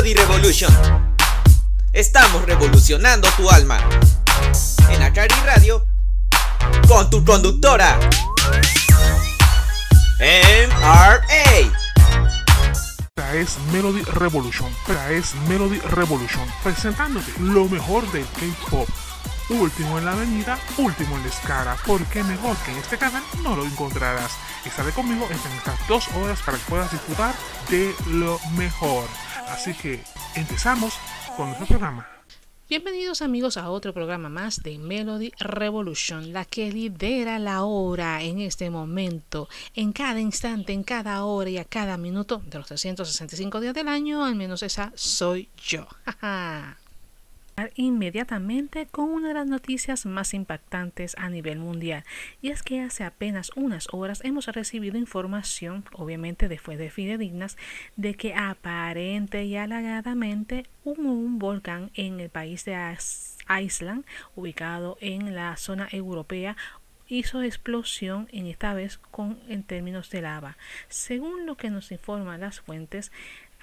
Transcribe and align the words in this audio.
Melody 0.00 0.14
Revolution. 0.14 0.72
Estamos 1.92 2.46
revolucionando 2.46 3.28
tu 3.36 3.50
alma. 3.50 3.78
En 4.88 5.02
Acari 5.02 5.34
Radio, 5.44 5.84
con 6.88 7.10
tu 7.10 7.22
conductora. 7.22 8.00
MRA. 10.18 11.20
Esta 13.14 13.34
es 13.34 13.58
Melody 13.72 14.00
Revolution. 14.04 14.72
Esta 14.88 15.10
es 15.10 15.34
Melody 15.46 15.78
Revolution. 15.80 16.50
Presentándote 16.62 17.32
lo 17.38 17.66
mejor 17.66 18.10
del 18.10 18.24
K-pop. 18.24 18.88
Último 19.50 19.98
en 19.98 20.06
la 20.06 20.12
avenida, 20.12 20.58
último 20.78 21.16
en 21.16 21.24
la 21.24 21.28
escala. 21.28 21.76
Porque 21.86 22.24
mejor 22.24 22.56
que 22.64 22.70
en 22.72 22.78
este 22.78 22.96
canal 22.96 23.22
no 23.42 23.54
lo 23.54 23.66
encontrarás. 23.66 24.32
Estaré 24.64 24.92
conmigo 24.92 25.28
en 25.28 25.36
estas 25.58 25.86
dos 25.88 26.08
horas 26.16 26.38
para 26.40 26.56
que 26.56 26.64
puedas 26.70 26.90
disfrutar 26.90 27.34
de 27.68 27.94
lo 28.06 28.40
mejor. 28.56 29.04
Así 29.50 29.74
que 29.74 30.00
empezamos 30.36 30.94
con 31.36 31.46
nuestro 31.46 31.66
programa. 31.66 32.06
Bienvenidos 32.68 33.20
amigos 33.20 33.56
a 33.56 33.68
otro 33.70 33.92
programa 33.92 34.28
más 34.28 34.62
de 34.62 34.78
Melody 34.78 35.32
Revolution, 35.40 36.32
la 36.32 36.44
que 36.44 36.70
lidera 36.70 37.40
la 37.40 37.64
hora 37.64 38.22
en 38.22 38.38
este 38.38 38.70
momento, 38.70 39.48
en 39.74 39.92
cada 39.92 40.20
instante, 40.20 40.72
en 40.72 40.84
cada 40.84 41.24
hora 41.24 41.50
y 41.50 41.58
a 41.58 41.64
cada 41.64 41.96
minuto 41.96 42.40
de 42.46 42.58
los 42.58 42.68
365 42.68 43.60
días 43.60 43.74
del 43.74 43.88
año, 43.88 44.24
al 44.24 44.36
menos 44.36 44.62
esa 44.62 44.92
soy 44.94 45.48
yo. 45.56 45.88
inmediatamente 47.74 48.86
con 48.86 49.10
una 49.10 49.28
de 49.28 49.34
las 49.34 49.46
noticias 49.46 50.06
más 50.06 50.34
impactantes 50.34 51.14
a 51.18 51.28
nivel 51.28 51.58
mundial. 51.58 52.04
Y 52.40 52.50
es 52.50 52.62
que 52.62 52.80
hace 52.80 53.04
apenas 53.04 53.50
unas 53.56 53.88
horas 53.92 54.20
hemos 54.24 54.46
recibido 54.46 54.96
información 54.96 55.84
obviamente 55.92 56.48
después 56.48 56.78
de 56.78 56.90
fidedignas 56.90 57.56
de 57.96 58.14
que 58.14 58.34
aparente 58.34 59.44
y 59.44 59.56
halagadamente 59.56 60.66
hubo 60.84 61.12
un 61.12 61.38
volcán 61.38 61.90
en 61.94 62.20
el 62.20 62.30
país 62.30 62.64
de 62.64 62.96
Island 63.48 64.04
ubicado 64.34 64.96
en 65.00 65.34
la 65.34 65.56
zona 65.56 65.88
europea. 65.90 66.56
Hizo 67.08 67.42
explosión 67.42 68.28
en 68.30 68.46
esta 68.46 68.72
vez 68.72 68.98
con 68.98 69.40
en 69.48 69.64
términos 69.64 70.10
de 70.10 70.22
lava. 70.22 70.56
Según 70.88 71.44
lo 71.44 71.56
que 71.56 71.68
nos 71.68 71.90
informan 71.90 72.40
las 72.40 72.60
fuentes 72.60 73.10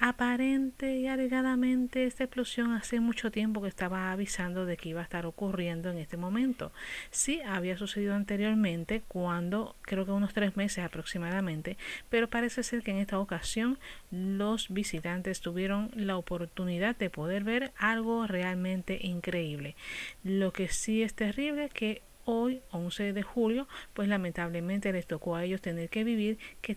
Aparente 0.00 0.96
y 0.96 1.08
alegadamente 1.08 2.04
esta 2.06 2.22
explosión 2.22 2.70
hace 2.70 3.00
mucho 3.00 3.32
tiempo 3.32 3.60
que 3.60 3.66
estaba 3.66 4.12
avisando 4.12 4.64
de 4.64 4.76
que 4.76 4.90
iba 4.90 5.00
a 5.00 5.02
estar 5.02 5.26
ocurriendo 5.26 5.90
en 5.90 5.98
este 5.98 6.16
momento. 6.16 6.70
Sí 7.10 7.40
había 7.44 7.76
sucedido 7.76 8.14
anteriormente, 8.14 9.02
cuando 9.08 9.74
creo 9.82 10.06
que 10.06 10.12
unos 10.12 10.34
tres 10.34 10.56
meses 10.56 10.84
aproximadamente, 10.84 11.76
pero 12.10 12.30
parece 12.30 12.62
ser 12.62 12.84
que 12.84 12.92
en 12.92 12.98
esta 12.98 13.18
ocasión 13.18 13.80
los 14.12 14.68
visitantes 14.72 15.40
tuvieron 15.40 15.90
la 15.96 16.16
oportunidad 16.16 16.94
de 16.94 17.10
poder 17.10 17.42
ver 17.42 17.72
algo 17.76 18.28
realmente 18.28 19.00
increíble. 19.02 19.74
Lo 20.22 20.52
que 20.52 20.68
sí 20.68 21.02
es 21.02 21.14
terrible 21.14 21.70
que 21.70 22.02
hoy, 22.24 22.62
11 22.70 23.12
de 23.12 23.22
julio, 23.24 23.66
pues 23.94 24.08
lamentablemente 24.08 24.92
les 24.92 25.08
tocó 25.08 25.34
a 25.34 25.44
ellos 25.44 25.60
tener 25.60 25.88
que 25.88 26.04
vivir 26.04 26.38
que 26.60 26.70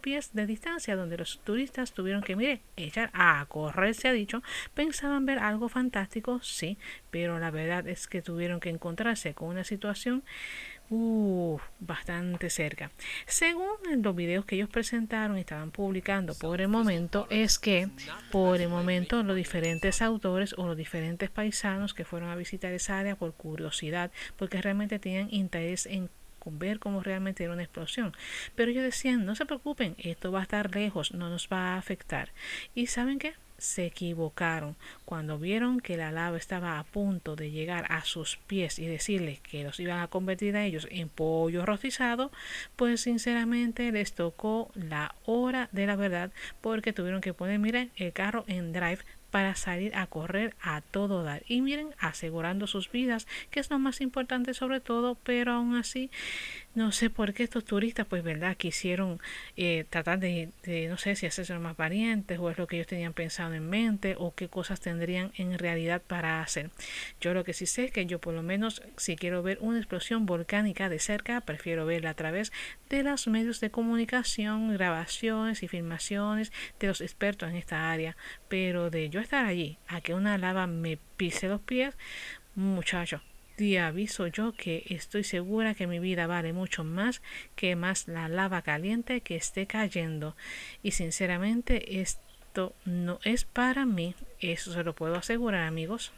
pies 0.00 0.32
de 0.32 0.46
distancia 0.46 0.96
donde 0.96 1.18
los 1.18 1.40
turistas 1.44 1.92
tuvieron 1.92 2.22
que, 2.22 2.36
mire, 2.36 2.62
echar 2.76 3.10
a 3.12 3.44
correr, 3.46 3.94
se 3.94 4.08
ha 4.08 4.12
dicho, 4.12 4.42
pensaban 4.74 5.26
ver 5.26 5.38
algo 5.38 5.68
fantástico, 5.68 6.40
sí, 6.42 6.78
pero 7.10 7.38
la 7.38 7.50
verdad 7.50 7.86
es 7.86 8.08
que 8.08 8.22
tuvieron 8.22 8.60
que 8.60 8.70
encontrarse 8.70 9.34
con 9.34 9.48
una 9.48 9.64
situación 9.64 10.24
uh, 10.90 11.58
bastante 11.80 12.50
cerca. 12.50 12.90
Según 13.26 13.76
los 14.02 14.16
videos 14.16 14.44
que 14.44 14.56
ellos 14.56 14.68
presentaron 14.68 15.36
y 15.36 15.40
estaban 15.40 15.70
publicando 15.70 16.34
por 16.34 16.60
el 16.60 16.68
momento, 16.68 17.26
es 17.30 17.58
que 17.58 17.88
por 18.30 18.60
el 18.60 18.68
momento 18.68 19.22
los 19.22 19.36
diferentes 19.36 20.02
autores 20.02 20.54
o 20.58 20.66
los 20.66 20.76
diferentes 20.76 21.30
paisanos 21.30 21.94
que 21.94 22.04
fueron 22.04 22.30
a 22.30 22.36
visitar 22.36 22.72
esa 22.72 22.98
área 22.98 23.16
por 23.16 23.34
curiosidad, 23.34 24.10
porque 24.36 24.60
realmente 24.60 24.98
tenían 24.98 25.28
interés 25.30 25.86
en 25.86 26.10
ver 26.46 26.78
cómo 26.78 27.02
realmente 27.02 27.44
era 27.44 27.52
una 27.52 27.62
explosión. 27.62 28.12
Pero 28.54 28.70
ellos 28.70 28.84
decían, 28.84 29.24
no 29.24 29.34
se 29.34 29.46
preocupen, 29.46 29.94
esto 29.98 30.32
va 30.32 30.40
a 30.40 30.44
estar 30.44 30.74
lejos, 30.74 31.12
no 31.12 31.28
nos 31.28 31.48
va 31.52 31.74
a 31.74 31.78
afectar. 31.78 32.30
¿Y 32.74 32.86
saben 32.86 33.18
qué? 33.18 33.34
se 33.64 33.86
equivocaron 33.86 34.76
cuando 35.04 35.38
vieron 35.38 35.80
que 35.80 35.96
la 35.96 36.10
lava 36.10 36.36
estaba 36.36 36.78
a 36.78 36.84
punto 36.84 37.36
de 37.36 37.50
llegar 37.50 37.86
a 37.88 38.04
sus 38.04 38.36
pies 38.36 38.78
y 38.78 38.86
decirles 38.86 39.40
que 39.40 39.64
los 39.64 39.80
iban 39.80 40.00
a 40.00 40.08
convertir 40.08 40.56
a 40.56 40.64
ellos 40.64 40.86
en 40.90 41.08
pollo 41.08 41.64
rostizado, 41.64 42.30
pues 42.76 43.02
sinceramente 43.02 43.90
les 43.92 44.12
tocó 44.12 44.70
la 44.74 45.14
hora 45.24 45.68
de 45.72 45.86
la 45.86 45.96
verdad 45.96 46.30
porque 46.60 46.92
tuvieron 46.92 47.20
que 47.20 47.34
poner, 47.34 47.58
miren, 47.58 47.90
el 47.96 48.12
carro 48.12 48.44
en 48.48 48.72
drive 48.72 49.00
para 49.34 49.56
salir 49.56 49.96
a 49.96 50.06
correr 50.06 50.54
a 50.62 50.80
todo 50.80 51.24
dar. 51.24 51.42
Y 51.48 51.60
miren, 51.60 51.88
asegurando 51.98 52.68
sus 52.68 52.92
vidas, 52.92 53.26
que 53.50 53.58
es 53.58 53.68
lo 53.68 53.80
más 53.80 54.00
importante 54.00 54.54
sobre 54.54 54.78
todo, 54.78 55.16
pero 55.24 55.54
aún 55.54 55.74
así 55.74 56.08
no 56.74 56.90
sé 56.90 57.08
por 57.08 57.34
qué 57.34 57.44
estos 57.44 57.64
turistas, 57.64 58.06
pues, 58.06 58.22
¿verdad? 58.22 58.56
Quisieron 58.56 59.20
eh, 59.56 59.84
tratar 59.88 60.18
de, 60.18 60.50
no 60.88 60.98
sé 60.98 61.14
si 61.14 61.26
hacerse 61.26 61.56
más 61.58 61.76
valientes 61.76 62.38
o 62.38 62.50
es 62.50 62.58
lo 62.58 62.66
que 62.66 62.76
ellos 62.76 62.88
tenían 62.88 63.12
pensado 63.12 63.54
en 63.54 63.68
mente 63.68 64.16
o 64.18 64.34
qué 64.34 64.48
cosas 64.48 64.80
tendrían 64.80 65.32
en 65.36 65.58
realidad 65.58 66.02
para 66.02 66.42
hacer. 66.42 66.70
Yo 67.20 67.32
lo 67.32 67.44
que 67.44 67.52
sí 67.52 67.66
sé 67.66 67.84
es 67.84 67.92
que 67.92 68.06
yo 68.06 68.18
por 68.20 68.34
lo 68.34 68.42
menos 68.42 68.82
si 68.96 69.16
quiero 69.16 69.42
ver 69.42 69.58
una 69.60 69.78
explosión 69.78 70.26
volcánica 70.26 70.88
de 70.88 70.98
cerca, 70.98 71.40
prefiero 71.42 71.86
verla 71.86 72.10
a 72.10 72.14
través 72.14 72.52
de 72.88 73.02
los 73.02 73.28
medios 73.28 73.60
de 73.60 73.70
comunicación, 73.70 74.72
grabaciones 74.72 75.62
y 75.62 75.68
filmaciones 75.68 76.52
de 76.80 76.88
los 76.88 77.00
expertos 77.00 77.50
en 77.50 77.56
esta 77.56 77.92
área. 77.92 78.16
Pero 78.48 78.90
de 78.90 79.10
yo 79.10 79.20
estar 79.20 79.44
allí 79.46 79.78
a 79.86 80.00
que 80.00 80.14
una 80.14 80.38
lava 80.38 80.66
me 80.66 80.98
pise 81.16 81.48
los 81.48 81.60
pies, 81.60 81.96
muchacho, 82.54 83.20
te 83.56 83.78
aviso 83.78 84.26
yo 84.26 84.52
que 84.52 84.84
estoy 84.88 85.24
segura 85.24 85.74
que 85.74 85.86
mi 85.86 85.98
vida 85.98 86.26
vale 86.26 86.52
mucho 86.52 86.84
más 86.84 87.22
que 87.56 87.76
más 87.76 88.08
la 88.08 88.28
lava 88.28 88.62
caliente 88.62 89.20
que 89.20 89.36
esté 89.36 89.66
cayendo. 89.66 90.36
Y 90.82 90.92
sinceramente 90.92 92.00
esto 92.00 92.74
no 92.84 93.20
es 93.24 93.44
para 93.44 93.86
mí, 93.86 94.14
eso 94.40 94.72
se 94.72 94.84
lo 94.84 94.94
puedo 94.94 95.16
asegurar 95.16 95.62
amigos. 95.62 96.12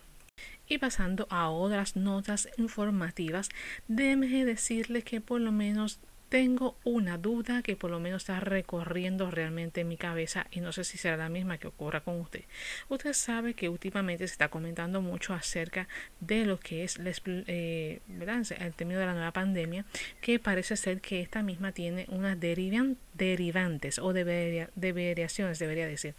Y 0.69 0.79
pasando 0.79 1.27
a 1.31 1.49
otras 1.49 1.97
notas 1.97 2.49
informativas, 2.59 3.49
déjeme 3.89 4.45
decirle 4.45 5.03
que 5.03 5.21
por 5.21 5.41
lo 5.41 5.53
menos 5.53 6.01
tengo 6.29 6.77
una 6.85 7.19
duda 7.19 7.63
que 7.63 7.77
por 7.77 7.91
lo 7.91 8.01
menos 8.01 8.23
está 8.23 8.41
recorriendo 8.41 9.31
realmente 9.31 9.85
mi 9.85 9.97
cabeza 9.97 10.47
y 10.51 10.61
no 10.61 10.73
sé 10.73 10.85
si 10.85 10.99
será 10.99 11.17
la 11.17 11.29
misma 11.29 11.59
que 11.59 11.69
ocurra 11.69 12.01
con 12.01 12.21
usted. 12.21 12.43
Usted 12.89 13.13
sabe 13.13 13.55
que 13.55 13.69
últimamente 13.69 14.27
se 14.27 14.33
está 14.33 14.49
comentando 14.49 15.01
mucho 15.01 15.35
acerca 15.35 15.89
de 16.21 16.45
lo 16.45 16.59
que 16.59 16.85
es 16.85 16.99
eh, 17.27 18.01
el 18.09 18.75
término 18.75 19.01
de 19.01 19.07
la 19.07 19.15
nueva 19.15 19.33
pandemia, 19.33 19.85
que 20.21 20.39
parece 20.39 20.77
ser 20.77 21.01
que 21.01 21.21
esta 21.21 21.43
misma 21.43 21.73
tiene 21.73 22.07
unas 22.09 22.39
derivantes 22.41 23.99
o 23.99 24.13
variaciones, 24.13 25.59
debería 25.59 25.87
decir 25.87 26.15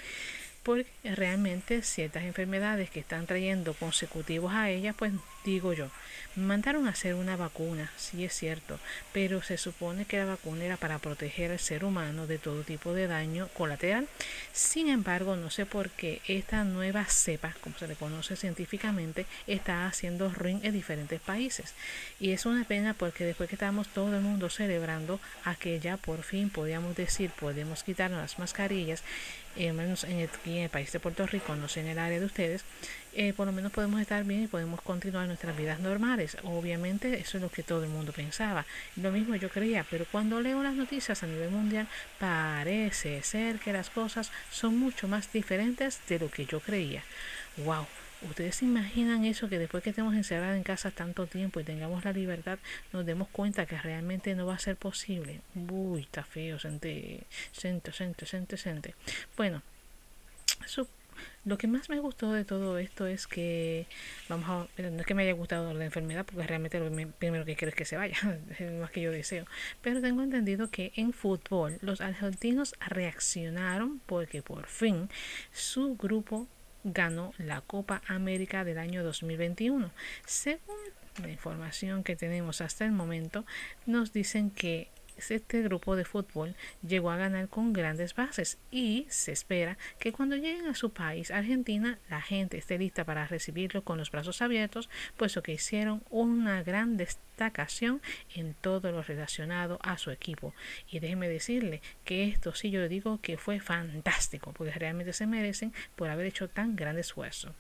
porque 0.67 0.85
realmente 1.06 1.81
ciertas 1.81 2.23
enfermedades 2.23 2.90
que 2.90 3.00
están 3.00 3.25
trayendo 3.25 3.73
consecutivos 3.73 4.51
a 4.51 4.69
ella, 4.69 4.91
pues 4.91 5.13
digo 5.47 5.72
yo, 5.72 5.90
mandaron 6.35 6.88
a 6.88 6.91
hacer 6.91 7.16
una 7.16 7.38
vacuna, 7.38 7.90
sí 7.96 8.25
es 8.25 8.34
cierto, 8.34 8.80
pero 9.13 9.41
se 9.41 9.58
supone 9.58 10.06
que 10.06 10.18
la 10.18 10.25
vacuna 10.25 10.66
era 10.66 10.75
para 10.78 11.00
proteger 11.00 11.52
al 11.52 11.59
ser 11.59 11.85
humano 11.85 12.28
de 12.28 12.38
todo 12.38 12.63
tipo 12.63 12.94
de 12.94 13.08
daño 13.08 13.47
colateral. 13.53 14.08
Sin 14.52 14.90
embargo, 14.90 15.38
no 15.38 15.50
sé 15.50 15.66
por 15.66 15.90
qué 15.90 16.22
esta 16.28 16.66
nueva 16.66 17.06
cepa, 17.06 17.56
como 17.62 17.78
se 17.78 17.88
le 17.88 17.96
conoce 17.96 18.35
científicamente, 18.35 19.25
está 19.47 19.88
haciendo 19.88 20.30
ruin 20.30 20.59
en 20.63 20.74
diferentes 20.74 21.22
países. 21.22 21.74
Y 22.19 22.31
es 22.31 22.46
una 22.46 22.66
pena 22.66 22.94
porque 22.94 23.24
después 23.24 23.47
que 23.47 23.56
estamos 23.56 23.88
todo 23.88 24.16
el 24.16 24.22
mundo 24.22 24.50
celebrando 24.50 25.19
a 25.46 25.56
que 25.56 25.79
ya 25.79 25.96
por 25.96 26.24
fin 26.24 26.50
podíamos 26.50 26.96
decir, 26.96 27.31
podemos 27.31 27.84
quitarnos 27.84 28.19
las 28.19 28.38
mascarillas, 28.38 29.02
eh, 29.55 29.73
menos 29.73 30.03
en 30.03 30.20
el, 30.20 30.29
en 30.46 30.58
el 30.58 30.70
país 30.70 30.91
de 30.91 31.00
Puerto 31.00 31.26
Rico, 31.26 31.55
no 31.55 31.67
sé 31.67 31.79
en 31.79 31.88
el 31.88 32.00
área 32.00 32.20
de 32.20 32.26
ustedes, 32.26 32.64
eh, 33.19 33.34
por 33.34 33.47
lo 33.47 33.52
menos 33.52 33.72
podemos 33.72 33.99
estar 33.99 34.23
bien 34.23 34.43
y 34.43 34.47
podemos 34.47 34.79
continuar 34.79 35.25
nuestras 35.25 35.58
vidas 35.58 35.79
normales. 35.79 36.37
Obviamente 36.43 37.19
eso 37.19 37.37
es 37.37 37.41
lo 37.41 37.49
que 37.49 37.64
todo 37.64 37.84
el 37.84 37.90
mundo 37.90 38.14
pensaba. 38.14 38.64
Lo 38.96 39.11
mismo 39.11 39.35
yo 39.35 39.49
creía, 39.49 39.84
pero 39.90 40.05
cuando 40.11 40.40
leo 40.40 40.61
las 40.61 40.75
noticias 40.75 41.23
a 41.23 41.25
nivel 41.25 41.49
mundial 41.49 41.87
parece 42.19 43.23
ser 43.23 43.58
que 43.58 43.73
las 43.73 43.90
cosas 43.90 44.31
son 44.52 44.78
mucho 44.78 45.08
más 45.08 45.34
diferentes 45.34 45.99
de 46.08 46.19
lo 46.19 46.29
que 46.29 46.46
yo 46.46 46.59
creía. 46.59 47.03
¡Wow! 47.58 47.87
¿Ustedes 48.22 48.58
se 48.58 48.66
imaginan 48.66 49.25
eso? 49.25 49.49
Que 49.49 49.58
después 49.58 49.84
que 49.84 49.90
estemos 49.90 50.14
encerrados 50.14 50.55
en 50.55 50.61
casa 50.61 50.91
tanto 50.91 51.25
tiempo 51.25 51.59
y 51.59 51.64
tengamos 51.64 52.05
la 52.05 52.14
libertad, 52.14 52.59
nos 52.93 53.03
demos 53.03 53.29
cuenta 53.29 53.66
que 53.66 53.79
realmente 53.79 54.35
no 54.35 54.46
va 54.46 54.53
a 54.53 54.59
ser 54.59 54.75
posible. 54.75 55.41
Uy, 55.55 56.02
está 56.02 56.23
feo, 56.23 56.59
sente, 56.59 57.23
sente, 57.52 57.91
sente, 57.91 58.28
sente, 58.28 58.58
sente. 58.58 58.93
Bueno, 59.35 59.64
Lo 61.46 61.58
que 61.58 61.67
más 61.67 61.90
me 61.90 61.99
gustó 61.99 62.31
de 62.31 62.46
todo 62.46 62.78
esto 62.78 63.08
es 63.08 63.28
que, 63.28 63.87
vamos 64.29 64.49
a, 64.49 64.81
no 64.81 64.99
es 64.99 65.05
que 65.05 65.14
me 65.14 65.23
haya 65.23 65.34
gustado 65.34 65.73
la 65.73 65.85
enfermedad, 65.85 66.25
porque 66.25 66.46
realmente 66.47 66.79
lo 66.79 66.91
primero 67.17 67.46
que 67.46 67.55
quiero 67.55 67.69
es 67.69 67.75
que 67.75 67.85
se 67.85 67.97
vaya, 67.97 68.17
más 68.79 68.91
que 68.91 69.02
yo 69.02 69.11
deseo. 69.11 69.46
Pero 69.81 70.02
tengo 70.02 70.23
entendido 70.23 70.69
que 70.69 70.91
en 70.96 71.14
fútbol 71.14 71.78
los 71.81 72.02
argentinos 72.02 72.75
reaccionaron 72.79 73.99
porque 74.05 74.41
por 74.41 74.67
fin 74.67 75.09
su 75.52 75.96
grupo 75.96 76.47
ganó 76.84 77.34
la 77.37 77.61
Copa 77.61 78.02
América 78.08 78.64
del 78.64 78.78
año 78.78 79.03
2021. 79.03 79.91
Según 80.25 80.78
la 81.22 81.29
información 81.29 82.03
que 82.03 82.16
tenemos 82.16 82.61
hasta 82.61 82.85
el 82.85 82.91
momento, 82.91 83.46
nos 83.85 84.14
dicen 84.14 84.52
que 84.52 84.90
este 85.17 85.61
grupo 85.61 85.96
de 85.96 86.05
fútbol 86.05 86.55
llegó 86.85 87.11
a 87.11 87.17
ganar 87.17 87.49
con 87.49 87.73
grandes 87.73 88.16
bases 88.16 88.58
y 88.72 89.05
se 89.09 89.31
espera 89.31 89.78
que 89.99 90.11
cuando 90.11 90.35
lleguen 90.35 90.67
a 90.67 90.75
su 90.75 90.91
país, 90.91 91.31
Argentina, 91.31 91.99
la 92.09 92.22
gente 92.22 92.58
esté 92.58 92.78
lista 92.78 93.05
para 93.05 93.28
recibirlo 93.28 93.84
con 93.84 93.97
los 93.97 94.11
brazos 94.11 94.41
abiertos, 94.41 94.90
puesto 95.17 95.43
que 95.43 95.53
hicieron 95.53 96.03
una 96.09 96.64
gran 96.64 96.97
destacación 96.97 98.02
en 98.35 98.53
todo 98.53 98.91
lo 98.91 99.03
relacionado 99.03 99.79
a 99.81 99.97
su 99.97 100.11
equipo. 100.11 100.53
Y 100.90 100.99
déjeme 100.99 101.29
decirle 101.29 101.81
que 102.05 102.28
esto 102.28 102.53
sí 102.53 102.72
yo 102.72 102.87
digo 102.87 103.19
que 103.22 103.37
fue 103.37 103.59
fantástico, 103.59 104.53
porque 104.53 104.73
realmente 104.73 105.14
se 105.14 105.28
merecen 105.28 105.73
por 105.96 106.09
haber 106.09 106.25
hecho 106.28 106.49
tan 106.49 106.75
gran 106.75 106.97
esfuerzo. 106.97 107.53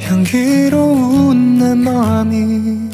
향기로운 0.00 1.58
내 1.58 1.74
맘이 1.74 2.90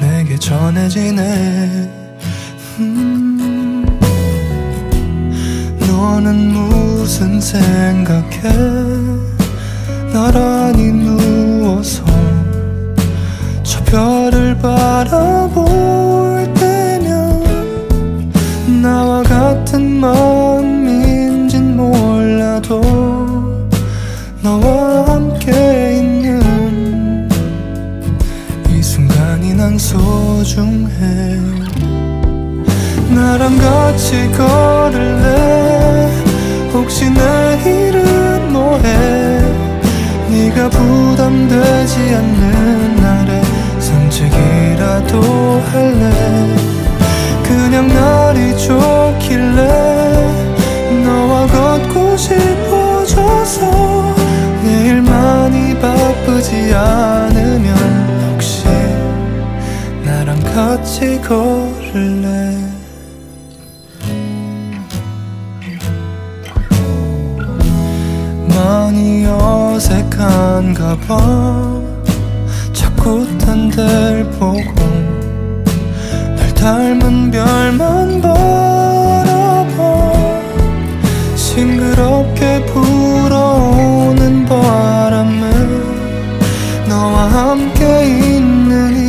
내게 0.00 0.36
전해지네. 0.38 1.90
음 2.78 3.86
너는 5.80 6.75
무슨 7.06 7.40
생각해? 7.40 8.42
나란히 10.12 10.90
누워서 10.90 12.02
저 13.62 13.80
별을 13.84 14.58
바라볼 14.58 15.62
때면 16.54 18.32
나와 18.82 19.22
같은 19.22 20.00
마음인진 20.00 21.76
몰라도 21.76 22.80
너와 24.42 25.06
함께 25.06 25.98
있는 26.00 27.28
이 28.68 28.82
순간이 28.82 29.54
난 29.54 29.78
소중해. 29.78 31.38
나랑 33.14 33.56
같이 33.58 34.28
걸을래 34.36 35.55
혹시 36.76 37.10
내일은 37.10 38.52
뭐해? 38.52 39.40
네가 40.28 40.68
부담되지 40.68 41.98
않는 42.14 42.96
날에 42.96 43.42
산책이라도 43.80 45.22
할래? 45.72 46.10
그냥 47.42 47.88
날이 47.88 48.56
좋길래 48.58 49.62
너와 51.02 51.46
걷고 51.46 52.16
싶어져서 52.18 54.14
내일 54.62 55.00
많이 55.00 55.74
바쁘지 55.80 56.74
않으면 56.74 58.32
혹시 58.32 58.66
나랑 60.04 60.38
같이 60.40 61.18
걸을래 61.22 62.55
어색한가 70.16 70.96
봐. 71.06 71.80
자꾸 72.72 73.26
딴 73.38 73.70
데를 73.70 74.24
보고 74.32 74.62
날 76.36 76.54
닮은 76.54 77.30
별만 77.30 78.20
바라봐. 78.20 80.12
싱그럽게 81.36 82.64
불어오는 82.66 84.46
바람은 84.46 85.36
너와 86.88 87.26
함께 87.26 88.06
있는 88.06 88.96
이 88.96 89.04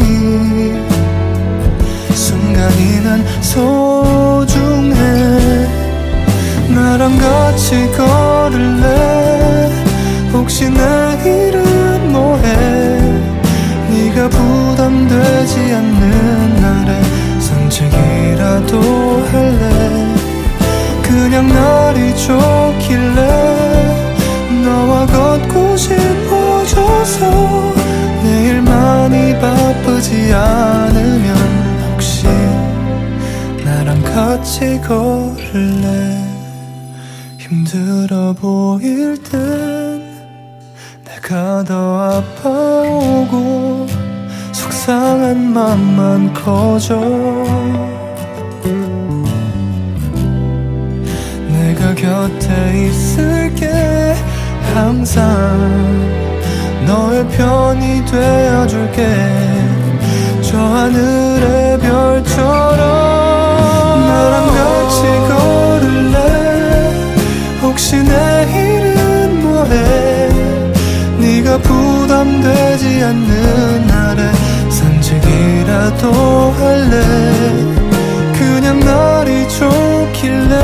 순간이 2.13 3.01
난 3.03 3.25
소중해. 3.41 4.97
나랑 6.75 7.17
같이 7.17 7.86
같이 34.57 34.81
걸을래 34.81 36.17
힘들어 37.37 38.33
보일 38.33 39.21
땐 39.21 40.01
내가 41.05 41.63
더 41.63 42.23
아파오고 42.35 43.85
속상한 44.51 45.53
맘만 45.53 46.33
커져. 46.33 46.95
내가 51.49 51.93
곁에 51.93 52.87
있을게. 52.87 54.15
항상 54.73 55.15
너의 56.87 57.27
편이 57.29 58.05
되어줄게. 58.05 59.05
저 60.41 60.57
하늘의 60.57 61.79
별처럼 61.79 63.16
나랑 64.07 64.47
같이 64.47 65.01
걸을래? 65.29 66.17
혹시 67.61 67.97
내일은 67.97 69.41
뭐해 69.41 70.29
네가 71.19 71.57
부담되지 71.59 73.03
않는 73.03 73.87
날에 73.87 74.31
산책이라도 74.69 76.11
할래? 76.57 76.95
그냥 78.33 78.79
날이 78.79 79.47
좋길래 79.49 80.55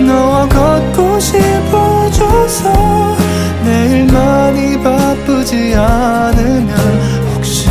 너와 0.00 0.48
걷고 0.48 1.20
싶어져서 1.20 3.16
내일 3.64 4.06
많이 4.06 4.82
바쁘지 4.82 5.74
않으면 5.74 6.70
혹시 7.34 7.68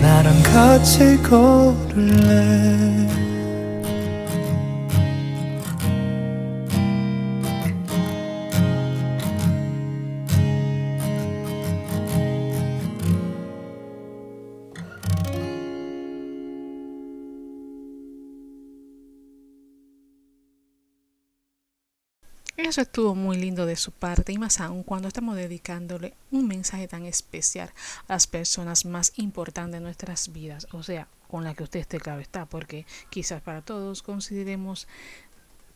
나랑 0.00 0.42
같이 0.42 1.20
걸을래 1.22 3.05
Eso 22.56 22.80
estuvo 22.80 23.14
muy 23.14 23.36
lindo 23.36 23.66
de 23.66 23.76
su 23.76 23.92
parte 23.92 24.32
y 24.32 24.38
más 24.38 24.60
aún 24.60 24.82
cuando 24.82 25.08
estamos 25.08 25.36
dedicándole 25.36 26.14
un 26.30 26.48
mensaje 26.48 26.88
tan 26.88 27.04
especial 27.04 27.70
a 28.08 28.14
las 28.14 28.26
personas 28.26 28.86
más 28.86 29.12
importantes 29.16 29.74
de 29.74 29.80
nuestras 29.80 30.32
vidas, 30.32 30.66
o 30.72 30.82
sea, 30.82 31.06
con 31.28 31.44
la 31.44 31.52
que 31.54 31.64
usted 31.64 31.80
esté 31.80 32.00
claro 32.00 32.20
está, 32.20 32.46
porque 32.46 32.86
quizás 33.10 33.42
para 33.42 33.60
todos 33.60 34.02
consideremos 34.02 34.88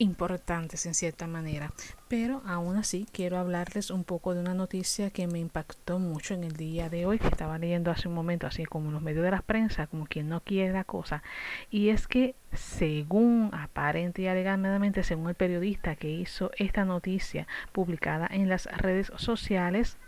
importantes 0.01 0.87
en 0.87 0.95
cierta 0.95 1.27
manera. 1.27 1.73
Pero 2.09 2.43
aún 2.47 2.77
así 2.77 3.07
quiero 3.13 3.39
hablarles 3.39 3.91
un 3.91 4.03
poco 4.03 4.35
de 4.35 4.41
una 4.41 4.55
noticia 4.55 5.11
que 5.11 5.27
me 5.27 5.39
impactó 5.39 5.99
mucho 5.99 6.35
en 6.35 6.43
el 6.43 6.57
día 6.57 6.89
de 6.89 7.07
hoy, 7.07 7.19
que 7.19 7.29
estaba 7.29 7.59
leyendo 7.59 7.91
hace 7.91 8.09
un 8.09 8.15
momento, 8.15 8.47
así 8.47 8.65
como 8.65 8.89
en 8.89 8.95
los 8.95 9.03
medios 9.03 9.23
de 9.23 9.31
la 9.31 9.43
prensa, 9.43 9.87
como 9.87 10.07
quien 10.07 10.29
no 10.29 10.41
quiere 10.41 10.73
la 10.73 10.85
cosa. 10.85 11.23
Y 11.71 11.91
es 11.91 12.09
que 12.09 12.35
según 12.53 13.51
aparente 13.53 14.23
y 14.23 14.27
alegadamente, 14.27 15.05
según 15.05 15.29
el 15.29 15.35
periodista 15.35 15.95
que 15.97 16.11
hizo 16.11 16.51
esta 16.57 16.85
noticia 16.85 17.47
publicada 17.73 18.27
en 18.31 18.49
las 18.49 18.65
redes 18.65 19.13
sociales, 19.17 19.99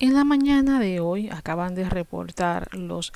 en 0.00 0.14
la 0.14 0.24
mañana 0.24 0.80
de 0.80 1.00
hoy 1.00 1.28
acaban 1.30 1.74
de 1.74 1.88
reportar 1.88 2.74
los 2.74 3.12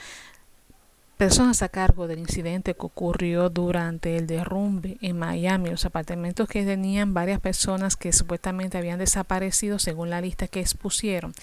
personas 1.18 1.62
a 1.62 1.68
cargo 1.68 2.06
del 2.06 2.20
incidente 2.20 2.74
que 2.74 2.86
ocurrió 2.86 3.50
durante 3.50 4.16
el 4.16 4.28
derrumbe 4.28 4.98
en 5.02 5.18
Miami, 5.18 5.68
los 5.68 5.84
apartamentos 5.84 6.48
que 6.48 6.64
tenían 6.64 7.12
varias 7.12 7.40
personas 7.40 7.96
que 7.96 8.12
supuestamente 8.12 8.78
habían 8.78 9.00
desaparecido 9.00 9.80
según 9.80 10.10
la 10.10 10.20
lista 10.20 10.46
que 10.46 10.60
expusieron. 10.60 11.34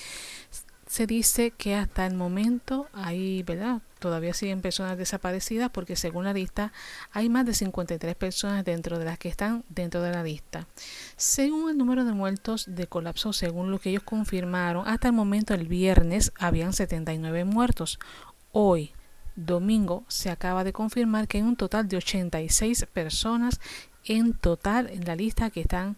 Se 0.88 1.08
dice 1.08 1.52
que 1.52 1.76
hasta 1.76 2.06
el 2.06 2.14
momento 2.14 2.88
hay, 2.94 3.44
¿verdad? 3.44 3.82
Todavía 4.00 4.34
siguen 4.34 4.62
personas 4.62 4.98
desaparecidas 4.98 5.70
porque 5.72 5.98
según 5.98 6.24
la 6.24 6.32
lista 6.32 6.72
hay 7.12 7.28
más 7.28 7.46
de 7.46 7.54
53 7.54 8.16
personas 8.16 8.64
dentro 8.64 8.98
de 8.98 9.04
las 9.04 9.18
que 9.18 9.28
están 9.28 9.66
dentro 9.68 10.02
de 10.02 10.12
la 10.12 10.24
lista. 10.24 10.68
Según 11.18 11.72
el 11.72 11.78
número 11.78 12.06
de 12.06 12.14
muertos 12.14 12.66
de 12.70 12.88
colapso, 12.88 13.34
según 13.34 13.72
lo 13.72 13.80
que 13.80 13.90
ellos 13.90 14.04
confirmaron, 14.04 14.88
hasta 14.88 15.10
el 15.10 15.14
momento 15.14 15.54
el 15.54 15.68
viernes 15.68 16.32
habían 16.40 16.72
79 16.72 17.44
muertos. 17.44 18.00
Hoy, 18.54 18.94
domingo 19.36 20.04
se 20.08 20.30
acaba 20.30 20.64
de 20.64 20.74
confirmar 20.74 21.28
que 21.28 21.38
hay 21.38 21.44
un 21.44 21.56
total 21.56 21.88
de 21.88 21.98
86 21.98 22.88
personas 22.94 23.60
en 24.04 24.34
total 24.34 24.90
en 24.90 25.06
la 25.06 25.16
lista 25.16 25.50
que 25.50 25.62
están 25.62 25.98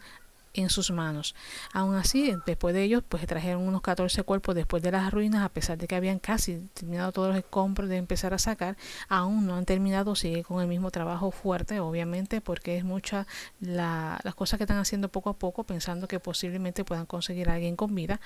en 0.62 0.70
sus 0.70 0.92
manos. 0.92 1.36
Aún 1.74 1.96
así, 1.96 2.36
después 2.46 2.74
de 2.74 2.84
ellos, 2.84 3.04
pues 3.08 3.26
trajeron 3.28 3.62
unos 3.68 3.82
14 3.82 4.24
cuerpos 4.24 4.56
después 4.56 4.84
de 4.84 4.92
las 4.92 5.12
ruinas, 5.12 5.44
a 5.44 5.50
pesar 5.50 5.78
de 5.78 5.88
que 5.88 5.96
habían 5.96 6.20
casi 6.20 6.60
terminado 6.74 7.12
todos 7.12 7.30
los 7.30 7.38
escombros 7.38 7.90
de 7.90 7.98
empezar 7.98 8.34
a 8.34 8.40
sacar, 8.40 8.78
aún 9.10 9.46
no 9.46 9.56
han 9.56 9.66
terminado, 9.66 10.16
sigue 10.16 10.44
con 10.44 10.62
el 10.62 10.68
mismo 10.68 10.92
trabajo 10.92 11.32
fuerte, 11.32 11.80
obviamente, 11.80 12.42
porque 12.42 12.78
es 12.78 12.84
mucha 12.84 13.28
la, 13.60 14.20
las 14.24 14.36
cosas 14.36 14.58
que 14.58 14.64
están 14.64 14.78
haciendo 14.78 15.10
poco 15.10 15.30
a 15.30 15.38
poco, 15.38 15.64
pensando 15.64 16.08
que 16.08 16.20
posiblemente 16.20 16.84
puedan 16.84 17.06
conseguir 17.06 17.50
a 17.50 17.56
alguien 17.56 17.76
con 17.76 17.94
vida, 17.96 18.20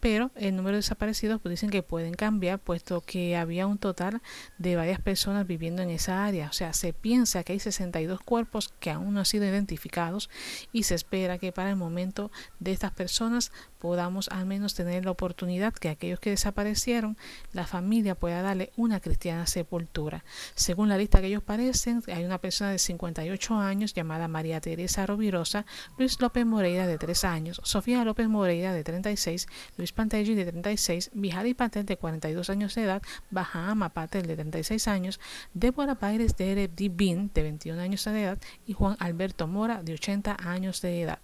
pero 0.00 0.30
el 0.36 0.56
número 0.56 0.76
de 0.76 0.78
desaparecidos 0.78 1.40
pues 1.40 1.50
dicen 1.50 1.70
que 1.70 1.82
pueden 1.82 2.14
cambiar, 2.14 2.58
puesto 2.58 3.00
que 3.00 3.36
había 3.36 3.66
un 3.66 3.78
total 3.78 4.22
de 4.58 4.76
varias 4.76 5.00
personas 5.00 5.46
viviendo 5.46 5.82
en 5.82 5.90
esa 5.90 6.24
área, 6.24 6.48
o 6.48 6.52
sea, 6.52 6.72
se 6.72 6.92
piensa 6.92 7.42
que 7.42 7.52
hay 7.52 7.60
62 7.60 8.20
cuerpos 8.20 8.72
que 8.80 8.90
aún 8.90 9.14
no 9.14 9.20
han 9.20 9.26
sido 9.26 9.44
identificados 9.44 10.30
y 10.72 10.84
se 10.84 10.94
espera 10.94 11.38
que 11.38 11.52
para 11.52 11.73
momento 11.76 12.30
de 12.60 12.72
estas 12.72 12.92
personas 12.92 13.52
podamos 13.78 14.28
al 14.30 14.46
menos 14.46 14.74
tener 14.74 15.04
la 15.04 15.10
oportunidad 15.10 15.74
que 15.74 15.90
aquellos 15.90 16.18
que 16.18 16.30
desaparecieron, 16.30 17.18
la 17.52 17.66
familia 17.66 18.14
pueda 18.14 18.40
darle 18.40 18.72
una 18.76 19.00
cristiana 19.00 19.46
sepultura. 19.46 20.24
Según 20.54 20.88
la 20.88 20.96
lista 20.96 21.20
que 21.20 21.26
ellos 21.26 21.42
parecen, 21.42 22.02
hay 22.06 22.24
una 22.24 22.38
persona 22.38 22.70
de 22.70 22.78
58 22.78 23.54
años 23.56 23.92
llamada 23.92 24.26
María 24.26 24.62
Teresa 24.62 25.04
Rovirosa, 25.04 25.66
Luis 25.98 26.18
López 26.18 26.46
Moreira 26.46 26.86
de 26.86 26.96
3 26.96 27.24
años, 27.24 27.60
Sofía 27.62 28.04
López 28.04 28.26
Moreira 28.26 28.72
de 28.72 28.84
36, 28.84 29.48
Luis 29.76 29.92
Pantelli 29.92 30.34
de 30.34 30.46
36, 30.46 31.10
Vijari 31.12 31.52
Patel 31.52 31.84
de 31.84 31.98
42 31.98 32.48
años 32.48 32.74
de 32.74 32.84
edad, 32.84 33.02
Bahama 33.30 33.90
Patel 33.90 34.26
de 34.26 34.36
36 34.36 34.88
años, 34.88 35.20
Débora 35.52 35.96
Paires 35.96 36.36
de 36.36 36.70
Bin 36.90 37.30
de 37.34 37.42
21 37.42 37.80
años 37.80 38.04
de 38.04 38.22
edad 38.22 38.38
y 38.66 38.72
Juan 38.72 38.96
Alberto 38.98 39.46
Mora 39.46 39.82
de 39.82 39.92
80 39.92 40.36
años 40.42 40.80
de 40.80 41.02
edad. 41.02 41.18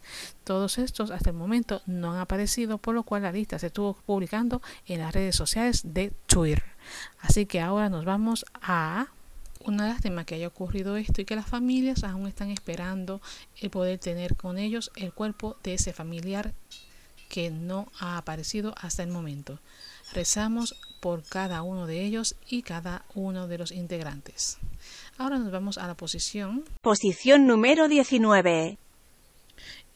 Todos 0.50 0.78
estos 0.78 1.12
hasta 1.12 1.30
el 1.30 1.36
momento 1.36 1.80
no 1.86 2.10
han 2.10 2.18
aparecido, 2.18 2.78
por 2.78 2.92
lo 2.92 3.04
cual 3.04 3.22
la 3.22 3.30
lista 3.30 3.60
se 3.60 3.68
estuvo 3.68 3.94
publicando 4.04 4.60
en 4.84 4.98
las 4.98 5.14
redes 5.14 5.36
sociales 5.36 5.82
de 5.84 6.12
Twitter. 6.26 6.64
Así 7.20 7.46
que 7.46 7.60
ahora 7.60 7.88
nos 7.88 8.04
vamos 8.04 8.44
a 8.60 9.06
una 9.64 9.86
lástima 9.86 10.24
que 10.24 10.34
haya 10.34 10.48
ocurrido 10.48 10.96
esto 10.96 11.20
y 11.20 11.24
que 11.24 11.36
las 11.36 11.46
familias 11.46 12.02
aún 12.02 12.26
están 12.26 12.50
esperando 12.50 13.20
el 13.60 13.70
poder 13.70 14.00
tener 14.00 14.34
con 14.34 14.58
ellos 14.58 14.90
el 14.96 15.12
cuerpo 15.12 15.56
de 15.62 15.74
ese 15.74 15.92
familiar 15.92 16.52
que 17.28 17.50
no 17.52 17.86
ha 18.00 18.16
aparecido 18.16 18.74
hasta 18.76 19.04
el 19.04 19.10
momento. 19.10 19.60
Rezamos 20.12 20.74
por 21.00 21.22
cada 21.22 21.62
uno 21.62 21.86
de 21.86 22.04
ellos 22.04 22.34
y 22.48 22.62
cada 22.62 23.04
uno 23.14 23.46
de 23.46 23.58
los 23.58 23.70
integrantes. 23.70 24.58
Ahora 25.16 25.38
nos 25.38 25.52
vamos 25.52 25.78
a 25.78 25.86
la 25.86 25.94
posición. 25.94 26.64
Posición 26.82 27.46
número 27.46 27.86
19. 27.86 28.78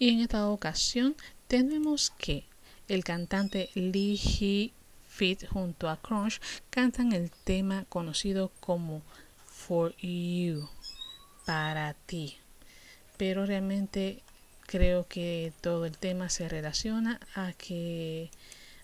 Y 0.05 0.11
en 0.11 0.21
esta 0.21 0.47
ocasión 0.49 1.17
tenemos 1.49 2.13
que 2.19 2.45
el 2.89 3.05
cantante 3.05 3.71
Lee 3.73 4.19
Hee 4.19 4.75
Fit 5.09 5.47
junto 5.49 5.89
a 5.89 5.97
Crunch 5.97 6.43
cantan 6.69 7.15
el 7.15 7.31
tema 7.31 7.87
conocido 7.89 8.53
como 8.61 9.01
For 9.47 9.97
You, 9.97 10.69
para 11.47 11.95
ti. 11.95 12.37
Pero 13.17 13.47
realmente 13.47 14.21
creo 14.67 15.09
que 15.09 15.55
todo 15.63 15.87
el 15.87 15.97
tema 15.97 16.29
se 16.29 16.51
relaciona 16.51 17.19
a 17.35 17.55
que 17.55 18.31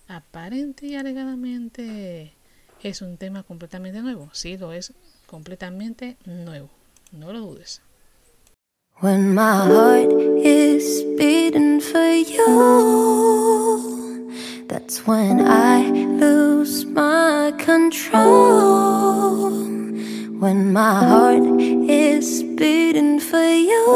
aparente 0.08 0.86
y 0.86 0.94
alegadamente 0.96 2.32
es 2.82 3.02
un 3.02 3.18
tema 3.18 3.42
completamente 3.42 4.00
nuevo. 4.00 4.30
Sí, 4.32 4.56
lo 4.56 4.72
es 4.72 4.94
completamente 5.26 6.16
nuevo. 6.24 6.70
No 7.12 7.30
lo 7.30 7.40
dudes. 7.40 7.82
When 9.00 9.34
my 9.34 9.64
heart 9.64 10.12
is 10.12 11.02
beating 11.16 11.80
for 11.80 12.12
you, 12.12 12.76
that's 14.68 15.06
when 15.06 15.40
I 15.40 15.88
lose 16.20 16.84
my 16.84 17.54
control. 17.56 19.52
When 20.38 20.74
my 20.74 21.02
heart 21.02 21.42
is 21.88 22.42
beating 22.42 23.20
for 23.20 23.42
you, 23.72 23.86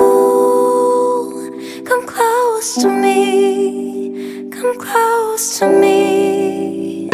come 1.85 2.07
close 2.07 2.77
to 2.77 2.89
me, 2.89 4.49
come 4.51 4.79
close 4.81 5.59
to 5.59 5.69
me. 5.69 7.11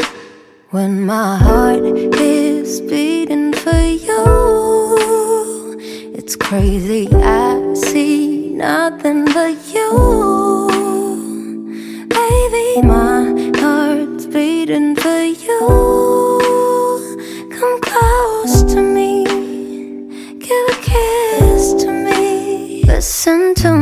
When 0.71 1.05
my 1.07 1.37
heart 1.39 1.83
is 1.83 2.81
beating 2.83 3.53
for 3.53 3.83
you, 4.07 5.77
it's 6.15 6.37
crazy. 6.37 7.09
I 7.15 7.60
see 7.81 8.51
nothing 8.51 9.25
but 9.27 9.57
you. 9.73 10.69
Baby, 12.09 12.87
my 12.87 13.53
heart's 13.59 14.27
beating 14.27 14.95
for 14.97 15.23
you. 15.25 15.61
Come 17.57 17.81
close 17.81 18.63
to 18.75 18.81
me, 18.83 19.25
give 20.39 20.69
a 20.69 20.81
kiss 20.83 21.75
to 21.83 21.91
me. 21.91 22.85
Listen 22.85 23.55
to 23.57 23.73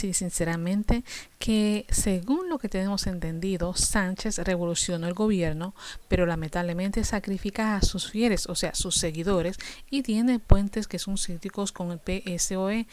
decir 0.00 0.14
sinceramente 0.14 1.04
que 1.38 1.86
según 1.90 2.48
lo 2.48 2.58
que 2.58 2.68
tenemos 2.68 3.06
entendido, 3.06 3.74
Sánchez 3.74 4.38
revolucionó 4.38 5.06
el 5.06 5.14
gobierno, 5.14 5.74
pero 6.08 6.26
lamentablemente 6.26 7.04
sacrifica 7.04 7.76
a 7.76 7.82
sus 7.82 8.10
fieles, 8.10 8.46
o 8.46 8.54
sea, 8.54 8.74
sus 8.74 8.96
seguidores, 8.96 9.56
y 9.90 10.02
tiene 10.02 10.38
puentes 10.38 10.88
que 10.88 10.98
son 10.98 11.16
críticos 11.16 11.72
con 11.72 11.90
el 11.92 11.98
PSOE. 11.98 12.86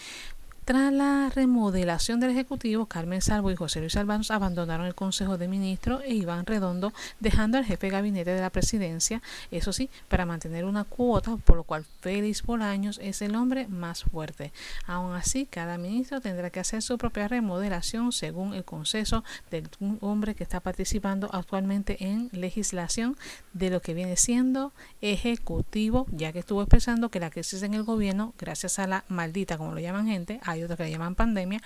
Tras 0.68 0.92
la 0.92 1.32
remodelación 1.34 2.20
del 2.20 2.32
Ejecutivo, 2.32 2.88
Carmen 2.88 3.22
Salvo 3.22 3.50
y 3.50 3.56
José 3.56 3.80
Luis 3.80 3.96
Albanos 3.96 4.32
abandonaron 4.32 4.86
el 4.86 4.96
Consejo 4.96 5.38
de 5.38 5.48
Ministros 5.48 6.02
e 6.04 6.14
Iván 6.14 6.46
Redondo, 6.46 6.92
dejando 7.22 7.58
al 7.58 7.64
jefe 7.64 7.88
de 7.88 7.92
gabinete 7.92 8.32
de 8.32 8.42
la 8.42 8.50
presidencia, 8.50 9.22
eso 9.50 9.72
sí, 9.72 9.90
para 10.10 10.26
mantener 10.26 10.66
una 10.66 10.84
cuota, 10.84 11.38
por 11.38 11.56
lo 11.56 11.64
cual 11.64 11.86
Félix 12.02 12.44
Bolaños 12.44 13.00
es 13.02 13.22
el 13.22 13.38
hombre 13.38 13.70
más 13.70 14.04
fuerte. 14.04 14.52
Aún 14.86 15.16
así, 15.16 15.46
cada 15.46 15.78
ministro 15.78 16.20
tendrá 16.20 16.50
que 16.50 16.60
hacer 16.60 16.82
su 16.82 16.98
propia 16.98 17.30
remodelación 17.30 18.12
según 18.12 18.54
el 18.54 18.66
consenso 18.66 19.24
del 19.50 19.70
hombre 20.02 20.36
que 20.36 20.44
está 20.44 20.60
participando 20.60 21.30
actualmente 21.32 21.96
en 22.04 22.28
legislación 22.34 23.16
de 23.54 23.70
lo 23.70 23.82
que 23.82 23.94
viene 23.94 24.18
siendo 24.18 24.74
ejecutivo, 25.00 26.08
ya 26.12 26.34
que 26.34 26.40
estuvo 26.40 26.62
expresando 26.62 27.08
que 27.08 27.22
la 27.22 27.30
crisis 27.30 27.64
en 27.64 27.74
el 27.74 27.84
gobierno, 27.84 28.34
gracias 28.38 28.80
a 28.80 28.88
la 28.88 29.06
maldita, 29.08 29.58
como 29.58 29.72
lo 29.72 29.80
llaman 29.80 30.08
gente, 30.08 30.42
hay 30.58 30.64
otros 30.64 30.78
que 30.78 30.90
llaman 30.90 31.16
pandemia, 31.16 31.62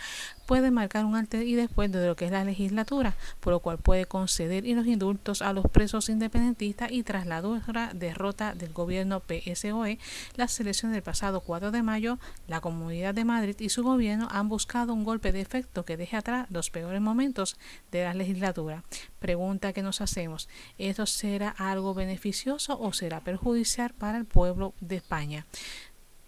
puede 0.45 0.71
marcar 0.71 1.05
un 1.05 1.15
antes 1.15 1.45
y 1.45 1.55
después 1.55 1.91
de 1.91 2.05
lo 2.05 2.15
que 2.15 2.25
es 2.25 2.31
la 2.31 2.43
legislatura, 2.43 3.15
por 3.39 3.53
lo 3.53 3.59
cual 3.59 3.77
puede 3.77 4.05
conceder 4.05 4.65
y 4.65 4.75
los 4.75 4.85
indultos 4.85 5.41
a 5.41 5.53
los 5.53 5.65
presos 5.69 6.09
independentistas 6.09 6.91
y 6.91 7.03
tras 7.03 7.25
la 7.25 7.41
dura 7.41 7.91
derrota 7.93 8.53
del 8.53 8.73
gobierno 8.73 9.21
PSOE, 9.21 9.99
las 10.35 10.59
elecciones 10.59 10.93
del 10.93 11.03
pasado 11.03 11.41
4 11.41 11.71
de 11.71 11.83
mayo, 11.83 12.19
la 12.47 12.61
Comunidad 12.61 13.13
de 13.13 13.25
Madrid 13.25 13.55
y 13.59 13.69
su 13.69 13.83
gobierno 13.83 14.27
han 14.31 14.49
buscado 14.49 14.93
un 14.93 15.03
golpe 15.03 15.31
de 15.31 15.41
efecto 15.41 15.85
que 15.85 15.97
deje 15.97 16.17
atrás 16.17 16.47
los 16.49 16.69
peores 16.69 17.01
momentos 17.01 17.57
de 17.91 18.03
la 18.03 18.13
legislatura. 18.13 18.83
Pregunta 19.19 19.73
que 19.73 19.81
nos 19.81 20.01
hacemos, 20.01 20.49
¿esto 20.77 21.05
será 21.05 21.49
algo 21.49 21.93
beneficioso 21.93 22.79
o 22.79 22.93
será 22.93 23.21
perjudicial 23.21 23.93
para 23.93 24.17
el 24.17 24.25
pueblo 24.25 24.73
de 24.79 24.97
España? 24.97 25.45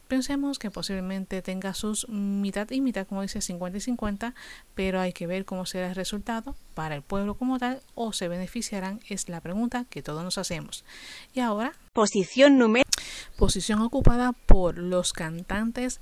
Pensemos 0.08 0.60
que 0.60 0.70
posiblemente 0.70 1.42
tenga 1.42 1.74
sus 1.74 2.08
mitad 2.10 2.70
y 2.72 2.82
mitad, 2.82 3.08
como 3.08 3.22
dice 3.22 3.42
50 3.42 3.78
y 3.78 3.82
50, 3.82 4.36
pero 4.76 5.00
hay 5.00 5.14
que 5.14 5.28
ver 5.28 5.46
cómo 5.46 5.66
será 5.66 5.90
el 5.90 5.96
resultado 5.96 6.56
para 6.74 6.96
el 6.96 7.02
pueblo 7.02 7.36
como 7.36 7.58
tal 7.60 7.82
o 7.96 8.14
se 8.14 8.28
beneficiarán, 8.28 9.00
es 9.10 9.30
la 9.30 9.42
pregunta 9.42 9.86
que 9.90 10.04
todos 10.04 10.24
nos 10.24 10.38
hacemos. 10.38 10.86
Y 11.34 11.40
ahora, 11.40 11.74
Posición 11.94 12.58
número 12.58 12.84
posición 13.38 13.82
ocupada 13.82 14.34
por 14.34 14.78
los 14.78 15.14
cantantes 15.14 16.00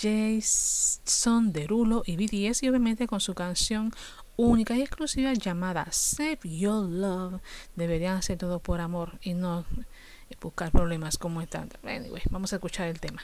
Jason 0.00 1.52
Derulo 1.52 2.02
y 2.06 2.16
BTS 2.16 2.62
y 2.62 2.68
obviamente 2.68 3.06
con 3.06 3.20
su 3.20 3.34
canción 3.34 3.92
única 4.36 4.76
y 4.76 4.82
exclusiva 4.82 5.32
llamada 5.34 5.86
Save 5.90 6.40
Your 6.44 6.88
Love. 6.88 7.40
Deberían 7.76 8.16
hacer 8.16 8.38
todo 8.38 8.58
por 8.58 8.80
amor 8.80 9.18
y 9.22 9.34
no 9.34 9.64
buscar 10.40 10.70
problemas 10.70 11.18
como 11.18 11.40
están. 11.40 11.68
Anyway, 11.84 12.22
vamos 12.30 12.52
a 12.52 12.56
escuchar 12.56 12.88
el 12.88 13.00
tema. 13.00 13.22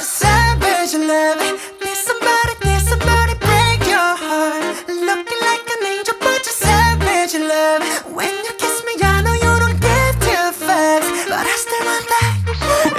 Savage 0.00 0.98
love. 0.98 1.38
Need 1.80 1.96
somebody, 1.96 2.54
need 2.64 2.80
somebody 2.80 3.34
break 3.34 3.80
your 3.86 4.16
heart. 4.16 4.86
Looking 4.88 5.40
like 5.40 5.64
an 5.74 5.86
angel, 5.86 6.14
but 6.20 6.44
you're 6.44 6.52
savage 6.52 7.34
love. 7.38 7.82
When 8.14 8.34
you 8.44 8.52
kiss 8.58 8.82
me, 8.84 8.94
I 9.02 9.22
know 9.22 9.34
you 9.34 9.58
don't 9.60 9.80
give 9.80 10.18
two 10.20 10.52
fucks, 10.64 11.28
but 11.28 11.46
I 11.46 11.56
still 11.56 11.84
want 11.86 12.06
that. 12.12 12.34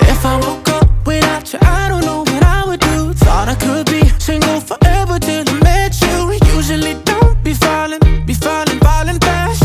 If 0.10 0.26
I 0.26 0.40
woke 0.40 0.70
up 0.70 0.88
without 1.06 1.52
you, 1.54 1.60
I 1.62 1.90
don't 1.90 2.06
know 2.06 2.20
what 2.20 2.44
I 2.44 2.66
would 2.68 2.80
do. 2.80 3.14
Thought 3.14 3.50
I 3.50 3.56
could 3.56 3.86
be 3.88 4.08
single 4.20 4.62
forever 4.62 5.20
till 5.20 5.44
I 5.48 5.60
met 5.62 6.00
you. 6.02 6.40
Usually 6.56 6.96
don't 7.04 7.44
be 7.44 7.54
falling, 7.54 8.00
be 8.26 8.34
falling, 8.34 8.80
falling 8.80 9.20
fast. 9.20 9.63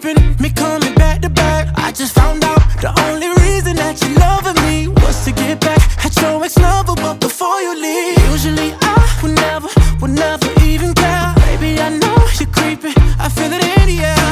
keeping 0.00 0.36
me 0.40 0.50
coming 0.50 0.94
back 0.94 1.20
to 1.22 1.28
back. 1.28 1.68
I 1.76 1.92
just 1.92 2.14
found 2.14 2.44
out 2.44 2.60
the 2.80 2.92
only 3.06 3.28
reason 3.42 3.76
that 3.76 4.00
you 4.02 4.14
loving 4.14 4.60
me 4.66 4.88
was 4.88 5.24
to 5.24 5.32
get 5.32 5.60
back 5.60 5.80
at 6.04 6.14
your 6.20 6.42
ex 6.44 6.56
lover, 6.58 6.94
but 6.94 7.20
before 7.20 7.60
you 7.60 7.74
leave, 7.74 8.18
usually 8.30 8.74
I 8.80 9.20
would 9.22 9.34
never, 9.34 9.68
would 10.00 10.10
never 10.10 10.48
even 10.64 10.94
care. 10.94 11.34
Baby, 11.46 11.80
I 11.80 11.90
know 11.90 12.16
you're 12.38 12.50
creeping, 12.50 12.94
I 13.18 13.28
feel 13.28 13.52
it 13.52 13.64
in 13.78 13.86
the 13.90 13.98
air. 14.14 14.30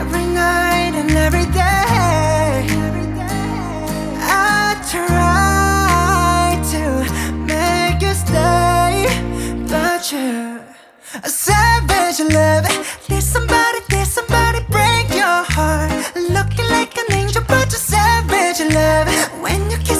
Every 0.00 0.26
night 0.26 0.94
and 1.00 1.10
every 1.26 1.46
day, 1.46 2.66
I 4.22 4.74
try 4.92 6.58
to 6.72 6.82
make 7.46 8.02
you 8.02 8.14
stay, 8.14 9.06
but 9.68 10.12
you. 10.12 10.69
A 11.12 11.28
savage 11.28 12.20
love. 12.32 12.64
Did 13.08 13.22
somebody, 13.22 13.78
did 13.88 14.06
somebody 14.06 14.60
break 14.70 15.08
your 15.10 15.42
heart? 15.42 15.90
Looking 16.14 16.68
like 16.70 16.96
an 16.96 17.12
angel, 17.12 17.42
but 17.48 17.66
you're 17.72 17.80
savage 17.80 18.60
love. 18.72 19.08
When 19.42 19.70
you 19.72 19.78
kiss 19.78 19.99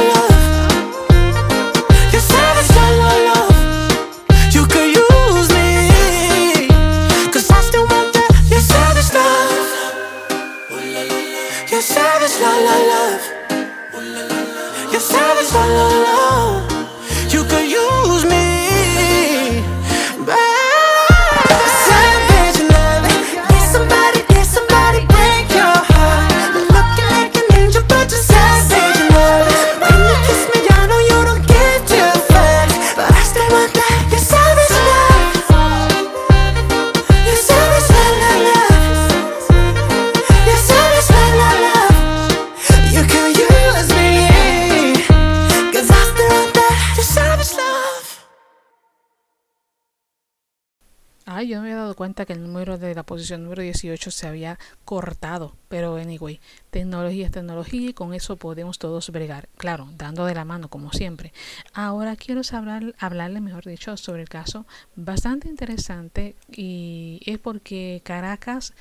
Posición 53.21 53.43
número 53.43 53.61
18 53.61 54.09
se 54.09 54.27
había 54.27 54.57
cortado. 54.83 55.55
Pero 55.67 55.95
anyway, 55.95 56.39
tecnología 56.71 57.27
es 57.27 57.31
tecnología 57.31 57.89
y 57.89 57.93
con 57.93 58.15
eso 58.15 58.35
podemos 58.35 58.79
todos 58.79 59.11
bregar. 59.11 59.47
Claro, 59.57 59.89
dando 59.95 60.25
de 60.25 60.33
la 60.33 60.43
mano 60.43 60.69
como 60.69 60.91
siempre. 60.91 61.31
Ahora 61.73 62.15
quiero 62.15 62.41
hablar, 62.51 62.95
hablarle, 62.97 63.39
mejor 63.39 63.65
dicho, 63.65 63.95
sobre 63.95 64.23
el 64.23 64.29
caso 64.29 64.65
bastante 64.95 65.47
interesante 65.49 66.35
y 66.51 67.21
es 67.25 67.37
porque 67.37 68.01
Caracas 68.03 68.73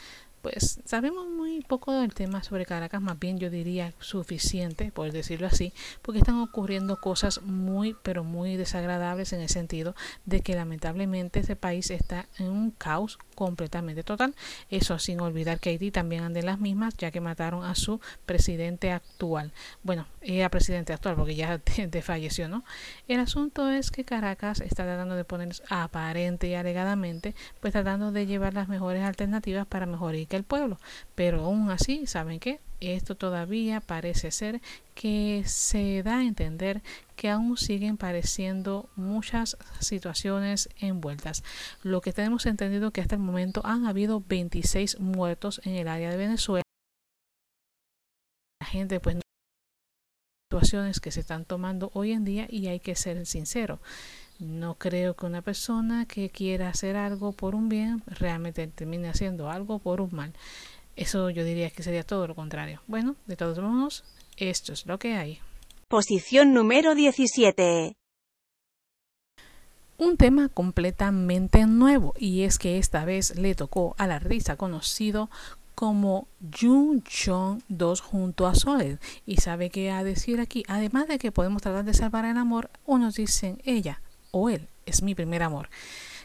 pues 0.42 0.80
sabemos 0.84 1.26
muy 1.28 1.60
poco 1.62 1.92
del 1.92 2.14
tema 2.14 2.42
sobre 2.42 2.66
Caracas, 2.66 3.00
más 3.00 3.18
bien 3.18 3.38
yo 3.38 3.50
diría 3.50 3.92
suficiente, 3.98 4.92
por 4.92 5.10
decirlo 5.12 5.46
así, 5.46 5.72
porque 6.02 6.18
están 6.18 6.40
ocurriendo 6.40 7.00
cosas 7.00 7.42
muy, 7.42 7.96
pero 8.02 8.24
muy 8.24 8.56
desagradables 8.56 9.32
en 9.32 9.40
el 9.40 9.48
sentido 9.48 9.94
de 10.26 10.40
que 10.40 10.54
lamentablemente 10.54 11.40
ese 11.40 11.56
país 11.56 11.90
está 11.90 12.26
en 12.38 12.48
un 12.48 12.70
caos 12.70 13.18
completamente 13.34 14.02
total. 14.02 14.34
Eso 14.70 14.98
sin 14.98 15.20
olvidar 15.20 15.60
que 15.60 15.70
Haití 15.70 15.90
también 15.90 16.24
anda 16.24 16.40
en 16.40 16.46
las 16.46 16.60
mismas, 16.60 16.94
ya 16.98 17.10
que 17.10 17.20
mataron 17.20 17.64
a 17.64 17.74
su 17.74 18.00
presidente 18.26 18.92
actual. 18.92 19.52
Bueno, 19.82 20.06
era 20.20 20.50
presidente 20.50 20.92
actual 20.92 21.16
porque 21.16 21.34
ya 21.34 21.58
de, 21.76 21.86
de 21.86 22.02
falleció, 22.02 22.48
¿no? 22.48 22.64
El 23.08 23.20
asunto 23.20 23.70
es 23.70 23.90
que 23.90 24.04
Caracas 24.04 24.60
está 24.60 24.84
tratando 24.84 25.16
de 25.16 25.24
poner 25.24 25.50
aparente 25.70 26.48
y 26.48 26.54
alegadamente, 26.54 27.34
pues 27.60 27.72
tratando 27.72 28.12
de 28.12 28.26
llevar 28.26 28.52
las 28.54 28.68
mejores 28.68 29.02
alternativas 29.02 29.66
para 29.66 29.86
mejorar 29.86 30.16
el 30.36 30.44
pueblo. 30.44 30.78
Pero 31.14 31.44
aún 31.44 31.70
así, 31.70 32.06
¿saben 32.06 32.40
qué? 32.40 32.60
Esto 32.80 33.14
todavía 33.14 33.80
parece 33.80 34.30
ser 34.30 34.62
que 34.94 35.42
se 35.44 36.02
da 36.02 36.18
a 36.18 36.24
entender 36.24 36.82
que 37.14 37.28
aún 37.28 37.58
siguen 37.58 37.98
pareciendo 37.98 38.88
muchas 38.96 39.58
situaciones 39.80 40.70
envueltas. 40.78 41.44
Lo 41.82 42.00
que 42.00 42.14
tenemos 42.14 42.46
entendido 42.46 42.90
que 42.90 43.02
hasta 43.02 43.16
el 43.16 43.20
momento 43.20 43.60
han 43.64 43.86
habido 43.86 44.22
26 44.26 44.98
muertos 44.98 45.60
en 45.64 45.74
el 45.74 45.88
área 45.88 46.10
de 46.10 46.16
Venezuela. 46.16 46.62
La 48.60 48.66
gente 48.66 48.98
pues 48.98 49.16
no 49.16 49.22
situaciones 50.50 51.00
que 51.00 51.12
se 51.12 51.20
están 51.20 51.44
tomando 51.44 51.90
hoy 51.94 52.12
en 52.12 52.24
día 52.24 52.46
y 52.50 52.66
hay 52.66 52.80
que 52.80 52.96
ser 52.96 53.24
sincero. 53.24 53.78
No 54.40 54.76
creo 54.76 55.14
que 55.14 55.26
una 55.26 55.42
persona 55.42 56.06
que 56.06 56.30
quiera 56.30 56.70
hacer 56.70 56.96
algo 56.96 57.32
por 57.32 57.54
un 57.54 57.68
bien 57.68 58.02
realmente 58.06 58.66
termine 58.68 59.10
haciendo 59.10 59.50
algo 59.50 59.78
por 59.78 60.00
un 60.00 60.08
mal. 60.12 60.32
Eso 60.96 61.28
yo 61.28 61.44
diría 61.44 61.68
que 61.68 61.82
sería 61.82 62.04
todo 62.04 62.26
lo 62.26 62.34
contrario. 62.34 62.80
Bueno, 62.86 63.16
de 63.26 63.36
todos 63.36 63.58
modos, 63.58 64.02
esto 64.38 64.72
es 64.72 64.86
lo 64.86 64.98
que 64.98 65.14
hay. 65.14 65.40
Posición 65.88 66.54
número 66.54 66.94
17. 66.94 67.92
Un 69.98 70.16
tema 70.16 70.48
completamente 70.48 71.66
nuevo 71.66 72.14
y 72.18 72.44
es 72.44 72.58
que 72.58 72.78
esta 72.78 73.04
vez 73.04 73.36
le 73.36 73.54
tocó 73.54 73.94
al 73.98 74.10
artista 74.10 74.56
conocido 74.56 75.28
como 75.74 76.28
Jun 76.58 77.02
Chong 77.02 77.60
2 77.68 78.00
junto 78.00 78.46
a 78.46 78.54
Soled. 78.54 78.98
Y 79.26 79.36
sabe 79.36 79.68
qué 79.68 79.90
a 79.90 80.02
decir 80.02 80.40
aquí, 80.40 80.64
además 80.66 81.08
de 81.08 81.18
que 81.18 81.30
podemos 81.30 81.60
tratar 81.60 81.84
de 81.84 81.92
salvar 81.92 82.24
el 82.24 82.38
amor, 82.38 82.70
unos 82.86 83.16
dicen 83.16 83.60
ella 83.64 84.00
o 84.30 84.48
él 84.48 84.68
es 84.86 85.02
mi 85.02 85.14
primer 85.14 85.42
amor. 85.42 85.68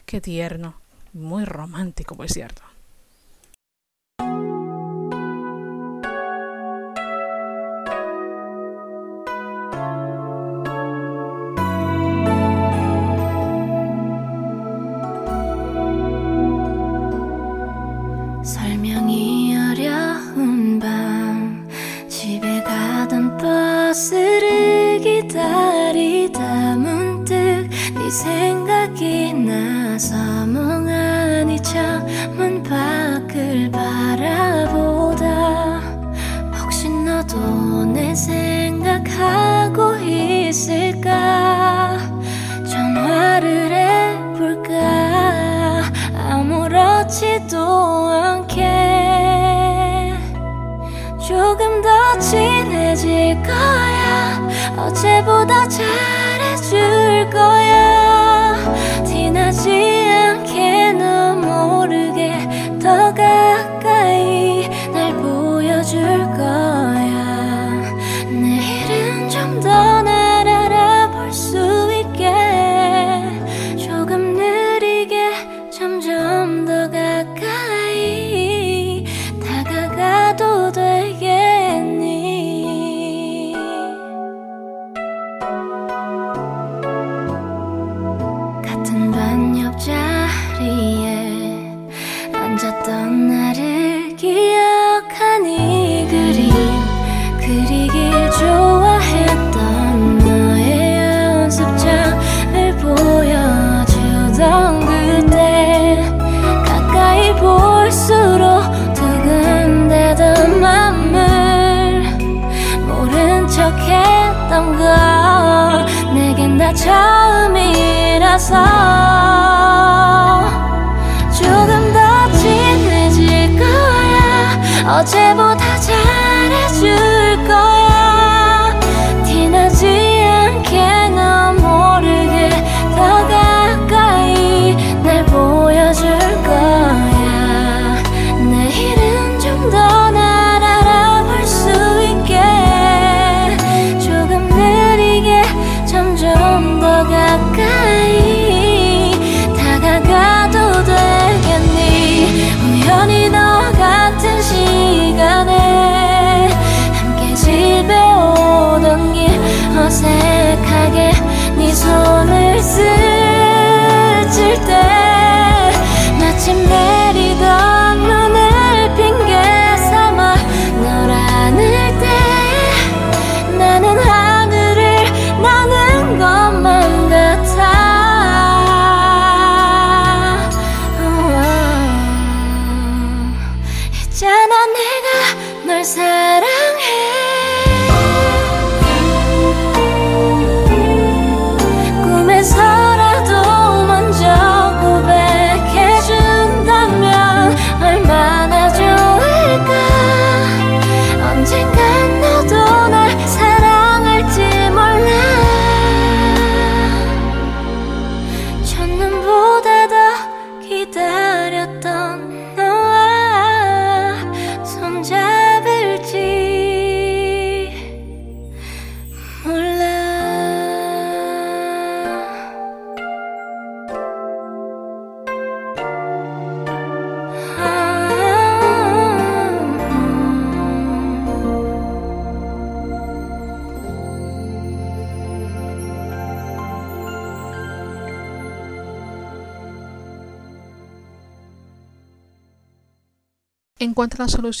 Qué 0.04 0.20
tierno, 0.20 0.80
muy 1.12 1.44
romántico, 1.44 2.14
por 2.14 2.30
cierto. 2.30 2.62
생각이 28.16 29.34
나서 29.34 30.16
멍하니 30.46 31.62
창문 31.62 32.62
밖을 32.62 33.70
바라보다. 33.70 35.26
혹시 36.58 36.88
너도 36.88 37.84
내 37.84 38.14
생각하고 38.14 39.96
있을까? 39.96 41.98
전화를 42.66 44.32
해볼까? 44.32 45.82
아무렇지도 46.30 47.58
않게. 48.08 48.64
조금 51.20 51.82
더 51.82 52.18
친해질 52.18 53.42
거야. 53.42 54.48
어제보다 54.78 55.68
잘해줄 55.68 57.28
거야 57.30 57.85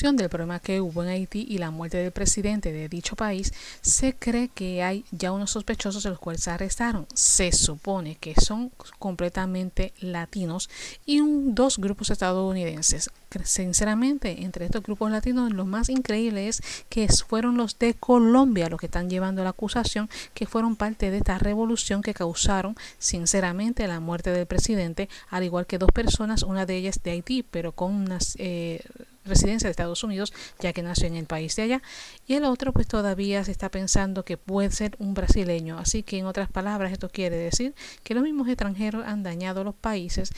del 0.02 0.28
problema 0.28 0.60
que 0.60 0.82
hubo 0.82 1.02
en 1.02 1.08
Haití 1.08 1.46
y 1.48 1.56
la 1.56 1.70
muerte 1.70 1.96
del 1.96 2.12
presidente 2.12 2.70
de 2.70 2.88
dicho 2.88 3.16
país, 3.16 3.54
se 3.80 4.14
cree 4.14 4.48
que 4.48 4.82
hay 4.82 5.06
ya 5.10 5.32
unos 5.32 5.52
sospechosos 5.52 6.02
de 6.02 6.10
los 6.10 6.18
cuales 6.18 6.42
se 6.42 6.50
arrestaron. 6.50 7.06
Se 7.14 7.50
supone 7.50 8.16
que 8.16 8.34
son 8.34 8.70
completamente 8.98 9.94
latinos 10.00 10.68
y 11.06 11.20
dos 11.46 11.78
grupos 11.78 12.10
estadounidenses. 12.10 13.10
Sinceramente, 13.42 14.42
entre 14.42 14.66
estos 14.66 14.82
grupos 14.82 15.10
latinos, 15.10 15.52
lo 15.52 15.64
más 15.64 15.88
increíble 15.88 16.48
es 16.48 16.62
que 16.88 17.08
fueron 17.08 17.56
los 17.56 17.78
de 17.78 17.94
Colombia 17.94 18.68
los 18.68 18.78
que 18.78 18.86
están 18.86 19.08
llevando 19.08 19.44
la 19.44 19.50
acusación, 19.50 20.08
que 20.34 20.46
fueron 20.46 20.76
parte 20.76 21.10
de 21.10 21.18
esta 21.18 21.38
revolución 21.38 22.02
que 22.02 22.14
causaron, 22.14 22.76
sinceramente, 22.98 23.86
la 23.88 24.00
muerte 24.00 24.30
del 24.30 24.46
presidente, 24.46 25.08
al 25.30 25.44
igual 25.44 25.66
que 25.66 25.78
dos 25.78 25.90
personas, 25.92 26.42
una 26.42 26.66
de 26.66 26.76
ellas 26.76 27.00
de 27.02 27.12
Haití, 27.12 27.42
pero 27.42 27.72
con 27.72 27.94
unas 27.94 28.36
eh, 28.38 28.82
residencia 29.26 29.66
de 29.66 29.72
Estados 29.72 30.02
Unidos, 30.02 30.32
ya 30.60 30.72
que 30.72 30.82
nació 30.82 31.06
en 31.06 31.16
el 31.16 31.26
país 31.26 31.54
de 31.56 31.62
allá, 31.62 31.82
y 32.26 32.34
el 32.34 32.44
otro 32.44 32.72
pues 32.72 32.86
todavía 32.86 33.44
se 33.44 33.50
está 33.50 33.70
pensando 33.70 34.24
que 34.24 34.36
puede 34.36 34.70
ser 34.70 34.96
un 34.98 35.14
brasileño. 35.14 35.78
Así 35.78 36.02
que 36.02 36.18
en 36.18 36.26
otras 36.26 36.50
palabras 36.50 36.92
esto 36.92 37.08
quiere 37.08 37.36
decir 37.36 37.74
que 38.02 38.14
los 38.14 38.22
mismos 38.22 38.48
extranjeros 38.48 39.04
han 39.06 39.22
dañado 39.22 39.64
los 39.64 39.74
países, 39.74 40.30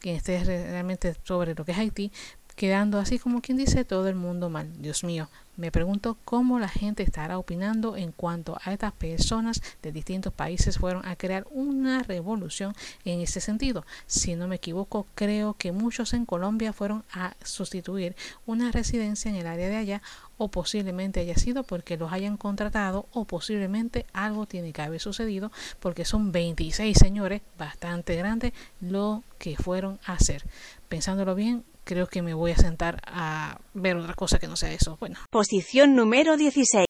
que 0.00 0.14
este 0.16 0.36
es 0.36 0.46
re- 0.46 0.70
realmente 0.70 1.14
sobre 1.24 1.54
lo 1.54 1.64
que 1.64 1.72
es 1.72 1.78
Haití, 1.78 2.12
quedando 2.56 2.98
así 2.98 3.18
como 3.18 3.40
quien 3.40 3.56
dice 3.56 3.84
todo 3.84 4.08
el 4.08 4.14
mundo 4.14 4.50
mal. 4.50 4.70
Dios 4.82 5.04
mío, 5.04 5.30
me 5.56 5.70
pregunto 5.70 6.16
cómo 6.24 6.58
la 6.58 6.68
gente 6.68 7.02
estará 7.02 7.38
opinando 7.38 7.96
en 7.96 8.12
cuanto 8.12 8.58
a 8.64 8.72
estas 8.72 8.92
personas 8.92 9.62
de 9.82 9.92
distintos 9.92 10.32
países 10.32 10.78
fueron 10.78 11.06
a 11.06 11.16
crear 11.16 11.46
una 11.50 12.02
revolución 12.02 12.74
en 13.04 13.20
ese 13.20 13.40
sentido. 13.40 13.84
Si 14.06 14.34
no 14.34 14.48
me 14.48 14.56
equivoco, 14.56 15.06
creo 15.14 15.54
que 15.54 15.72
muchos 15.72 16.14
en 16.14 16.24
Colombia 16.24 16.72
fueron 16.72 17.04
a 17.12 17.34
sustituir 17.44 18.16
una 18.46 18.72
residencia 18.72 19.30
en 19.30 19.36
el 19.36 19.46
área 19.46 19.68
de 19.68 19.76
allá 19.76 20.02
o 20.38 20.48
posiblemente 20.48 21.20
haya 21.20 21.36
sido 21.36 21.62
porque 21.64 21.96
los 21.96 22.12
hayan 22.12 22.36
contratado 22.36 23.06
o 23.12 23.26
posiblemente 23.26 24.06
algo 24.12 24.46
tiene 24.46 24.72
que 24.72 24.82
haber 24.82 25.00
sucedido 25.00 25.52
porque 25.80 26.04
son 26.04 26.32
26 26.32 26.96
señores 26.96 27.42
bastante 27.58 28.16
grandes 28.16 28.52
lo 28.80 29.22
que 29.38 29.56
fueron 29.56 30.00
a 30.04 30.14
hacer. 30.14 30.44
Pensándolo 30.88 31.34
bien, 31.34 31.64
creo 31.84 32.06
que 32.06 32.22
me 32.22 32.34
voy 32.34 32.52
a 32.52 32.56
sentar 32.56 33.00
a 33.06 33.60
ver 33.74 33.96
otra 33.96 34.14
cosa 34.14 34.38
que 34.38 34.48
no 34.48 34.56
sea 34.56 34.72
eso. 34.72 34.96
Bueno, 35.00 35.18
Posición 35.30 35.94
número 35.94 36.36
16. 36.36 36.86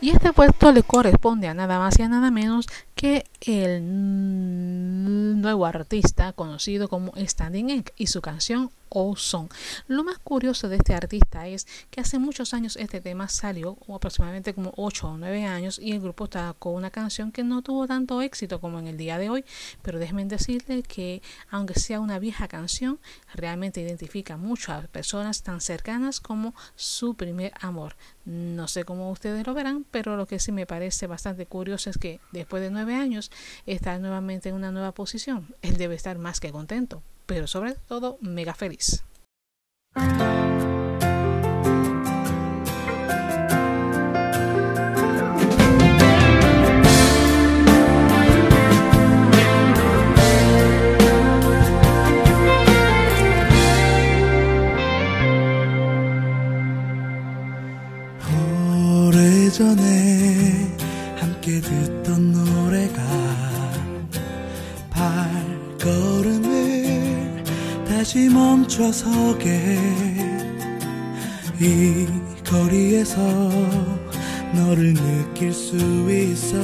Y 0.00 0.10
este 0.10 0.32
puesto 0.34 0.70
le 0.70 0.82
corresponde 0.82 1.48
a 1.48 1.54
nada 1.54 1.78
más 1.78 1.98
y 1.98 2.02
a 2.02 2.08
nada 2.08 2.30
menos 2.30 2.66
que 2.94 3.24
el 3.40 3.82
nuevo 5.40 5.66
artista 5.66 6.32
conocido 6.32 6.88
como 6.88 7.12
Standing 7.16 7.70
Egg 7.70 7.92
y 7.96 8.06
su 8.06 8.22
canción 8.22 8.70
Oh 8.94 9.16
Song. 9.16 9.48
Lo 9.88 10.04
más 10.04 10.18
curioso 10.18 10.68
de 10.68 10.76
este 10.76 10.94
artista 10.94 11.46
es 11.48 11.66
que 11.90 12.00
hace 12.00 12.18
muchos 12.18 12.54
años 12.54 12.76
este 12.76 13.00
tema 13.00 13.28
salió, 13.28 13.76
aproximadamente 13.92 14.54
como 14.54 14.72
8 14.76 15.08
o 15.08 15.18
9 15.18 15.44
años, 15.46 15.78
y 15.78 15.92
el 15.92 16.00
grupo 16.00 16.28
sacó 16.32 16.70
una 16.70 16.90
canción 16.90 17.32
que 17.32 17.42
no 17.42 17.62
tuvo 17.62 17.86
tanto 17.86 18.22
éxito 18.22 18.60
como 18.60 18.78
en 18.78 18.86
el 18.86 18.96
día 18.96 19.18
de 19.18 19.30
hoy, 19.30 19.44
pero 19.82 19.98
déjenme 19.98 20.24
decirle 20.26 20.82
que 20.84 21.22
aunque 21.50 21.74
sea 21.74 22.00
una 22.00 22.18
vieja 22.20 22.46
canción, 22.46 23.00
realmente 23.34 23.80
identifica 23.80 24.36
mucho 24.36 24.72
a 24.72 24.82
personas 24.82 25.42
tan 25.42 25.60
cercanas 25.60 26.20
como 26.20 26.54
su 26.76 27.14
primer 27.14 27.52
amor. 27.60 27.96
No 28.24 28.68
sé 28.68 28.84
cómo 28.84 29.10
ustedes 29.10 29.46
lo 29.46 29.54
verán, 29.54 29.84
pero 29.90 30.16
lo 30.16 30.26
que 30.26 30.38
sí 30.38 30.52
me 30.52 30.66
parece 30.66 31.06
bastante 31.06 31.46
curioso 31.46 31.90
es 31.90 31.98
que 31.98 32.20
después 32.32 32.62
de 32.62 32.70
años, 32.94 33.30
estar 33.66 34.00
nuevamente 34.00 34.48
en 34.48 34.54
una 34.54 34.72
nueva 34.72 34.92
posición. 34.92 35.54
Él 35.62 35.76
debe 35.76 35.94
estar 35.94 36.18
más 36.18 36.40
que 36.40 36.52
contento, 36.52 37.02
pero 37.26 37.46
sobre 37.46 37.74
todo 37.74 38.18
mega 38.20 38.54
feliz. 38.54 39.02
다시 68.04 68.28
멈춰서게 68.28 69.78
이 71.58 72.06
거리에서 72.46 73.16
너를 74.52 74.92
느낄 74.92 75.54
수 75.54 75.74
있어. 76.10 76.58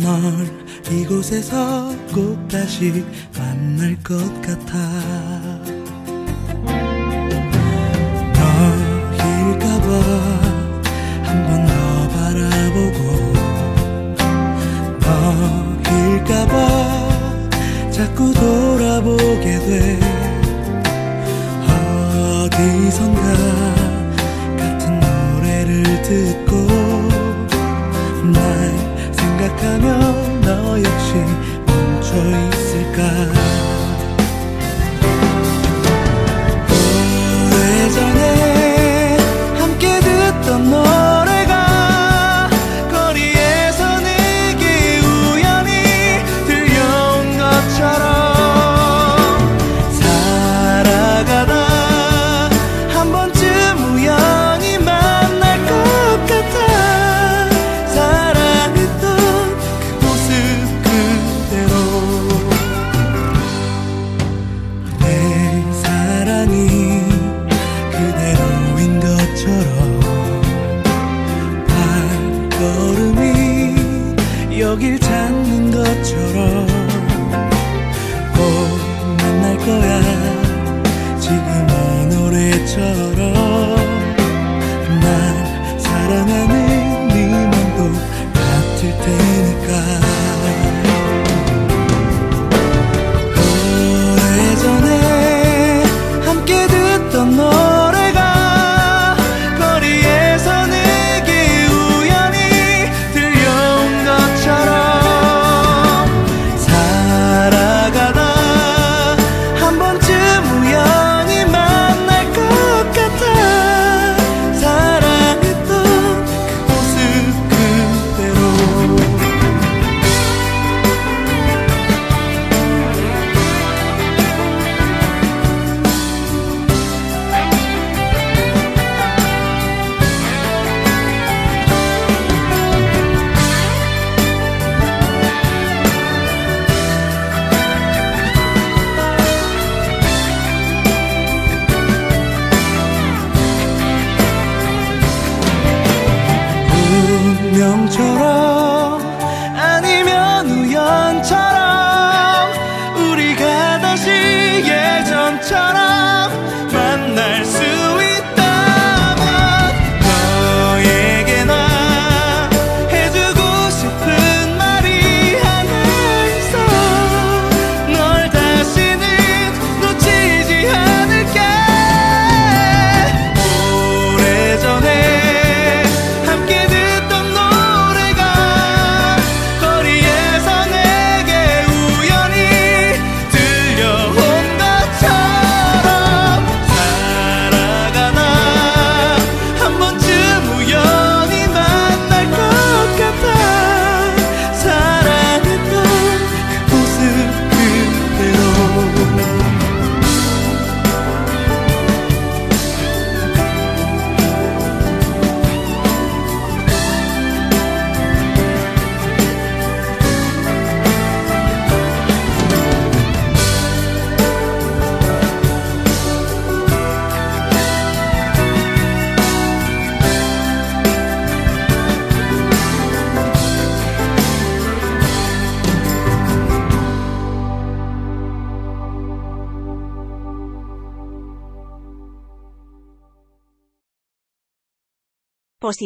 널 0.00 0.50
이곳에서 0.90 1.94
꼭 2.14 2.48
다시 2.48 3.04
만날 3.38 3.94
것 4.02 4.16
같아. 4.40 4.78
너일까봐 9.12 9.88
한번더 11.22 12.08
바라보고 12.14 12.98
너일까봐 15.84 16.95
자꾸 17.96 18.30
돌아보게 18.30 19.58
돼. 19.58 19.98
어디선가 22.44 23.22
같은 24.58 25.00
노래를 25.00 26.02
듣고 26.02 26.56
날 28.34 29.14
생각하며 29.14 29.86
너 30.42 30.78
역시 30.78 31.14
멈춰 31.66 32.55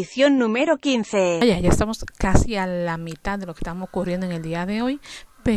Posición 0.00 0.38
número 0.38 0.78
15. 0.78 1.40
Oye, 1.42 1.60
ya 1.60 1.68
estamos 1.68 2.06
casi 2.16 2.56
a 2.56 2.66
la 2.66 2.96
mitad 2.96 3.38
de 3.38 3.44
lo 3.44 3.52
que 3.52 3.58
estamos 3.58 3.86
ocurriendo 3.86 4.24
en 4.24 4.32
el 4.32 4.40
día 4.40 4.64
de 4.64 4.80
hoy, 4.80 4.98
pero 5.42 5.52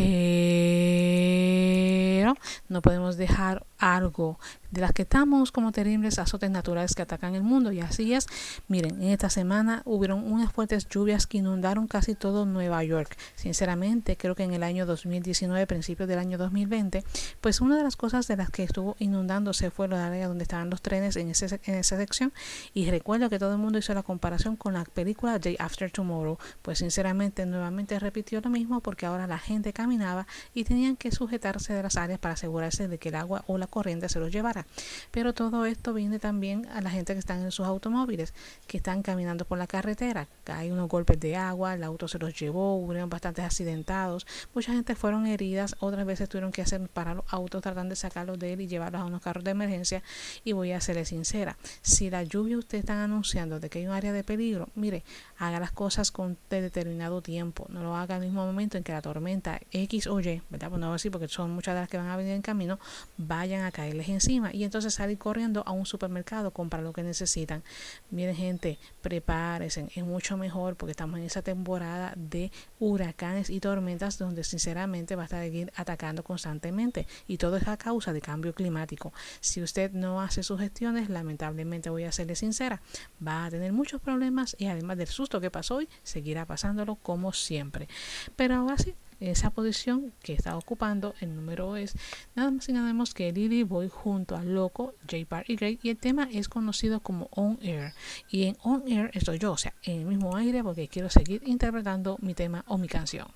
no 2.67 2.81
podemos 2.81 3.15
dejar 3.15 3.62
de 4.11 4.81
las 4.81 4.91
que 4.91 5.03
estamos 5.03 5.51
como 5.51 5.71
terribles 5.71 6.19
azotes 6.19 6.49
naturales 6.49 6.95
que 6.95 7.03
atacan 7.03 7.35
el 7.35 7.43
mundo 7.43 7.71
y 7.71 7.79
así 7.79 8.13
es. 8.13 8.27
Miren, 8.67 9.01
en 9.01 9.09
esta 9.09 9.29
semana 9.29 9.83
hubieron 9.85 10.31
unas 10.31 10.51
fuertes 10.51 10.89
lluvias 10.89 11.27
que 11.27 11.37
inundaron 11.37 11.87
casi 11.87 12.15
todo 12.15 12.45
Nueva 12.45 12.83
York. 12.83 13.15
Sinceramente, 13.35 14.17
creo 14.17 14.35
que 14.35 14.43
en 14.43 14.53
el 14.53 14.63
año 14.63 14.85
2019, 14.85 15.67
principios 15.67 16.09
del 16.09 16.19
año 16.19 16.37
2020, 16.37 17.03
pues 17.39 17.61
una 17.61 17.77
de 17.77 17.83
las 17.83 17.95
cosas 17.95 18.27
de 18.27 18.35
las 18.35 18.49
que 18.49 18.63
estuvo 18.63 18.95
inundándose 18.99 19.69
fue 19.69 19.87
la 19.87 20.07
área 20.07 20.27
donde 20.27 20.43
estaban 20.43 20.69
los 20.69 20.81
trenes 20.81 21.15
en, 21.15 21.29
ese, 21.29 21.59
en 21.65 21.75
esa 21.75 21.97
sección 21.97 22.33
y 22.73 22.89
recuerdo 22.89 23.29
que 23.29 23.39
todo 23.39 23.53
el 23.53 23.59
mundo 23.59 23.77
hizo 23.77 23.93
la 23.93 24.03
comparación 24.03 24.55
con 24.55 24.73
la 24.73 24.85
película 24.85 25.39
Day 25.39 25.55
After 25.59 25.91
Tomorrow, 25.91 26.37
pues 26.61 26.79
sinceramente 26.79 27.45
nuevamente 27.45 27.99
repitió 27.99 28.41
lo 28.41 28.49
mismo 28.49 28.81
porque 28.81 29.05
ahora 29.05 29.27
la 29.27 29.37
gente 29.37 29.71
caminaba 29.71 30.27
y 30.53 30.63
tenían 30.63 30.95
que 30.95 31.11
sujetarse 31.11 31.73
de 31.73 31.83
las 31.83 31.95
áreas 31.95 32.19
para 32.19 32.33
asegurarse 32.33 32.87
de 32.87 32.97
que 32.97 33.09
el 33.09 33.15
agua 33.15 33.43
o 33.47 33.57
la 33.57 33.67
corriente 33.67 33.92
se 34.09 34.19
los 34.19 34.31
llevará. 34.31 34.65
Pero 35.11 35.33
todo 35.33 35.65
esto 35.65 35.93
viene 35.93 36.19
también 36.19 36.67
a 36.67 36.81
la 36.81 36.89
gente 36.89 37.13
que 37.13 37.19
están 37.19 37.41
en 37.41 37.51
sus 37.51 37.65
automóviles, 37.65 38.33
que 38.67 38.77
están 38.77 39.01
caminando 39.01 39.45
por 39.45 39.57
la 39.57 39.67
carretera. 39.67 40.27
Hay 40.47 40.71
unos 40.71 40.89
golpes 40.89 41.19
de 41.19 41.35
agua, 41.35 41.73
el 41.73 41.83
auto 41.83 42.07
se 42.07 42.19
los 42.19 42.37
llevó, 42.37 42.75
hubo 42.75 42.93
bastantes 43.07 43.45
accidentados, 43.45 44.25
mucha 44.53 44.73
gente 44.73 44.95
fueron 44.95 45.27
heridas, 45.27 45.75
otras 45.79 46.05
veces 46.05 46.29
tuvieron 46.29 46.51
que 46.51 46.61
hacer 46.61 46.87
parar 46.89 47.17
los 47.17 47.25
autos 47.29 47.61
tratando 47.61 47.91
de 47.91 47.95
sacarlos 47.95 48.39
de 48.39 48.53
él 48.53 48.61
y 48.61 48.67
llevarlos 48.67 49.01
a 49.01 49.05
unos 49.05 49.21
carros 49.21 49.43
de 49.43 49.51
emergencia. 49.51 50.03
Y 50.43 50.51
voy 50.53 50.71
a 50.71 50.81
serle 50.81 51.05
sincera, 51.05 51.57
si 51.81 52.09
la 52.09 52.23
lluvia 52.23 52.57
ustedes 52.57 52.83
están 52.83 52.99
anunciando 52.99 53.59
de 53.59 53.69
que 53.69 53.79
hay 53.79 53.87
un 53.87 53.93
área 53.93 54.13
de 54.13 54.23
peligro, 54.23 54.69
mire, 54.75 55.03
haga 55.37 55.59
las 55.59 55.71
cosas 55.71 56.11
con 56.11 56.37
determinado 56.49 57.21
tiempo, 57.21 57.65
no 57.69 57.83
lo 57.83 57.95
haga 57.95 58.15
al 58.15 58.21
mismo 58.21 58.45
momento 58.45 58.77
en 58.77 58.83
que 58.83 58.91
la 58.91 59.01
tormenta 59.01 59.59
X 59.71 60.07
o 60.07 60.19
Y, 60.19 60.41
¿verdad? 60.49 60.69
Pues 60.69 60.79
no 60.79 60.87
voy 60.87 60.93
a 60.93 60.93
decir 60.93 61.11
porque 61.11 61.27
son 61.27 61.51
muchas 61.51 61.75
de 61.75 61.81
las 61.81 61.89
que 61.89 61.97
van 61.97 62.07
a 62.07 62.17
venir 62.17 62.33
en 62.33 62.41
camino, 62.41 62.79
vayan 63.17 63.63
a 63.63 63.71
caerles 63.83 64.07
encima 64.07 64.53
y 64.53 64.63
entonces 64.63 64.93
salir 64.93 65.17
corriendo 65.17 65.63
a 65.65 65.71
un 65.71 65.85
supermercado, 65.85 66.51
comprar 66.51 66.83
lo 66.83 66.93
que 66.93 67.03
necesitan. 67.03 67.63
Miren 68.11 68.35
gente, 68.35 68.79
prepárense, 69.01 69.89
es 69.93 70.05
mucho 70.05 70.37
mejor 70.37 70.77
porque 70.77 70.91
estamos 70.91 71.19
en 71.19 71.25
esa 71.25 71.41
temporada 71.41 72.13
de 72.15 72.49
huracanes 72.79 73.49
y 73.49 73.59
tormentas 73.59 74.17
donde 74.17 74.45
sinceramente 74.45 75.15
va 75.17 75.23
a 75.23 75.25
estar 75.25 75.43
atacando 75.75 76.23
constantemente 76.23 77.07
y 77.27 77.37
todo 77.37 77.57
es 77.57 77.67
a 77.67 77.75
causa 77.75 78.13
de 78.13 78.21
cambio 78.21 78.53
climático. 78.53 79.11
Si 79.41 79.61
usted 79.61 79.91
no 79.91 80.21
hace 80.21 80.43
sus 80.43 80.59
gestiones, 80.59 81.09
lamentablemente 81.09 81.89
voy 81.89 82.05
a 82.05 82.11
serle 82.13 82.35
sincera, 82.35 82.81
va 83.25 83.45
a 83.45 83.49
tener 83.49 83.73
muchos 83.73 83.99
problemas 83.99 84.55
y 84.57 84.67
además 84.67 84.97
del 84.97 85.07
susto 85.07 85.41
que 85.41 85.51
pasó 85.51 85.75
hoy, 85.75 85.89
seguirá 86.03 86.45
pasándolo 86.45 86.95
como 86.95 87.33
siempre. 87.33 87.89
Pero 88.37 88.55
ahora 88.55 88.77
sí, 88.77 88.95
esa 89.31 89.49
posición 89.51 90.13
que 90.21 90.33
está 90.33 90.57
ocupando 90.57 91.13
el 91.21 91.35
número 91.35 91.75
es 91.77 91.95
nada 92.35 92.51
más 92.51 92.67
y 92.69 92.73
nada 92.73 92.87
menos 92.87 93.13
que 93.13 93.31
Lily 93.31 93.63
Boy 93.63 93.89
junto 93.89 94.35
a 94.35 94.43
Loco, 94.43 94.93
J 95.09 95.25
Park 95.27 95.45
y 95.47 95.55
Greg 95.55 95.79
y 95.81 95.89
el 95.89 95.97
tema 95.97 96.27
es 96.31 96.49
conocido 96.49 96.99
como 96.99 97.29
On 97.31 97.57
Air 97.61 97.93
y 98.29 98.47
en 98.47 98.57
On 98.63 98.83
Air 98.87 99.11
estoy 99.13 99.39
yo, 99.39 99.53
o 99.53 99.57
sea, 99.57 99.73
en 99.83 99.99
el 100.01 100.05
mismo 100.05 100.35
aire 100.35 100.63
porque 100.63 100.87
quiero 100.87 101.09
seguir 101.09 101.41
interpretando 101.45 102.17
mi 102.21 102.33
tema 102.33 102.63
o 102.67 102.77
mi 102.77 102.87
canción. 102.87 103.27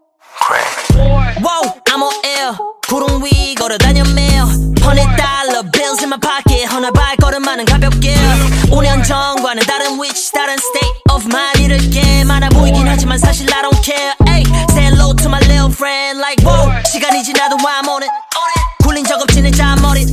Whoa, 1.40 1.72
I'm 1.88 2.02
on 2.02 2.12
air. 2.24 2.56
구름 2.88 3.24
위 3.24 3.54
걸어다녀 3.54 4.04
매일. 4.14 4.40
Hundred 4.82 5.08
dollar 5.16 5.62
bills 5.72 6.02
in 6.02 6.08
my 6.08 6.18
pocket. 6.20 6.66
하나 6.66 6.90
발걸음만은 6.90 7.64
가볍게. 7.64 8.14
5년 8.70 9.04
전과는 9.04 9.62
다른 9.66 10.00
위치, 10.02 10.32
다른 10.32 10.54
state 10.54 11.00
of 11.12 11.24
mind 11.26 11.62
이렇게 11.62 12.24
많아 12.24 12.48
보이긴 12.50 12.86
하지만 12.86 13.18
사실 13.18 13.48
I 13.52 13.62
don't 13.62 13.82
care. 13.82 14.14
Ay, 14.26 14.42
say 14.70 14.86
hello 14.86 15.14
to 15.14 15.28
my 15.28 15.40
little 15.46 15.70
friend. 15.72 16.18
Like, 16.20 16.44
whoa, 16.44 16.70
시간이 16.84 17.22
지나도 17.22 17.56
I'm 17.56 17.88
on 17.88 18.02
it. 18.02 18.10
굴린 18.82 19.04
적 19.04 19.20
없지는 19.20 19.52
잔머리 19.52 20.04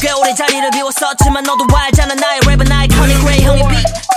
꽤 0.00 0.12
오래 0.12 0.32
자리를 0.34 0.70
비웠었지만 0.70 1.42
너도 1.44 1.66
알잖아 1.76 2.14
나의 2.14 2.40
랩은 2.40 2.66
beat 2.68 2.85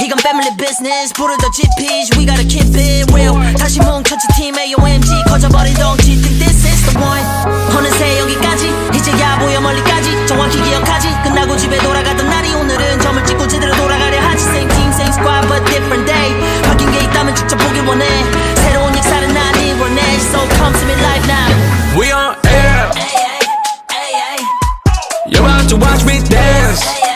이건 0.01 0.17
family 0.19 0.55
business 0.55 1.11
부르던 1.13 1.51
GPs 1.51 2.15
we 2.17 2.25
gotta 2.25 2.47
keep 2.47 2.71
it 2.71 3.03
real 3.11 3.35
다시 3.55 3.79
뭉쳤지 3.79 4.27
팀 4.37 4.57
AOMG 4.57 5.23
커져버린 5.27 5.73
덩치 5.75 6.15
think 6.15 6.39
this 6.39 6.65
is 6.65 6.81
the 6.87 6.95
one 7.03 7.23
어느새 7.75 8.19
여기까지 8.19 8.71
이제야 8.95 9.37
보여 9.39 9.59
멀리까지 9.59 10.25
정확히 10.27 10.61
기억하지 10.61 11.09
끝나고 11.23 11.57
집에 11.57 11.77
돌아가던 11.79 12.29
날이 12.29 12.53
오늘은 12.53 13.01
점을 13.01 13.25
찍고 13.25 13.47
제대로 13.47 13.75
돌아가려 13.75 14.21
하지 14.21 14.45
same 14.45 14.69
team 14.69 14.89
same 14.89 15.11
squad 15.11 15.45
but 15.49 15.63
different 15.65 16.05
day 16.05 16.31
바뀐 16.63 16.89
게 16.91 16.99
있다면 17.03 17.35
직접 17.35 17.57
보길 17.57 17.85
원해 17.85 18.05
새로운 18.55 18.95
역사는 18.95 19.33
난 19.33 19.55
이뤄내 19.59 20.01
so 20.15 20.39
come 20.55 20.73
to 20.79 20.85
me 20.87 20.93
live 20.95 21.27
now 21.27 21.49
We 21.97 22.13
on 22.13 22.35
air. 22.45 22.91
You're 25.25 25.41
about 25.43 25.67
to 25.69 25.77
watch 25.77 26.05
me 26.05 26.21
dance. 26.29 27.08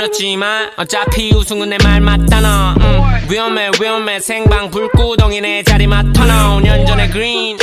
들었지만 0.00 0.70
어차피 0.76 1.32
우승은 1.34 1.70
내 1.70 1.78
말 1.82 2.00
맞다 2.02 2.40
너 2.40 2.74
음, 2.78 3.28
위험해 3.30 3.70
위험해. 3.80 4.20
생방 4.20 4.70
불구덩이 4.70 5.40
내 5.40 5.62
자리 5.62 5.86
맡아 5.86 6.24
너 6.26 6.58
5년 6.58 6.86
전에 6.86 7.10
green 7.10 7.56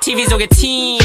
TV 0.00 0.24
속의 0.26 0.46
팀. 0.48 0.98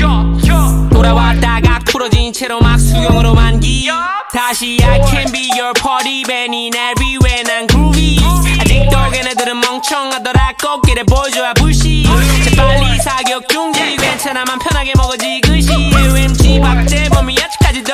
돌아왔다가 0.92 1.80
풀어진 1.88 2.32
채로 2.32 2.60
막 2.60 2.78
수경으로 2.78 3.34
만기. 3.34 3.88
다시 4.32 4.78
I 4.84 5.02
can 5.10 5.32
be 5.32 5.50
your 5.58 5.74
party 5.74 6.22
banning 6.24 6.76
everywhere. 6.76 7.44
난 7.44 7.66
groovy. 7.68 8.18
아직도 8.62 9.10
걔네들은 9.12 9.60
멍청하더라. 9.60 10.54
꽃길에 10.62 11.02
보여줘야 11.04 11.54
불씨. 11.54 12.06
재빨리 12.46 12.98
사격 13.00 13.48
중지. 13.50 13.96
괜찮아 13.98 14.44
맘 14.46 14.60
편하게 14.60 14.94
먹어지 14.98 15.42
그시. 15.42 15.72
UMG 15.74 16.60
박재범이 16.60 17.38
아직까지도 17.42 17.94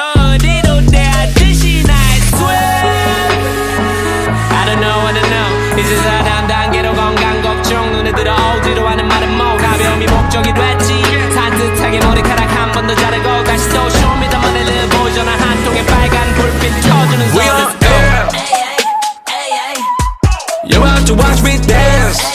이제 5.84 5.96
4단 5.98 6.48
단계로 6.48 6.94
건강 6.94 7.42
걱정 7.42 7.92
눈에 7.92 8.12
들어 8.14 8.34
어디로 8.34 8.88
하는 8.88 9.08
말은 9.08 9.38
뭐 9.38 9.58
가벼움이 9.58 10.06
목적이 10.08 10.54
됐지 10.54 11.04
산뜻하게 11.34 12.00
머리카락 12.00 12.50
한 12.56 12.72
번 12.74 12.88
더 12.88 12.96
자르고 12.96 13.44
다시 13.44 13.70
또 13.70 13.78
money를 14.40 14.90
보여줘 14.90 15.24
난한 15.24 15.64
통의 15.64 15.86
빨간 15.86 16.34
불빛 16.34 16.72
켜주는 16.82 17.26
We 17.34 17.50
on 17.50 17.72
소리 17.72 17.88
air. 17.88 18.28
You're 20.66 20.82
about 20.82 21.06
to 21.08 21.14
watch 21.16 21.42
me 21.44 21.60
dance. 21.66 22.33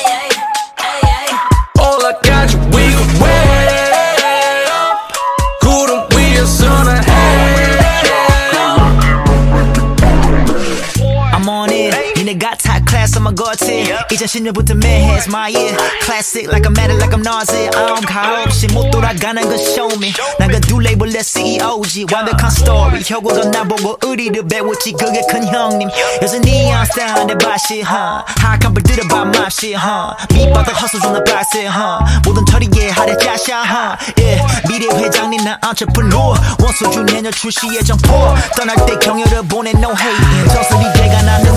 My 13.29 13.35
goatee 13.35 13.93
이제 14.11 14.27
신년부터 14.27 14.75
매해 14.75 15.17
is 15.17 15.29
my 15.29 15.53
year. 15.53 15.77
Classic 16.03 16.49
like 16.49 16.65
I'm 16.67 16.73
mad 16.73 16.93
like 16.97 17.13
I'm 17.13 17.23
nauseous. 17.23 17.71
I'm 17.77 18.05
가 18.07 18.43
없이 18.43 18.67
못 18.69 18.91
돌아가는 18.91 19.43
건 19.43 19.55
show 19.59 19.93
me. 19.97 20.13
난그 20.39 20.61
두 20.63 20.79
레이블의 20.79 21.23
CEO지 21.23 22.07
완벽한 22.13 22.51
스토리 22.51 23.03
혁오도 23.05 23.51
나보고 23.51 23.99
의리를 24.03 24.47
배웠지. 24.49 24.93
그게 24.93 25.21
큰 25.29 25.47
형님. 25.47 25.89
요새 26.23 26.39
니안 26.41 26.87
스타일 26.87 27.27
내 27.27 27.35
바시 27.37 27.83
huh? 27.83 28.25
하악한 28.41 28.73
불 28.73 28.83
들어봐 28.83 29.25
맙시 29.25 29.75
huh? 29.75 30.17
밑바닥 30.33 30.81
허슬 30.81 31.01
존나 31.01 31.23
빡세 31.25 31.67
huh? 31.67 32.05
모든 32.25 32.45
처리에 32.47 32.91
하려 32.91 33.17
짜샤 33.19 33.63
huh? 33.63 33.97
Yeah. 34.17 34.41
미래 34.69 34.87
회장님 34.89 35.45
난 35.45 35.59
entrepreneur. 35.65 36.39
원소주 36.61 37.05
내년 37.05 37.31
출시 37.33 37.69
예정 37.75 37.99
포. 37.99 38.35
떠날 38.57 38.77
때 38.87 38.97
경혈을 38.99 39.43
보내 39.49 39.71
no 39.71 39.93
hate. 39.93 40.49
저슬이 40.55 40.85
개가 40.95 41.23
나는 41.23 41.53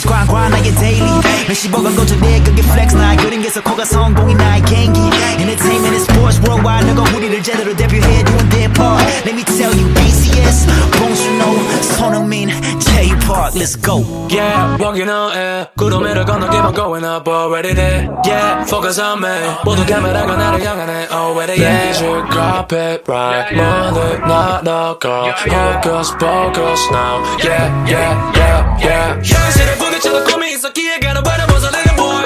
change 0.00 0.02
grind 0.06 0.28
grind 0.28 0.52
나의 0.52 0.74
daily 0.74 1.20
몇십억 1.48 1.84
원 1.84 1.94
거저내 1.96 2.42
그게 2.42 2.62
flex 2.62 2.94
나의 2.96 3.16
그린 3.18 3.42
게서 3.42 3.62
코가 3.62 3.84
성공이 3.84 4.34
나의 4.34 4.62
개인기 4.62 5.00
Entertainment 5.38 5.94
and 5.94 6.02
sports 6.02 6.40
worldwide 6.40 6.92
너가 6.92 7.16
우리를 7.16 7.42
제대로 7.42 7.74
데뷔해 7.76 8.24
doing 8.24 8.48
their 8.50 8.72
part 8.72 9.04
Let 9.24 9.34
me 9.34 9.44
tell 9.44 9.72
you 9.76 9.86
BCS 9.94 10.66
봉준호 10.98 11.72
손흥민 11.96 12.48
J 12.80 13.08
Park 13.26 13.54
let's 13.56 13.76
go 13.76 14.02
Yeah, 14.30 14.76
walking 14.80 15.08
on 15.08 15.32
air. 15.36 15.66
구름위를 15.76 16.24
건너 16.24 16.50
keep 16.50 16.64
on 16.64 16.74
going 16.74 17.04
up 17.04 17.28
already 17.28 17.74
there. 17.74 18.08
Yeah, 18.26 18.64
focus 18.66 18.98
on 19.00 19.20
me. 19.22 19.30
모두 19.64 19.86
카메라가 19.86 20.36
나를 20.36 20.64
향하네 20.64 21.08
already 21.12 21.62
yeah. 21.62 21.86
Major 21.86 22.26
carpet 22.28 23.02
right. 23.06 23.54
모두 23.54 24.18
나더고 24.26 25.08
focus, 25.46 26.10
focus 26.18 26.80
now. 26.90 27.22
Yeah, 27.38 27.70
yeah, 27.86 28.32
yeah, 28.34 28.76
yeah. 28.82 29.22
현실에 29.22 29.76
부딪혀도 30.00 30.24
꿈이 30.24 30.52
있어 30.52 30.72
기회가는 30.72 31.22
바로 31.22 31.46
벗어내는 31.46 31.96
boy. 31.96 32.24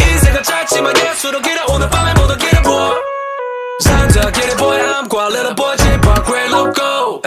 인생은 0.00 0.42
짧지만 0.42 0.94
예수로 0.96 1.40
길어 1.40 1.64
오늘 1.68 1.88
밤에 1.90 2.14
모두 2.14 2.36
길을 2.36 2.62
보여. 2.62 2.94
산타 3.80 4.30
길을 4.30 4.56
보여 4.56 4.82
함과 4.94 5.26
little 5.28 5.54
boy 5.54 5.76
집 5.76 5.86
great 6.24 6.52
logo. 6.52 7.20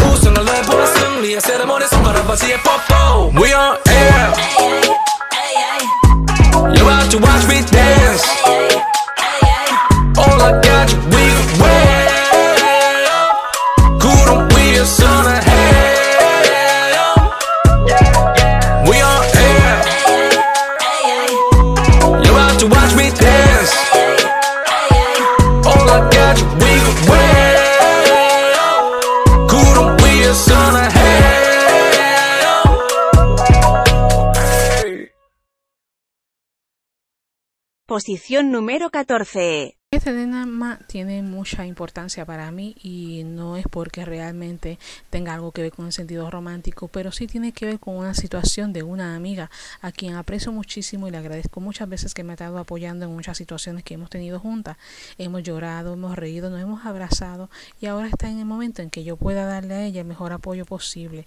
우승을 0.00 0.44
내보내 0.44 0.86
승리의 0.86 1.40
세레모니 1.40 1.86
손가락 1.88 2.26
바지에 2.26 2.56
뽀뽀. 2.62 3.32
We 3.40 3.54
on 3.54 3.78
air. 3.88 4.32
You're 6.74 6.82
about 6.82 7.10
to 7.10 7.18
watch 7.18 7.46
me 7.48 7.62
dance. 7.70 8.24
All 10.18 10.42
I 10.42 10.60
got 10.60 10.92
you 10.92 10.98
wiggle 11.10 11.64
way 11.64 11.95
Posición 37.97 38.51
número 38.51 38.91
14. 38.91 39.75
Este 39.89 40.13
tema 40.13 40.79
tiene 40.87 41.23
mucha 41.23 41.65
importancia 41.65 42.25
para 42.25 42.51
mí 42.51 42.75
y 42.83 43.23
no 43.25 43.57
es 43.57 43.65
porque 43.67 44.05
realmente 44.05 44.77
tenga 45.09 45.33
algo 45.33 45.51
que 45.51 45.63
ver 45.63 45.71
con 45.71 45.87
el 45.87 45.91
sentido 45.91 46.29
romántico, 46.29 46.89
pero 46.89 47.11
sí 47.11 47.25
tiene 47.25 47.53
que 47.53 47.65
ver 47.65 47.79
con 47.79 47.95
una 47.95 48.13
situación 48.13 48.71
de 48.71 48.83
una 48.83 49.15
amiga 49.15 49.49
a 49.81 49.91
quien 49.91 50.13
aprecio 50.13 50.51
muchísimo 50.51 51.07
y 51.07 51.11
le 51.11 51.17
agradezco 51.17 51.59
muchas 51.59 51.89
veces 51.89 52.13
que 52.13 52.23
me 52.23 52.33
ha 52.33 52.35
estado 52.35 52.59
apoyando 52.59 53.05
en 53.05 53.15
muchas 53.15 53.35
situaciones 53.35 53.83
que 53.83 53.95
hemos 53.95 54.11
tenido 54.11 54.39
juntas. 54.39 54.77
Hemos 55.17 55.41
llorado, 55.41 55.93
hemos 55.93 56.15
reído, 56.15 56.51
nos 56.51 56.61
hemos 56.61 56.85
abrazado 56.85 57.49
y 57.81 57.87
ahora 57.87 58.09
está 58.09 58.29
en 58.29 58.37
el 58.37 58.45
momento 58.45 58.83
en 58.83 58.91
que 58.91 59.03
yo 59.03 59.17
pueda 59.17 59.45
darle 59.45 59.73
a 59.73 59.83
ella 59.83 60.01
el 60.01 60.07
mejor 60.07 60.33
apoyo 60.33 60.65
posible. 60.65 61.25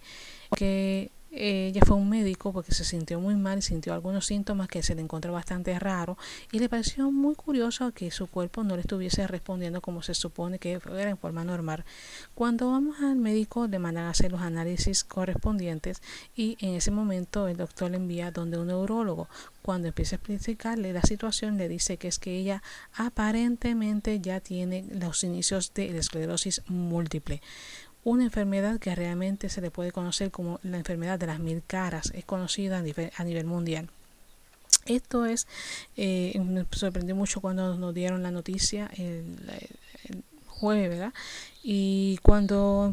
Que 0.55 1.11
ella 1.33 1.81
fue 1.85 1.95
un 1.95 2.09
médico 2.09 2.51
porque 2.51 2.73
se 2.73 2.83
sintió 2.83 3.19
muy 3.21 3.35
mal 3.35 3.59
y 3.59 3.61
sintió 3.61 3.93
algunos 3.93 4.25
síntomas 4.25 4.67
que 4.67 4.83
se 4.83 4.95
le 4.95 5.01
encontró 5.01 5.31
bastante 5.31 5.77
raro 5.79 6.17
y 6.51 6.59
le 6.59 6.67
pareció 6.67 7.09
muy 7.09 7.35
curioso 7.35 7.93
que 7.93 8.11
su 8.11 8.27
cuerpo 8.27 8.65
no 8.65 8.75
le 8.75 8.81
estuviese 8.81 9.25
respondiendo 9.27 9.79
como 9.81 10.01
se 10.01 10.13
supone 10.13 10.59
que 10.59 10.73
era 10.73 11.09
en 11.09 11.17
forma 11.17 11.45
normal. 11.45 11.85
Cuando 12.35 12.69
vamos 12.69 12.99
al 12.99 13.15
médico 13.15 13.67
le 13.67 13.79
mandan 13.79 14.05
a 14.05 14.09
hacer 14.09 14.31
los 14.31 14.41
análisis 14.41 15.05
correspondientes 15.05 16.01
y 16.35 16.57
en 16.59 16.75
ese 16.75 16.91
momento 16.91 17.47
el 17.47 17.55
doctor 17.55 17.91
le 17.91 17.97
envía 17.97 18.31
donde 18.31 18.57
un 18.57 18.67
neurólogo. 18.67 19.29
Cuando 19.61 19.87
empieza 19.87 20.17
a 20.17 20.19
explicarle 20.33 20.91
la 20.91 21.03
situación 21.03 21.57
le 21.57 21.69
dice 21.69 21.97
que 21.97 22.09
es 22.09 22.19
que 22.19 22.35
ella 22.35 22.61
aparentemente 22.93 24.19
ya 24.19 24.41
tiene 24.41 24.85
los 24.91 25.23
inicios 25.23 25.73
de 25.73 25.97
esclerosis 25.97 26.61
múltiple 26.67 27.41
una 28.03 28.23
enfermedad 28.23 28.79
que 28.79 28.95
realmente 28.95 29.49
se 29.49 29.61
le 29.61 29.71
puede 29.71 29.91
conocer 29.91 30.31
como 30.31 30.59
la 30.63 30.77
enfermedad 30.77 31.19
de 31.19 31.27
las 31.27 31.39
mil 31.39 31.61
caras, 31.65 32.11
es 32.15 32.25
conocida 32.25 32.79
a 32.79 33.23
nivel, 33.23 33.45
mundial. 33.45 33.89
Esto 34.85 35.25
es, 35.25 35.47
eh, 35.97 36.39
me 36.39 36.65
sorprendió 36.71 37.15
mucho 37.15 37.39
cuando 37.39 37.77
nos 37.77 37.93
dieron 37.93 38.23
la 38.23 38.31
noticia 38.31 38.89
el 38.97 39.23
jueves, 40.47 40.89
¿verdad? 40.89 41.13
Y 41.63 42.17
cuando 42.23 42.91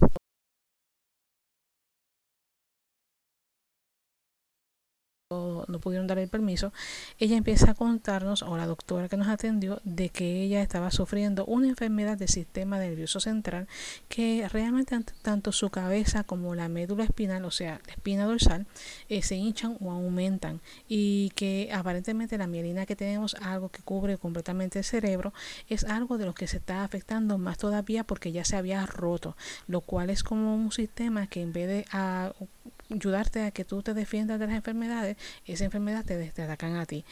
no 5.30 5.78
pudieron 5.78 6.06
dar 6.06 6.18
el 6.18 6.28
permiso, 6.28 6.72
ella 7.18 7.36
empieza 7.36 7.72
a 7.72 7.74
contarnos, 7.74 8.40
o 8.40 8.56
la 8.56 8.66
doctora 8.66 9.10
que 9.10 9.18
nos 9.18 9.28
atendió, 9.28 9.78
de 9.84 10.08
que 10.08 10.42
ella 10.42 10.62
estaba 10.62 10.90
sufriendo 10.90 11.44
una 11.44 11.68
enfermedad 11.68 12.16
del 12.16 12.28
sistema 12.28 12.78
nervioso 12.78 13.20
central 13.20 13.68
que 14.08 14.48
realmente 14.50 14.98
tanto 15.20 15.52
su 15.52 15.68
cabeza 15.68 16.24
como 16.24 16.54
la 16.54 16.70
médula 16.70 17.04
espinal, 17.04 17.44
o 17.44 17.50
sea, 17.50 17.78
la 17.86 17.92
espina 17.92 18.24
dorsal, 18.24 18.66
eh, 19.10 19.20
se 19.20 19.36
hinchan 19.36 19.76
o 19.80 19.92
aumentan 19.92 20.62
y 20.88 21.30
que 21.34 21.70
aparentemente 21.74 22.38
la 22.38 22.46
mielina 22.46 22.86
que 22.86 22.96
tenemos, 22.96 23.34
algo 23.34 23.68
que 23.68 23.82
cubre 23.82 24.16
completamente 24.16 24.78
el 24.78 24.84
cerebro, 24.86 25.34
es 25.68 25.84
algo 25.84 26.16
de 26.16 26.24
lo 26.24 26.32
que 26.32 26.46
se 26.46 26.56
está 26.56 26.84
afectando 26.84 27.36
más 27.36 27.58
todavía 27.58 28.02
porque 28.02 28.32
ya 28.32 28.46
se 28.46 28.56
había 28.56 28.86
roto, 28.86 29.36
lo 29.66 29.82
cual 29.82 30.08
es 30.08 30.22
como 30.22 30.54
un 30.54 30.72
sistema 30.72 31.26
que 31.26 31.42
en 31.42 31.52
vez 31.52 31.68
de 31.68 31.84
a, 31.92 32.32
ayudarte 32.90 33.42
a 33.42 33.50
que 33.50 33.64
tú 33.64 33.82
te 33.82 33.94
defiendas 33.94 34.38
de 34.38 34.46
las 34.46 34.56
enfermedades, 34.56 35.16
esa 35.44 35.64
enfermedad 35.64 36.04
te, 36.04 36.30
te 36.30 36.42
a 36.42 36.86
ti. 36.86 37.04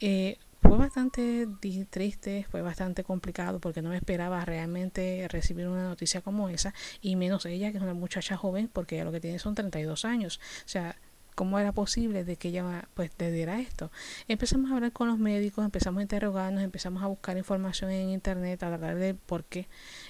Eh, 0.00 0.38
fue 0.60 0.76
bastante 0.76 1.46
triste, 1.88 2.46
fue 2.50 2.62
bastante 2.62 3.04
complicado 3.04 3.60
porque 3.60 3.80
no 3.80 3.90
me 3.90 3.96
esperaba 3.96 4.44
realmente 4.44 5.26
recibir 5.28 5.68
una 5.68 5.84
noticia 5.84 6.20
como 6.20 6.48
esa 6.48 6.74
y 7.00 7.14
menos 7.14 7.46
ella 7.46 7.70
que 7.70 7.78
es 7.78 7.82
una 7.82 7.94
muchacha 7.94 8.36
joven 8.36 8.68
porque 8.72 9.02
lo 9.04 9.12
que 9.12 9.20
tiene 9.20 9.38
son 9.38 9.54
32 9.54 10.04
años. 10.04 10.40
O 10.66 10.68
sea, 10.68 10.96
cómo 11.38 11.60
era 11.60 11.70
posible 11.70 12.24
de 12.24 12.34
que 12.34 12.48
ella 12.48 12.88
pues 12.94 13.12
le 13.18 13.30
diera 13.30 13.60
esto. 13.60 13.92
Empezamos 14.26 14.72
a 14.72 14.74
hablar 14.74 14.90
con 14.90 15.06
los 15.06 15.18
médicos, 15.18 15.64
empezamos 15.64 16.00
a 16.00 16.02
interrogarnos, 16.02 16.64
empezamos 16.64 17.00
a 17.04 17.06
buscar 17.06 17.38
información 17.38 17.92
en 17.92 18.08
internet, 18.08 18.60
a 18.64 18.74
hablar 18.74 18.96
de 18.96 19.14
por 19.14 19.44
qué 19.44 19.68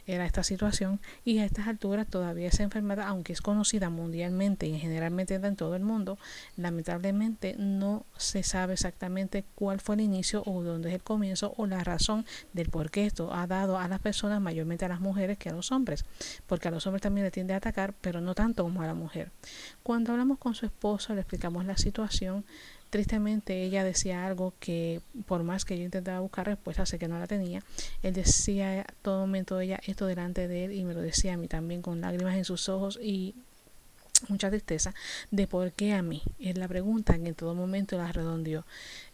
era 0.09 0.25
esta 0.25 0.43
situación 0.43 1.01
y 1.25 1.39
a 1.39 1.45
estas 1.45 1.69
alturas 1.69 2.07
todavía 2.07 2.49
esa 2.49 2.63
enfermedad, 2.63 3.07
aunque 3.07 3.35
es 3.35 3.43
conocida 3.43 3.91
mundialmente 3.91 4.67
y 4.67 4.79
generalmente 4.79 5.35
en 5.35 5.55
todo 5.55 5.77
el 5.77 5.83
mundo, 5.83 6.19
lamentablemente 6.57 7.55
no 7.59 8.07
se 8.17 8.43
sabe 8.43 8.73
exactamente 8.73 9.45
cuál 9.55 9.81
fue 9.81 9.97
el 9.97 10.01
inicio 10.01 10.43
o 10.47 10.63
dónde 10.63 10.89
es 10.89 10.95
el 10.95 11.03
comienzo 11.03 11.53
o 11.59 11.67
la 11.67 11.85
razón 11.85 12.25
del 12.55 12.71
por 12.71 12.91
qué 12.91 13.07
esto 13.07 13.33
ha 13.35 13.47
dado 13.47 13.79
a 13.79 13.87
las 13.87 14.01
personas, 14.01 14.41
mayormente 14.41 14.87
a 14.87 14.89
las 14.89 15.01
mujeres 15.01 15.37
que 15.37 15.51
a 15.51 15.53
los 15.53 15.73
hombres, 15.73 16.07
porque 16.47 16.69
a 16.69 16.71
los 16.71 16.87
hombres 16.87 17.03
también 17.03 17.27
le 17.27 17.31
tiende 17.31 17.53
a 17.53 17.59
atacar, 17.59 17.95
pero 18.01 18.23
no 18.23 18.35
tanto 18.35 18.63
como 18.63 18.81
a 18.81 18.87
la 18.87 18.95
mujer. 18.95 19.31
Cuando 19.83 20.13
hablamos 20.13 20.39
con 20.39 20.55
su 20.55 20.65
esposo, 20.65 21.15
le 21.15 21.21
explicamos 21.21 21.67
la 21.67 21.77
situación, 21.77 22.47
tristemente 22.91 23.62
ella 23.62 23.84
decía 23.84 24.26
algo 24.26 24.55
que 24.61 25.01
por 25.26 25.43
más 25.43 25.64
que 25.64 25.76
yo 25.78 25.84
intentaba 25.84 26.20
buscar 26.20 26.47
respuesta, 26.47 26.86
sé 26.86 26.99
que 26.99 27.09
no 27.09 27.18
la 27.18 27.26
tenía. 27.26 27.62
Él 28.03 28.14
decía 28.14 28.86
todo 29.03 29.20
momento 29.20 29.61
ella 29.61 29.80
esto 29.86 30.07
delante 30.07 30.49
de 30.49 30.64
él 30.64 30.72
y 30.72 30.84
me 30.84 30.95
lo 30.95 31.01
decía 31.01 31.34
a 31.34 31.36
mí 31.36 31.49
también 31.49 31.82
con 31.82 32.01
lágrimas 32.01 32.36
en 32.36 32.45
sus 32.45 32.68
ojos 32.68 32.99
y 33.03 33.34
mucha 34.28 34.51
tristeza 34.51 34.95
de 35.30 35.47
por 35.47 35.72
qué 35.72 35.93
a 35.93 36.03
mí. 36.03 36.22
Es 36.39 36.57
la 36.59 36.68
pregunta 36.68 37.18
que 37.18 37.28
en 37.28 37.34
todo 37.34 37.55
momento 37.55 37.97
la 37.97 38.12
redondeó. 38.12 38.64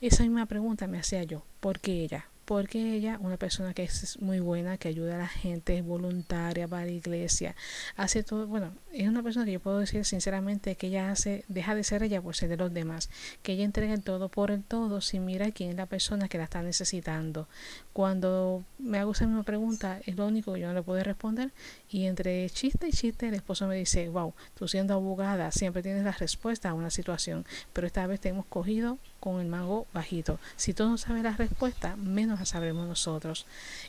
Esa 0.00 0.22
misma 0.22 0.46
pregunta 0.46 0.86
me 0.86 0.98
hacía 0.98 1.22
yo, 1.24 1.42
¿por 1.60 1.80
qué 1.80 2.04
ella? 2.04 2.26
Porque 2.44 2.94
ella, 2.94 3.18
una 3.20 3.36
persona 3.36 3.74
que 3.74 3.84
es 3.84 4.20
muy 4.20 4.40
buena, 4.40 4.76
que 4.78 4.88
ayuda 4.88 5.14
a 5.16 5.18
la 5.18 5.28
gente, 5.28 5.78
es 5.78 5.84
voluntaria 5.84 6.68
para 6.68 6.84
la 6.84 6.92
iglesia, 6.92 7.54
hace 7.96 8.22
todo, 8.22 8.46
bueno, 8.46 8.72
es 8.92 9.08
una 9.08 9.22
persona 9.22 9.44
que 9.44 9.52
yo 9.52 9.60
puedo 9.60 9.78
decir 9.78 10.04
sinceramente 10.04 10.76
que 10.76 10.88
ella 10.88 11.10
hace, 11.10 11.44
deja 11.48 11.74
de 11.74 11.84
ser 11.84 12.02
ella 12.02 12.20
por 12.20 12.36
ser 12.36 12.48
de 12.48 12.56
los 12.56 12.72
demás, 12.72 13.10
que 13.42 13.52
ella 13.52 13.64
entrega 13.64 13.94
el 13.94 14.02
todo 14.02 14.28
por 14.28 14.50
el 14.50 14.62
todo 14.62 15.00
sin 15.00 15.24
mirar 15.24 15.52
quién 15.52 15.70
es 15.70 15.76
la 15.76 15.86
persona 15.86 16.28
que 16.28 16.38
la 16.38 16.44
está 16.44 16.62
necesitando. 16.62 17.48
Cuando 17.92 18.64
me 18.78 18.98
hago 18.98 19.12
esa 19.12 19.26
misma 19.26 19.42
pregunta, 19.42 20.00
es 20.06 20.16
lo 20.16 20.26
único 20.26 20.52
que 20.52 20.60
yo 20.60 20.68
no 20.68 20.74
le 20.74 20.82
puedo 20.82 21.02
responder 21.02 21.52
y 21.88 22.06
entre 22.06 22.48
chiste 22.50 22.88
y 22.88 22.92
chiste 22.92 23.28
el 23.28 23.34
esposo 23.34 23.66
me 23.66 23.76
dice, 23.76 24.08
wow, 24.08 24.34
tú 24.54 24.68
siendo 24.68 24.94
abogada 24.94 25.50
siempre 25.50 25.82
tienes 25.82 26.04
la 26.04 26.12
respuesta 26.12 26.70
a 26.70 26.74
una 26.74 26.90
situación, 26.90 27.44
pero 27.72 27.86
esta 27.86 28.06
vez 28.06 28.20
te 28.20 28.28
hemos 28.28 28.46
cogido 28.46 28.98
con 29.20 29.40
el 29.40 29.48
mago 29.48 29.86
bajito. 29.94 30.38
Si 30.56 30.74
tú 30.74 30.84
no 30.84 30.98
sabes 30.98 31.22
la 31.22 31.36
respuesta, 31.36 31.96
menos 31.96 32.33
la 32.38 32.46
sabremos 32.46 32.86
nosotros. 32.86 33.46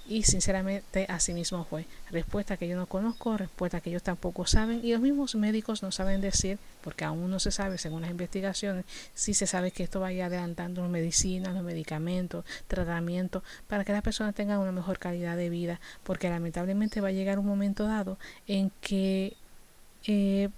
Y 0.07 0.23
sinceramente 0.23 1.05
así 1.09 1.33
mismo 1.33 1.65
fue. 1.65 1.85
Respuesta 2.11 2.57
que 2.57 2.67
yo 2.67 2.75
no 2.75 2.87
conozco, 2.87 3.37
respuesta 3.37 3.81
que 3.81 3.89
ellos 3.89 4.03
tampoco 4.03 4.45
saben 4.45 4.81
y 4.83 4.91
los 4.91 5.01
mismos 5.01 5.35
médicos 5.35 5.83
no 5.83 5.91
saben 5.91 6.21
decir, 6.21 6.59
porque 6.81 7.05
aún 7.05 7.29
no 7.29 7.39
se 7.39 7.51
sabe 7.51 7.77
según 7.77 8.01
las 8.01 8.11
investigaciones, 8.11 8.85
si 9.13 9.33
se 9.33 9.47
sabe 9.47 9.71
que 9.71 9.83
esto 9.83 9.99
vaya 9.99 10.27
adelantando 10.27 10.81
las 10.81 10.89
medicinas, 10.89 11.53
los 11.53 11.63
medicamentos, 11.63 12.45
tratamientos, 12.67 13.43
para 13.67 13.83
que 13.83 13.91
las 13.91 14.01
personas 14.01 14.35
tengan 14.35 14.59
una 14.59 14.71
mejor 14.71 14.99
calidad 14.99 15.37
de 15.37 15.49
vida, 15.49 15.79
porque 16.03 16.29
lamentablemente 16.29 17.01
va 17.01 17.09
a 17.09 17.11
llegar 17.11 17.39
un 17.39 17.45
momento 17.45 17.85
dado 17.85 18.17
en 18.47 18.71
que 18.81 19.35
eh, 20.07 20.49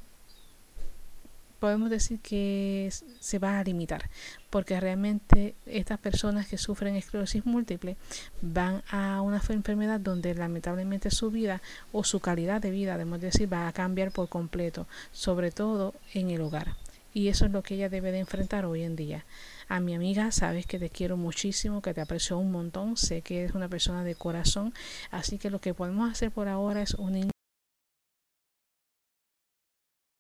podemos 1.60 1.90
decir 1.90 2.20
que 2.20 2.92
se 3.20 3.40
va 3.40 3.60
a 3.60 3.64
limitar, 3.64 4.10
porque 4.50 4.80
realmente 4.80 5.56
estas 5.66 6.00
personas 6.00 6.48
que 6.48 6.58
sufren 6.58 6.96
esclerosis 6.96 7.46
múltiple 7.46 7.98
van 8.42 8.84
a 8.90 9.22
una 9.22 9.42
enfermedad 9.50 10.00
donde 10.00 10.34
lamentablemente 10.34 11.12
su 11.12 11.32
vida 11.32 11.62
o 11.92 12.04
su 12.04 12.20
calidad 12.20 12.62
de 12.62 12.72
vida, 12.72 12.94
debemos 12.94 13.22
decir, 13.22 13.52
va 13.52 13.68
a 13.68 13.74
cambiar 13.74 14.12
por 14.12 14.30
completo, 14.30 14.88
sobre 15.12 15.52
todo 15.52 15.94
en 16.14 16.30
el 16.30 16.42
hogar. 16.42 16.76
Y 17.14 17.30
eso 17.30 17.46
es 17.46 17.52
lo 17.52 17.64
que 17.64 17.76
ella 17.76 17.90
debe 17.90 18.12
de 18.12 18.20
enfrentar 18.20 18.66
hoy 18.66 18.84
en 18.84 18.96
día. 18.96 19.26
A 19.68 19.80
mi 19.80 19.96
amiga, 19.96 20.32
sabes 20.32 20.66
que 20.66 20.78
te 20.78 20.90
quiero 20.90 21.18
muchísimo, 21.18 21.82
que 21.82 21.94
te 21.94 22.02
aprecio 22.02 22.38
un 22.38 22.52
montón, 22.52 22.96
sé 22.96 23.22
que 23.22 23.40
eres 23.40 23.56
una 23.56 23.68
persona 23.68 24.04
de 24.04 24.16
corazón, 24.16 24.74
así 25.10 25.38
que 25.38 25.50
lo 25.50 25.60
que 25.60 25.74
podemos 25.74 26.12
hacer 26.12 26.32
por 26.32 26.48
ahora 26.48 26.82
es 26.82 26.94
unir 26.94 27.32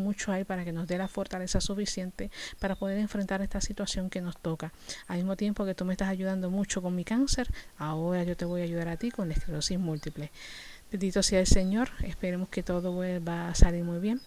mucho 0.03 0.31
hay 0.31 0.43
para 0.43 0.63
que 0.63 0.71
nos 0.71 0.87
dé 0.87 0.95
la 0.99 1.07
fortaleza 1.07 1.59
suficiente 1.59 2.29
para 2.59 2.75
poder 2.75 2.99
enfrentar 2.99 3.41
esta 3.41 3.61
situación 3.61 4.11
que 4.11 4.21
nos 4.21 4.37
toca. 4.37 4.71
Al 5.07 5.17
mismo 5.17 5.35
tiempo 5.35 5.65
que 5.65 5.73
tú 5.73 5.85
me 5.85 5.93
estás 5.93 6.09
ayudando 6.09 6.51
mucho 6.51 6.83
con 6.83 6.95
mi 6.95 7.03
cáncer, 7.03 7.47
ahora 7.79 8.21
yo 8.23 8.37
te 8.37 8.45
voy 8.45 8.61
a 8.61 8.65
ayudar 8.65 8.89
a 8.89 8.97
ti 8.97 9.09
con 9.09 9.27
la 9.27 9.33
esclerosis 9.33 9.79
múltiple. 9.79 10.29
Bendito 10.91 11.23
sea 11.23 11.39
el 11.39 11.47
Señor, 11.47 11.89
esperemos 12.03 12.47
que 12.49 12.61
todo 12.61 12.95
va 12.95 13.49
a 13.49 13.55
salir 13.55 13.83
muy 13.83 13.97
bien. 13.97 14.21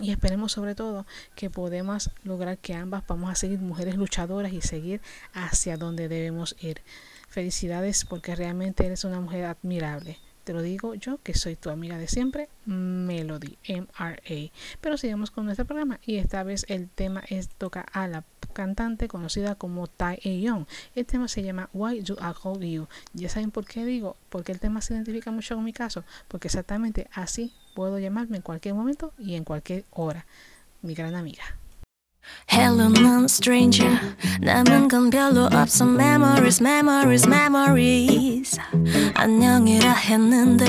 Y 0.00 0.12
esperemos 0.12 0.52
sobre 0.52 0.74
todo 0.74 1.04
que 1.34 1.50
podamos 1.50 2.10
lograr 2.24 2.56
que 2.56 2.72
ambas 2.72 3.06
vamos 3.06 3.30
a 3.30 3.34
seguir 3.34 3.58
mujeres 3.58 3.96
luchadoras 3.96 4.54
y 4.54 4.62
seguir 4.62 5.02
hacia 5.34 5.76
donde 5.76 6.08
debemos 6.08 6.56
ir. 6.58 6.80
Felicidades 7.28 8.06
porque 8.06 8.34
realmente 8.34 8.86
eres 8.86 9.04
una 9.04 9.20
mujer 9.20 9.44
admirable. 9.44 10.16
Te 10.46 10.52
lo 10.52 10.62
digo 10.62 10.94
yo, 10.94 11.20
que 11.24 11.34
soy 11.34 11.56
tu 11.56 11.70
amiga 11.70 11.98
de 11.98 12.06
siempre, 12.06 12.48
Melody, 12.66 13.58
MRA. 13.68 14.52
Pero 14.80 14.96
sigamos 14.96 15.32
con 15.32 15.44
nuestro 15.44 15.64
programa 15.64 15.98
y 16.06 16.18
esta 16.18 16.44
vez 16.44 16.64
el 16.68 16.88
tema 16.88 17.24
es 17.28 17.48
toca 17.48 17.80
a 17.80 18.06
la 18.06 18.22
cantante 18.52 19.08
conocida 19.08 19.56
como 19.56 19.88
Tai 19.88 20.20
Young. 20.22 20.66
El 20.94 21.04
tema 21.04 21.26
se 21.26 21.42
llama 21.42 21.68
Why 21.72 22.00
Do 22.02 22.14
I 22.14 22.32
Call 22.40 22.60
You. 22.60 22.86
Ya 23.12 23.28
saben 23.28 23.50
por 23.50 23.66
qué 23.66 23.84
digo, 23.84 24.16
porque 24.28 24.52
el 24.52 24.60
tema 24.60 24.82
se 24.82 24.94
identifica 24.94 25.32
mucho 25.32 25.56
con 25.56 25.64
mi 25.64 25.72
caso, 25.72 26.04
porque 26.28 26.46
exactamente 26.46 27.08
así 27.12 27.52
puedo 27.74 27.98
llamarme 27.98 28.36
en 28.36 28.42
cualquier 28.44 28.74
momento 28.74 29.12
y 29.18 29.34
en 29.34 29.42
cualquier 29.42 29.84
hora. 29.90 30.26
Mi 30.80 30.94
gran 30.94 31.16
amiga. 31.16 31.42
Hello, 32.48 32.88
non 32.88 33.24
stranger. 33.24 33.98
남은 34.40 34.88
건 34.88 35.10
별로 35.10 35.46
없어. 35.52 35.84
Memories, 35.84 36.62
memories, 36.62 37.26
memories. 37.26 38.58
안녕이라 39.14 39.92
했는데 39.92 40.64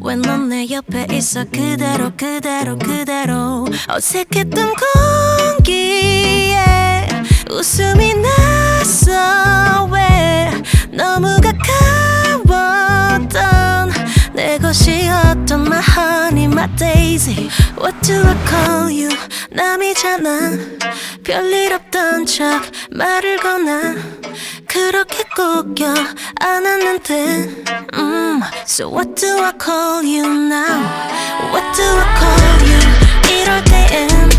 왜 0.00 0.14
넌 0.16 0.48
내 0.48 0.66
옆에 0.70 1.06
있어? 1.12 1.44
그대로, 1.44 2.10
그대로, 2.16 2.78
그대로. 2.78 3.66
어색했던 3.88 4.74
공기에 5.58 6.56
웃음이 7.50 8.14
났어. 8.14 9.84
왜 9.92 10.50
너무 10.92 11.37
것이었던 14.68 15.66
my 15.66 15.80
honey, 15.80 16.44
my 16.44 16.66
daisy. 16.76 17.48
What 17.78 17.96
do 18.02 18.20
I 18.20 18.36
call 18.46 18.92
you? 18.92 19.08
남이잖아. 19.50 20.50
별일 21.24 21.72
없던 21.72 22.26
척 22.26 22.64
말을 22.90 23.38
거나 23.38 23.94
그렇게 24.66 25.24
꼭껴 25.34 25.94
안았는데 26.40 27.64
음, 27.94 28.42
So 28.66 28.90
what 28.92 29.14
do 29.14 29.42
I 29.42 29.52
call 29.58 30.04
you 30.04 30.26
now? 30.26 30.84
What 31.50 31.64
do 31.74 31.84
I 31.84 32.04
call 32.20 32.60
you? 32.68 32.80
이럴 33.40 33.64
땐 33.64 34.30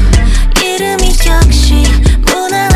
이름이 0.64 1.06
역시 1.26 1.84
무난 2.22 2.69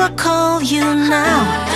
will 0.00 0.08
call 0.16 0.62
you 0.62 0.80
now. 0.80 1.69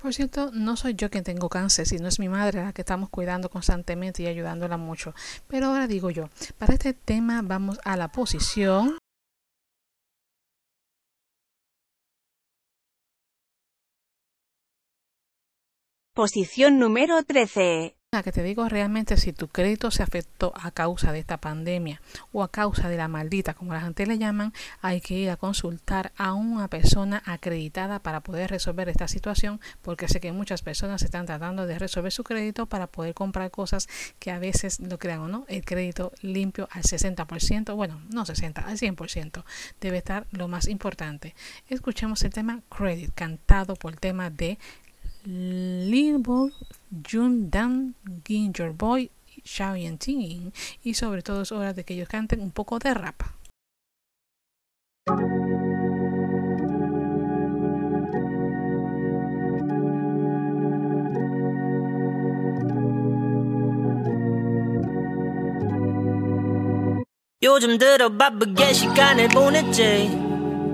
Por 0.00 0.14
cierto, 0.14 0.50
no 0.52 0.76
soy 0.76 0.94
yo 0.94 1.10
quien 1.10 1.24
tengo 1.24 1.50
cáncer, 1.50 1.86
sino 1.86 2.08
es 2.08 2.18
mi 2.18 2.28
madre 2.28 2.64
la 2.64 2.72
que 2.72 2.80
estamos 2.80 3.10
cuidando 3.10 3.50
constantemente 3.50 4.22
y 4.22 4.26
ayudándola 4.26 4.78
mucho. 4.78 5.14
Pero 5.46 5.66
ahora 5.66 5.86
digo 5.86 6.10
yo, 6.10 6.30
para 6.58 6.72
este 6.72 6.94
tema 6.94 7.42
vamos 7.42 7.78
a 7.84 7.96
la 7.96 8.08
posición. 8.08 8.96
Posición 16.14 16.78
número 16.78 17.22
13. 17.22 17.99
La 18.12 18.24
que 18.24 18.32
te 18.32 18.42
digo 18.42 18.68
realmente 18.68 19.16
si 19.16 19.32
tu 19.32 19.46
crédito 19.46 19.92
se 19.92 20.02
afectó 20.02 20.52
a 20.56 20.72
causa 20.72 21.12
de 21.12 21.20
esta 21.20 21.36
pandemia 21.36 22.02
o 22.32 22.42
a 22.42 22.50
causa 22.50 22.88
de 22.88 22.96
la 22.96 23.06
maldita, 23.06 23.54
como 23.54 23.72
la 23.72 23.82
gente 23.82 24.04
le 24.04 24.18
llaman, 24.18 24.52
hay 24.82 25.00
que 25.00 25.14
ir 25.14 25.30
a 25.30 25.36
consultar 25.36 26.10
a 26.16 26.32
una 26.32 26.66
persona 26.66 27.22
acreditada 27.24 28.00
para 28.00 28.18
poder 28.18 28.50
resolver 28.50 28.88
esta 28.88 29.06
situación, 29.06 29.60
porque 29.80 30.08
sé 30.08 30.18
que 30.18 30.32
muchas 30.32 30.62
personas 30.62 31.02
están 31.02 31.24
tratando 31.24 31.66
de 31.66 31.78
resolver 31.78 32.10
su 32.10 32.24
crédito 32.24 32.66
para 32.66 32.88
poder 32.88 33.14
comprar 33.14 33.52
cosas 33.52 33.88
que 34.18 34.32
a 34.32 34.40
veces, 34.40 34.80
lo 34.80 34.98
crean 34.98 35.20
o 35.20 35.28
no, 35.28 35.44
el 35.46 35.64
crédito 35.64 36.10
limpio 36.20 36.68
al 36.72 36.82
60%, 36.82 37.76
bueno, 37.76 38.02
no 38.12 38.26
60, 38.26 38.62
al 38.62 38.76
100%, 38.76 39.44
debe 39.80 39.98
estar 39.98 40.26
lo 40.32 40.48
más 40.48 40.66
importante. 40.66 41.36
Escuchemos 41.68 42.24
el 42.24 42.32
tema 42.32 42.60
Credit, 42.76 43.12
cantado 43.14 43.76
por 43.76 43.92
el 43.92 44.00
tema 44.00 44.30
de 44.30 44.58
Lil 45.22 46.24
Jun 47.03 47.49
Dan, 47.49 47.95
Ginger 48.23 48.71
Boy, 48.71 49.09
Xiao 49.43 49.75
Yanting 49.75 50.51
y 50.83 50.93
sobre 50.93 51.21
todo 51.21 51.41
es 51.41 51.51
hora 51.51 51.73
de 51.73 51.83
que 51.83 51.93
ellos 51.93 52.09
canten 52.09 52.41
un 52.41 52.51
poco 52.51 52.79
de 52.79 52.93
rap. 52.93 53.23
요즘 67.43 67.77
들어 67.77 68.09
바쁘게 68.09 68.73
시간을 68.73 69.27
보냈지 69.29 70.09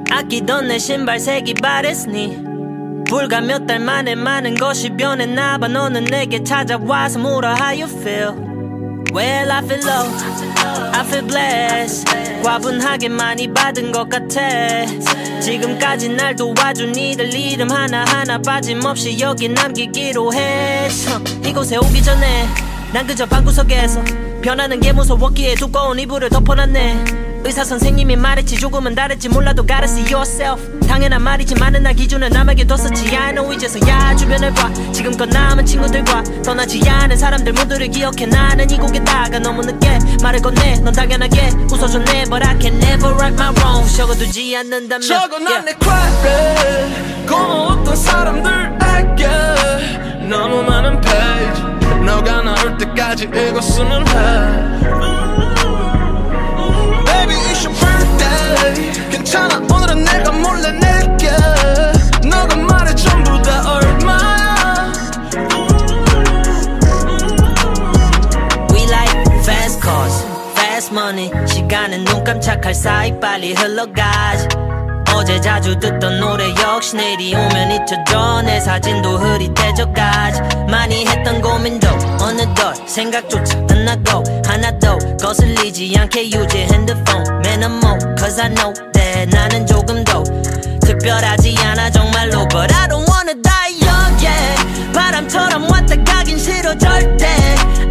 아끼던 0.10 0.70
내 0.70 0.80
신발 0.80 1.20
색이 1.20 1.56
바랬으니 1.56 2.45
불과 3.09 3.41
몇 3.41 3.67
달 3.67 3.79
만에 3.81 4.15
많은 4.15 4.55
것이 4.55 4.91
변했나 4.91 5.59
봐 5.59 5.69
너는 5.69 6.05
내게 6.05 6.43
찾아와서 6.43 7.19
물어 7.19 7.55
how 7.57 7.83
you 7.83 7.85
feel? 7.85 8.33
Well 9.15 9.51
I 9.51 9.65
feel 9.65 9.81
low. 9.87 10.11
I 10.93 11.01
feel 11.07 11.27
blessed. 11.27 12.43
과분하게 12.43 13.09
많이 13.09 13.53
받은 13.53 13.93
것 13.93 14.09
같아. 14.09 14.85
지금까지 15.41 16.11
날 16.11 16.37
도와준 16.37 16.95
이들 16.97 17.33
이름 17.35 17.71
하나하나 17.71 18.39
빠짐없이 18.39 19.19
여기 19.21 19.49
남기기로 19.49 20.33
했어. 20.33 21.19
이곳에 21.45 21.77
오기 21.77 22.03
전에 22.03 22.47
난 22.93 23.07
그저 23.07 23.25
방구석에서 23.27 24.03
변하는 24.43 24.79
게 24.81 24.93
무서웠기에 24.93 25.55
두꺼운 25.55 25.99
이불을 25.99 26.29
덮어놨네 26.29 27.26
의사 27.45 27.65
선생님이 27.65 28.17
말했지 28.17 28.57
조금은 28.57 28.95
다를지 28.95 29.29
몰라도 29.29 29.65
gotta 29.67 29.85
see 29.85 30.13
yourself. 30.13 30.81
당연한 30.87 31.23
말이지만은 31.23 31.83
나 31.83 31.93
기준을 31.93 32.31
남에게 32.31 32.65
뒀었지. 32.67 33.17
I 33.17 33.33
know 33.33 33.55
이제서야 33.55 34.17
주변을 34.17 34.53
봐. 34.55 34.73
지금껏 34.93 35.27
남은 35.27 35.65
친구들과 35.67 36.23
떠나지 36.45 36.81
않은 36.89 37.17
사람들 37.17 37.53
모두를 37.53 37.89
기억해. 37.89 38.27
나는 38.27 38.71
이 38.71 38.77
곡에다가 38.77 39.39
너무 39.39 39.63
늦게 39.63 39.99
말을 40.23 40.41
건네 40.41 40.81
넌 40.81 40.93
당연하게 40.93 41.51
웃어줬네. 41.71 42.25
But 42.29 42.45
I 42.47 42.59
can 42.61 42.83
never 42.83 43.13
right 43.15 43.35
my 43.35 43.53
wrong. 43.61 43.97
적어두지 43.97 44.57
않는다면 44.57 45.03
적어놔 45.03 45.61
내 45.63 45.75
credit 45.81 47.27
고마웠던 47.27 47.97
사람들에게 47.97 49.27
너무 50.29 50.63
많은 50.63 51.01
페이지 51.01 51.63
너가 52.05 52.43
나올 52.43 52.77
때까지 52.79 53.25
읽었으면 53.25 54.07
해 54.09 55.26
괜찮아. 59.37 59.57
오늘은 59.75 60.05
내가 60.05 60.33
몰래 60.33 60.73
낼게. 60.73 61.31
너가 62.29 62.57
말해 62.57 62.95
전부 62.95 63.41
다 63.43 63.63
얼마야? 63.71 64.93
We 68.73 68.83
like 68.85 69.21
fast 69.43 69.81
cars, 69.83 70.25
fast 70.53 70.93
money. 70.93 71.31
시간은 71.47 72.05
눈 72.05 72.25
깜짝할 72.25 72.75
사이 72.75 73.19
빨리 73.21 73.53
흘러가지. 73.53 74.49
어제 75.15 75.41
자주 75.41 75.79
듣던 75.79 76.21
노래 76.21 76.55
역시 76.63 76.97
내리 76.97 77.35
오면 77.35 77.73
잊혀져. 77.73 78.43
내 78.43 78.61
사진도 78.61 79.17
흐릿해져가지. 79.19 80.41
많이 80.71 81.07
했던 81.07 81.41
고민도 81.41 81.89
어느덧 82.21 82.77
생각조차 82.87 83.59
안 83.71 83.85
나고 83.85 84.23
하나 84.57 84.71
더 84.79 84.97
거슬리지 85.21 85.95
않게 85.99 86.31
유지 86.31 86.67
핸드폰 86.73 87.23
매너모 87.43 87.99
Cause 88.17 88.41
I 88.41 88.49
know 88.55 88.73
that 88.95 89.29
나는 89.29 89.67
조금 89.67 90.03
더 90.03 90.25
특별하지 90.81 91.55
않아 91.63 91.91
정말로. 91.91 92.49
But 92.49 92.75
I 92.75 92.89
don't 92.89 93.07
wanna 93.07 93.35
die 93.43 93.77
young 93.85 94.17
yeah. 94.25 94.93
바람처럼 94.95 95.71
왔다 95.71 96.03
가긴 96.03 96.39
싫어 96.39 96.75
절대. 96.79 97.37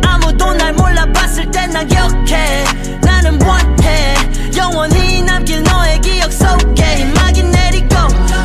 아무도 0.07 0.53
날 0.53 0.73
몰라봤을 0.73 1.51
땐난 1.51 1.87
기억해. 1.87 2.63
나는 3.03 3.39
원해. 3.43 4.15
영원히 4.57 5.21
남길 5.21 5.61
너의 5.61 6.01
기억 6.01 6.33
속에. 6.33 7.03
음악이 7.03 7.43
내리고 7.43 7.95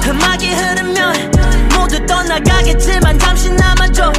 음악이 0.06 0.46
흐르면 0.52 1.32
모두 1.74 2.04
떠나가겠지만 2.04 3.18
잠시 3.18 3.48
남아줘 3.48 4.12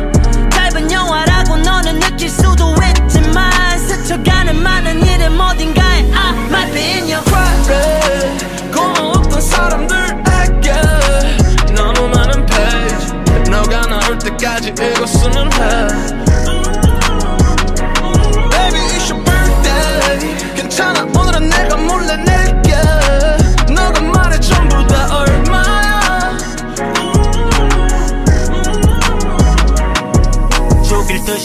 스쳐가는 4.52 4.64
많은 4.64 5.06
이름 5.06 5.39
어딘가에 5.39 6.12
I 6.14 6.45
might 6.47 6.74
be 6.74 6.82
in 6.82 7.10
your 7.10 7.24
그래 7.66 8.38
고마웠던 8.74 9.41
사람들에게 9.41 10.74
너무 11.74 12.08
많은 12.10 12.45
페이지 12.45 13.14
너가 13.49 13.82
나올 13.88 14.18
때까지 14.20 14.70
읽었으면 14.70 15.52
해 15.54 16.30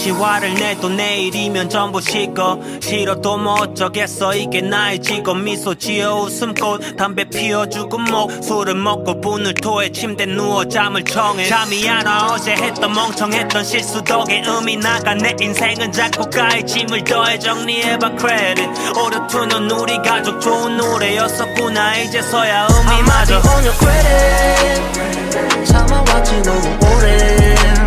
듯이 0.06 0.10
화를 0.10 0.54
내도 0.54 0.88
내일이면 0.88 1.68
전부 1.68 2.00
식어. 2.00 2.60
싫어도 2.80 3.38
뭐 3.38 3.54
어쩌겠어. 3.54 4.34
이게 4.36 4.60
나의 4.60 5.00
직업. 5.00 5.38
미소 5.38 5.74
지어 5.74 6.14
웃음꽃. 6.20 6.96
담배 6.96 7.24
피워주고 7.24 7.98
목 7.98 8.30
술을 8.42 8.76
먹고 8.76 9.20
분을 9.20 9.54
토해. 9.54 9.90
침대 9.90 10.26
누워 10.26 10.64
잠을 10.64 11.04
청해. 11.04 11.46
잠이 11.46 11.88
안 11.88 12.06
와. 12.06 12.28
어제 12.32 12.52
했던 12.52 12.92
멍청했던 12.92 13.64
실수 13.64 14.02
덕에 14.04 14.42
음이 14.46 14.76
나가. 14.76 15.14
내 15.14 15.34
인생은 15.40 15.90
작곡가의 15.90 16.64
짐을 16.66 17.02
더해. 17.02 17.38
정리해봐 17.40 18.14
크레딧 18.14 18.68
오르투는 18.96 19.70
우리 19.72 19.96
가족 19.98 20.40
좋은 20.40 20.76
노래였었구나. 20.76 21.96
이제서야 21.96 22.68
음이 22.70 23.02
맞아. 23.02 23.38
on 23.38 23.64
your 23.64 23.76
credit. 23.78 25.64
참아왔지 25.64 26.42
너무 26.42 26.78
오래 26.94 27.85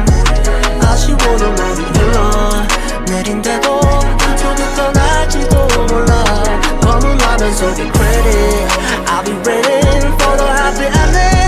아쉬워도 0.89 1.51
머리 1.51 1.83
흘러 1.83 2.67
내린데도 3.05 3.79
저도 4.37 4.75
떠날지도 4.75 5.67
몰라 5.87 6.23
검은 6.81 7.17
라면 7.17 7.53
속에 7.53 7.91
credit 7.91 8.67
I'll 9.05 9.23
be 9.23 9.33
waiting 9.45 10.13
for 10.17 10.35
the 10.35 10.47
happy 10.47 10.85
ending 10.85 11.38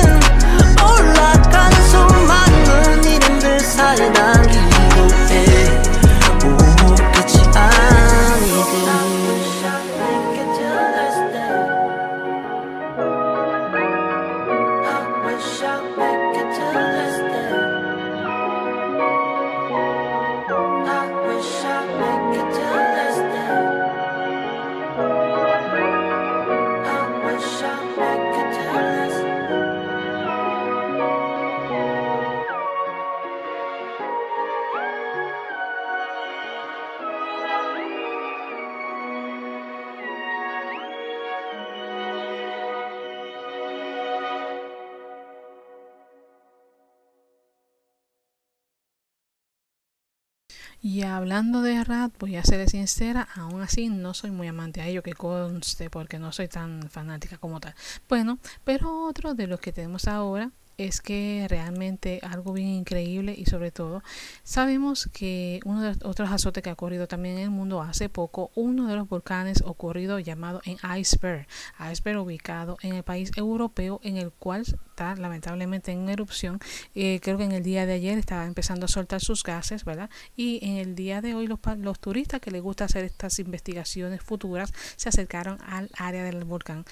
Y 50.84 51.03
hablando 51.03 51.61
de 51.61 51.84
rap, 51.84 52.11
voy 52.19 52.38
a 52.38 52.43
ser 52.43 52.67
sincera, 52.67 53.27
aún 53.36 53.61
así 53.61 53.89
no 53.89 54.15
soy 54.15 54.32
muy 54.32 54.47
amante 54.47 54.82
a 54.82 54.88
ello, 54.88 55.03
que 55.03 55.13
conste, 55.13 55.91
porque 55.91 56.17
no 56.17 56.32
soy 56.32 56.47
tan 56.47 56.89
fanática 56.89 57.38
como 57.38 57.59
tal. 57.59 57.75
Bueno, 58.09 58.39
pero 58.63 59.05
otro 59.05 59.36
de 59.36 59.45
los 59.45 59.59
que 59.59 59.71
tenemos 59.71 60.07
ahora 60.07 60.51
es 60.88 61.01
que 61.01 61.45
realmente 61.49 62.19
algo 62.23 62.53
bien 62.53 62.69
increíble 62.69 63.36
y 63.38 63.45
sobre 63.45 63.71
todo 63.71 64.03
sabemos 64.43 65.09
que 65.13 65.59
uno 65.65 65.82
de 65.82 65.89
los 65.89 66.03
otros 66.03 66.32
azotes 66.32 66.63
que 66.63 66.69
ha 66.69 66.73
ocurrido 66.73 67.07
también 67.07 67.38
en 67.38 67.43
el 67.43 67.49
mundo 67.49 67.82
hace 67.82 68.09
poco, 68.09 68.51
uno 68.55 68.88
de 68.88 68.95
los 68.95 69.07
volcanes 69.07 69.61
ocurrido 69.65 70.19
llamado 70.19 70.61
en 70.65 70.77
Iceberg, 70.97 71.47
Iceberg 71.91 72.19
ubicado 72.19 72.77
en 72.82 72.95
el 72.95 73.03
país 73.03 73.32
europeo 73.36 73.99
en 74.03 74.17
el 74.17 74.32
cual 74.32 74.61
está 74.61 75.15
lamentablemente 75.15 75.91
en 75.91 76.09
erupción. 76.09 76.59
Eh, 76.95 77.19
creo 77.21 77.38
que 77.38 77.43
en 77.43 77.51
el 77.51 77.63
día 77.63 77.86
de 77.86 77.93
ayer 77.93 78.17
estaba 78.17 78.45
empezando 78.45 78.86
a 78.86 78.89
soltar 78.89 79.21
sus 79.21 79.43
gases, 79.43 79.86
¿verdad? 79.86 80.09
Y 80.36 80.59
en 80.63 80.77
el 80.77 80.95
día 80.95 81.21
de 81.21 81.36
hoy 81.36 81.47
los, 81.47 81.59
los 81.77 81.99
turistas 81.99 82.41
que 82.41 82.51
les 82.51 82.61
gusta 82.61 82.86
hacer 82.86 83.05
estas 83.05 83.39
investigaciones 83.39 84.21
futuras 84.21 84.73
se 84.95 85.09
acercaron 85.09 85.59
al 85.65 85.89
área 85.97 86.23
del 86.23 86.43
volcán 86.43 86.86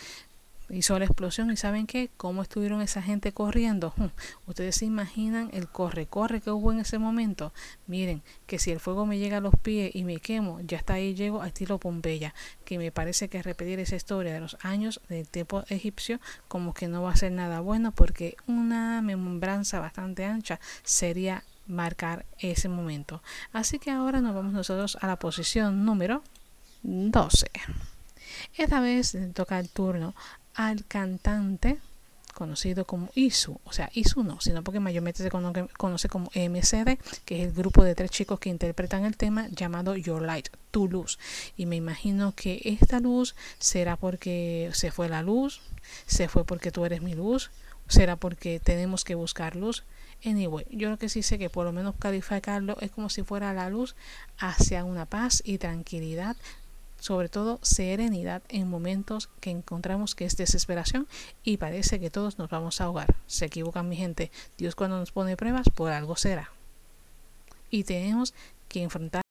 hizo 0.70 0.98
la 1.00 1.06
explosión 1.06 1.52
y 1.52 1.58
saben 1.58 1.88
qué, 1.88 2.10
cómo 2.18 2.42
estuvieron 2.42 2.82
esa 2.82 3.02
gente 3.02 3.32
corriendo. 3.32 3.94
Ustedes 4.46 4.78
se 4.78 4.86
imaginan 4.86 5.50
el 5.54 5.68
corre, 5.68 6.06
corre 6.06 6.42
que 6.42 6.52
hubo 6.52 6.72
en 6.72 6.80
ese 6.80 7.00
momento. 7.00 7.54
Miren, 7.88 8.22
que 8.46 8.60
si 8.60 8.72
el 8.72 8.80
fuego 8.80 9.06
me 9.06 9.18
llega 9.18 9.38
a 9.38 9.42
los 9.42 9.54
pies 9.62 9.96
y 9.96 10.04
me 10.04 10.18
quemo, 10.18 10.60
ya 10.62 10.78
está 10.78 10.94
ahí 10.94 11.16
llego 11.16 11.42
a 11.42 11.48
estilo 11.48 11.80
Pompeya, 11.80 12.34
que 12.66 12.78
me 12.78 12.92
parece 12.92 13.30
que 13.30 13.42
repetir 13.42 13.80
esa 13.80 13.96
historia 13.96 14.34
de 14.34 14.40
los 14.40 14.58
años 14.62 15.02
del 15.10 15.28
tiempo 15.28 15.64
egipcio 15.70 16.20
como 16.48 16.74
que 16.74 16.88
no 16.88 17.02
va 17.02 17.12
a 17.12 17.16
ser 17.16 17.32
nada 17.32 17.60
bueno 17.60 17.92
porque 17.92 18.36
una 18.48 19.02
membranza 19.02 19.80
bastante 19.80 20.26
ancha 20.26 20.60
sería 20.84 21.44
marcar 21.68 22.26
ese 22.40 22.68
momento. 22.68 23.22
Así 23.54 23.80
que 23.80 23.92
ahora 23.92 24.22
nos 24.22 24.36
vamos 24.36 24.54
nosotros 24.54 24.98
a 25.02 25.08
la 25.08 25.18
posición 25.18 25.86
número 25.86 26.24
12. 26.84 27.52
Esta 28.58 28.80
vez 28.80 29.18
toca 29.34 29.60
el 29.60 29.70
turno 29.70 30.16
al 30.60 30.84
cantante 30.86 31.78
conocido 32.34 32.84
como 32.86 33.10
ISU, 33.16 33.62
o 33.64 33.72
sea, 33.72 33.90
ISU 33.94 34.24
no, 34.24 34.42
sino 34.42 34.62
porque 34.62 34.82
mayormente 34.82 35.24
se 35.24 35.32
cono- 35.32 35.54
conoce 35.78 36.10
como 36.10 36.30
MCD, 36.36 36.98
que 37.24 37.42
es 37.42 37.48
el 37.48 37.54
grupo 37.54 37.84
de 37.86 37.96
tres 37.96 38.12
chicos 38.12 38.40
que 38.42 38.50
interpretan 38.50 39.06
el 39.06 39.16
tema 39.16 39.48
llamado 39.50 39.96
Your 39.96 40.22
Light, 40.22 40.50
Tu 40.72 40.90
Luz. 40.90 41.18
Y 41.56 41.66
me 41.66 41.78
imagino 41.78 42.34
que 42.36 42.62
esta 42.66 43.00
luz 43.00 43.36
será 43.58 43.96
porque 43.96 44.70
se 44.74 44.92
fue 44.92 45.08
la 45.08 45.22
luz, 45.22 45.62
se 46.08 46.28
fue 46.28 46.44
porque 46.46 46.72
tú 46.72 46.84
eres 46.86 47.02
mi 47.02 47.14
luz, 47.14 47.52
será 47.88 48.18
porque 48.18 48.60
tenemos 48.60 49.06
que 49.06 49.16
buscar 49.16 49.56
luz. 49.56 49.84
Anyway, 50.26 50.66
yo 50.72 50.90
lo 50.90 50.98
que 50.98 51.08
sí 51.08 51.24
sé 51.24 51.40
que 51.40 51.50
por 51.50 51.66
lo 51.66 51.72
menos 51.72 51.96
calificarlo 51.98 52.78
es 52.82 52.92
como 52.92 53.10
si 53.10 53.24
fuera 53.24 53.54
la 53.54 53.70
luz 53.70 53.96
hacia 54.38 54.84
una 54.84 55.06
paz 55.06 55.42
y 55.46 55.58
tranquilidad 55.58 56.36
sobre 57.00 57.30
todo 57.30 57.60
serenidad 57.62 58.42
en 58.50 58.70
momentos 58.70 59.30
que 59.40 59.52
encontramos 59.52 60.16
que 60.16 60.26
es 60.26 60.38
desesperación 60.38 61.08
y 61.44 61.58
parece 61.58 62.00
que 62.00 62.10
todos 62.10 62.38
nos 62.38 62.50
vamos 62.50 62.82
a 62.82 62.86
ahogar. 62.86 63.16
Se 63.28 63.46
equivocan 63.46 63.90
mi 63.90 63.96
gente. 63.96 64.32
Dios 64.58 64.76
cuando 64.76 64.98
nos 64.98 65.12
pone 65.12 65.38
pruebas 65.38 65.70
por 65.70 65.92
algo 65.92 66.16
será. 66.16 66.52
Y 67.70 67.84
tenemos 67.84 68.34
que 68.68 68.84
enfrentar 68.84 69.22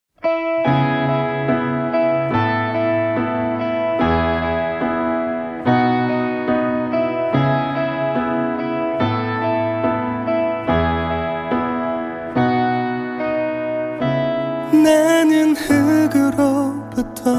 흩어 16.99 17.31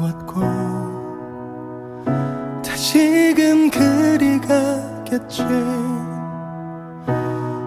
왔고 0.00 0.40
다시금 2.64 3.68
그리 3.68 4.40
가겠지. 4.40 5.42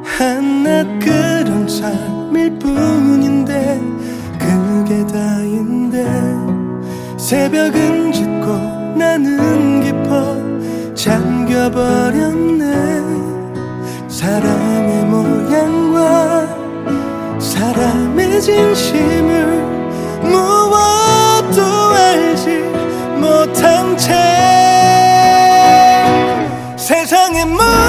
한낱 0.05 0.87
그런 1.01 1.67
삶일 1.67 2.57
뿐인데 2.57 3.81
그게 4.39 5.05
다인데 5.07 6.05
새벽은 7.17 8.13
짙고 8.13 8.45
나는 8.95 9.81
깊어 9.81 10.95
잠겨버렸네. 10.95 12.63
사람의 14.07 15.03
모양과 15.03 16.47
사람의 17.41 18.39
진심을 18.39 19.80
무엇도 20.21 21.61
알지 21.93 22.49
못한 23.17 23.97
채 23.97 24.11
세상의 26.77 27.45
모 27.45 27.80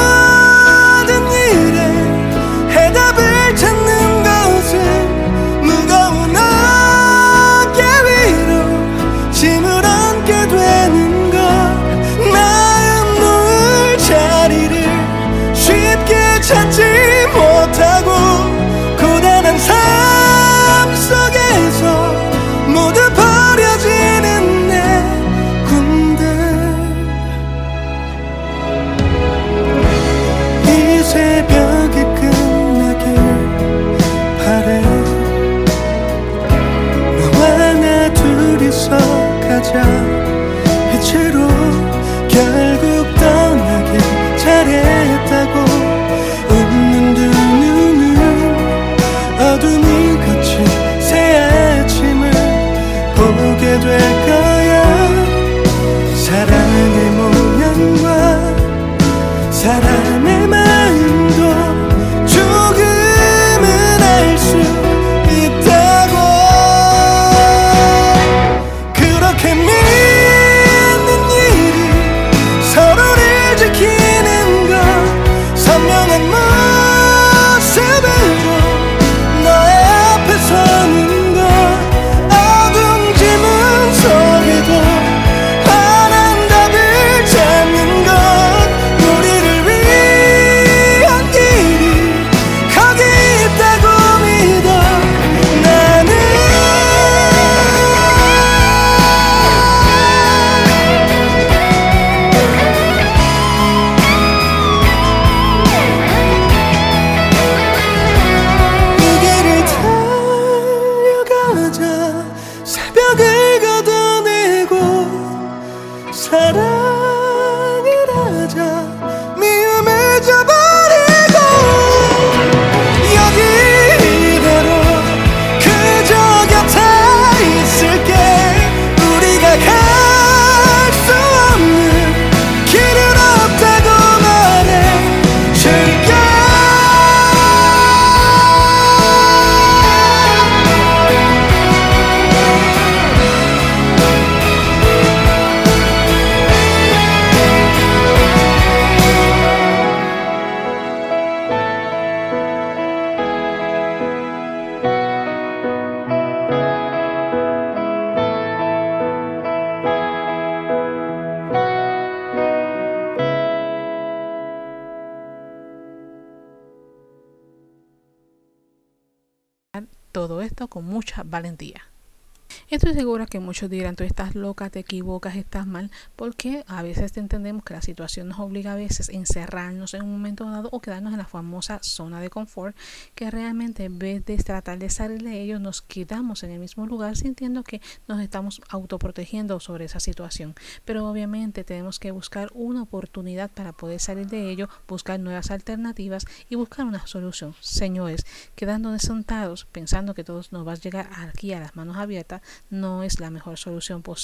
que 173.33 173.41
muchos 173.41 173.71
dirán, 173.71 173.97
tú 173.97 174.05
estás 174.33 174.41
loca, 174.41 174.71
te 174.71 174.81
equivocas, 174.81 175.37
estás 175.37 175.67
mal, 175.67 175.91
porque 176.17 176.65
a 176.67 176.83
veces 176.83 177.17
entendemos 177.17 177.65
que 177.65 177.75
la 177.75 177.83
situación 177.83 178.29
nos 178.29 178.39
obliga 178.39 178.73
a 178.73 178.77
veces 178.77 179.09
a 179.09 179.13
encerrarnos 179.13 179.95
en 179.95 180.03
un 180.03 180.13
momento 180.13 180.51
dado 180.51 180.69
o 180.73 180.81
quedarnos 180.81 181.13
en 181.13 181.19
la 181.19 181.27
famosa 181.27 181.81
zona 181.83 182.21
de 182.21 182.31
confort, 182.31 182.77
que 183.15 183.31
realmente 183.31 183.85
en 183.85 183.99
vez 183.99 184.25
de 184.25 184.37
tratar 184.39 184.79
de 184.79 184.91
salir 184.91 185.23
de 185.23 185.41
ello, 185.43 185.59
nos 185.59 185.83
quedamos 185.83 186.43
en 186.43 186.51
el 186.51 186.61
mismo 186.61 186.87
lugar 186.87 187.17
sintiendo 187.17 187.63
que 187.63 187.81
nos 188.09 188.21
estamos 188.21 188.61
autoprotegiendo 188.69 189.61
sobre 189.61 189.85
esa 189.85 190.01
situación. 190.01 190.55
Pero 190.85 191.09
obviamente 191.09 191.65
tenemos 191.65 191.99
que 191.99 192.11
buscar 192.11 192.49
una 192.55 192.83
oportunidad 192.83 193.51
para 193.51 193.73
poder 193.73 194.01
salir 194.01 194.27
de 194.29 194.51
ello, 194.51 194.69
buscar 194.89 195.21
nuevas 195.21 195.51
alternativas 195.51 196.25
y 196.49 196.55
buscar 196.57 196.87
una 196.87 197.07
solución. 197.07 197.55
Señores, 197.61 198.25
quedándonos 198.55 199.03
sentados 199.03 199.67
pensando 199.71 200.15
que 200.15 200.25
todos 200.25 200.53
nos 200.53 200.67
va 200.67 200.73
a 200.73 200.77
llegar 200.77 201.09
aquí 201.19 201.53
a 201.53 201.61
las 201.61 201.77
manos 201.77 201.97
abiertas, 201.97 202.43
no 202.71 203.03
es 203.03 203.21
la 203.21 203.31
mejor 203.31 203.59
solución 203.59 204.03
posible. 204.03 204.22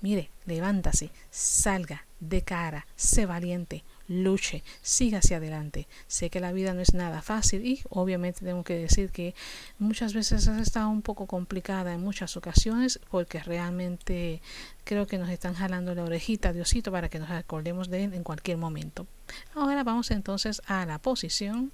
Mire, 0.00 0.30
levántase, 0.46 1.10
salga 1.30 2.04
de 2.20 2.42
cara, 2.42 2.86
sé 2.96 3.26
valiente, 3.26 3.84
luche, 4.08 4.62
siga 4.82 5.18
hacia 5.18 5.36
adelante. 5.36 5.86
Sé 6.06 6.30
que 6.30 6.40
la 6.40 6.52
vida 6.52 6.72
no 6.72 6.80
es 6.80 6.94
nada 6.94 7.22
fácil 7.22 7.66
y 7.66 7.80
obviamente 7.90 8.44
tengo 8.44 8.64
que 8.64 8.78
decir 8.78 9.10
que 9.10 9.34
muchas 9.78 10.14
veces 10.14 10.48
ha 10.48 10.60
estado 10.60 10.88
un 10.88 11.02
poco 11.02 11.26
complicada 11.26 11.92
en 11.92 12.00
muchas 12.00 12.36
ocasiones 12.36 13.00
porque 13.10 13.40
realmente 13.40 14.40
creo 14.84 15.06
que 15.06 15.18
nos 15.18 15.28
están 15.28 15.54
jalando 15.54 15.94
la 15.94 16.04
orejita, 16.04 16.52
Diosito, 16.52 16.90
para 16.90 17.08
que 17.08 17.18
nos 17.18 17.30
acordemos 17.30 17.90
de 17.90 18.04
él 18.04 18.14
en 18.14 18.22
cualquier 18.22 18.56
momento. 18.56 19.06
Ahora 19.54 19.84
vamos 19.84 20.10
entonces 20.10 20.62
a 20.66 20.86
la 20.86 20.98
posición 20.98 21.72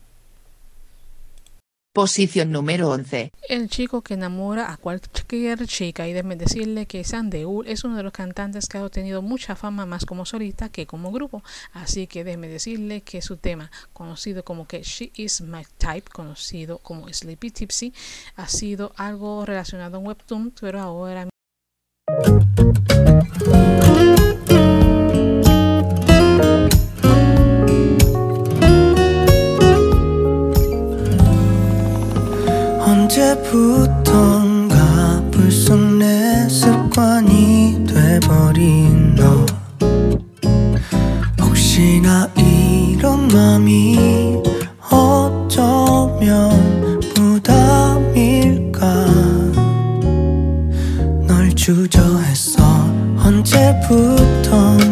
Posición 1.94 2.52
número 2.52 2.88
11. 2.88 3.32
El 3.50 3.68
chico 3.68 4.00
que 4.00 4.14
enamora 4.14 4.72
a 4.72 4.78
cualquier 4.78 5.66
chica 5.66 6.08
y 6.08 6.14
déjeme 6.14 6.36
decirle 6.36 6.86
que 6.86 7.04
Sandeul 7.04 7.68
es 7.68 7.84
uno 7.84 7.98
de 7.98 8.02
los 8.02 8.14
cantantes 8.14 8.66
que 8.66 8.78
ha 8.78 8.84
obtenido 8.86 9.20
mucha 9.20 9.56
fama 9.56 9.84
más 9.84 10.06
como 10.06 10.24
solista 10.24 10.70
que 10.70 10.86
como 10.86 11.12
grupo. 11.12 11.42
Así 11.74 12.06
que 12.06 12.24
déjeme 12.24 12.48
decirle 12.48 13.02
que 13.02 13.20
su 13.20 13.36
tema, 13.36 13.70
conocido 13.92 14.42
como 14.42 14.66
que 14.66 14.80
She 14.82 15.12
Is 15.16 15.42
My 15.42 15.66
Type, 15.76 16.08
conocido 16.10 16.78
como 16.78 17.12
Sleepy 17.12 17.50
Tipsy, 17.50 17.92
ha 18.36 18.48
sido 18.48 18.92
algo 18.96 19.44
relacionado 19.44 19.98
a 19.98 20.00
un 20.00 20.06
webtoon, 20.06 20.54
pero 20.58 20.80
ahora 20.80 21.28
언제부턴가 33.22 35.22
불쑥 35.30 35.78
내 35.98 36.48
습관이 36.48 37.84
돼버린 37.86 39.14
너. 39.14 39.46
혹시나 41.40 42.28
이런 42.36 43.28
맘이 43.28 44.42
어쩌면 44.90 46.50
부담일까? 47.14 48.80
널 51.28 51.54
주저했어 51.54 52.60
언제부턴 53.24 54.91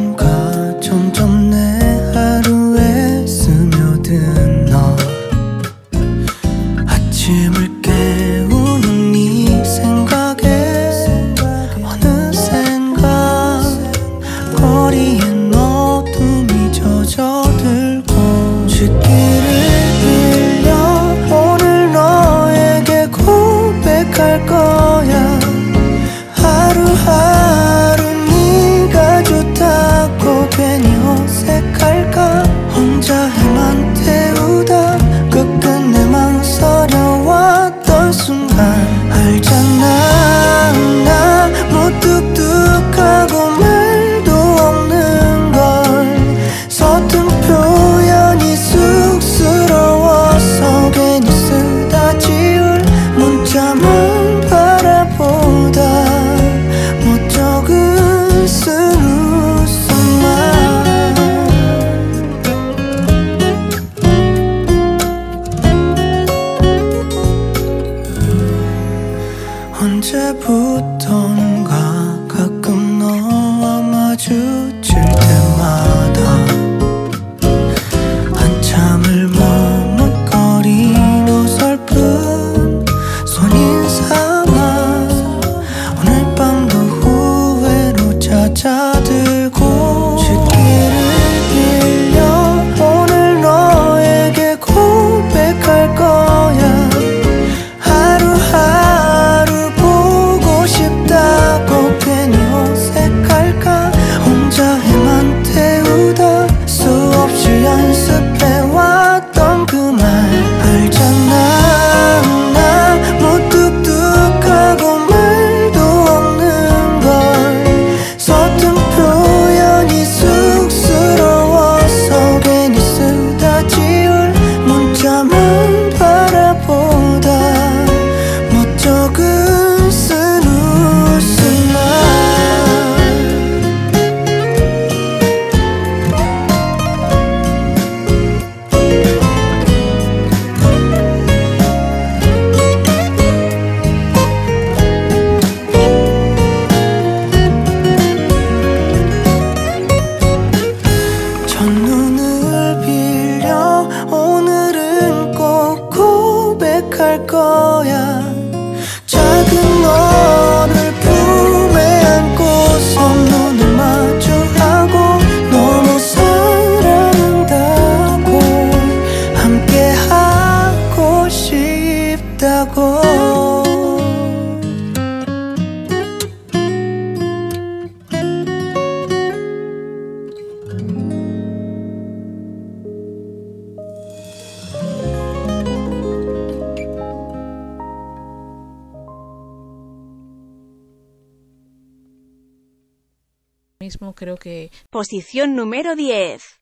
Posición 195.01 195.57
número 195.57 195.97
10. 195.97 196.61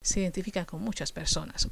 se 0.00 0.20
identifica 0.20 0.64
con 0.64 0.80
muchas 0.80 1.12
personas. 1.12 1.68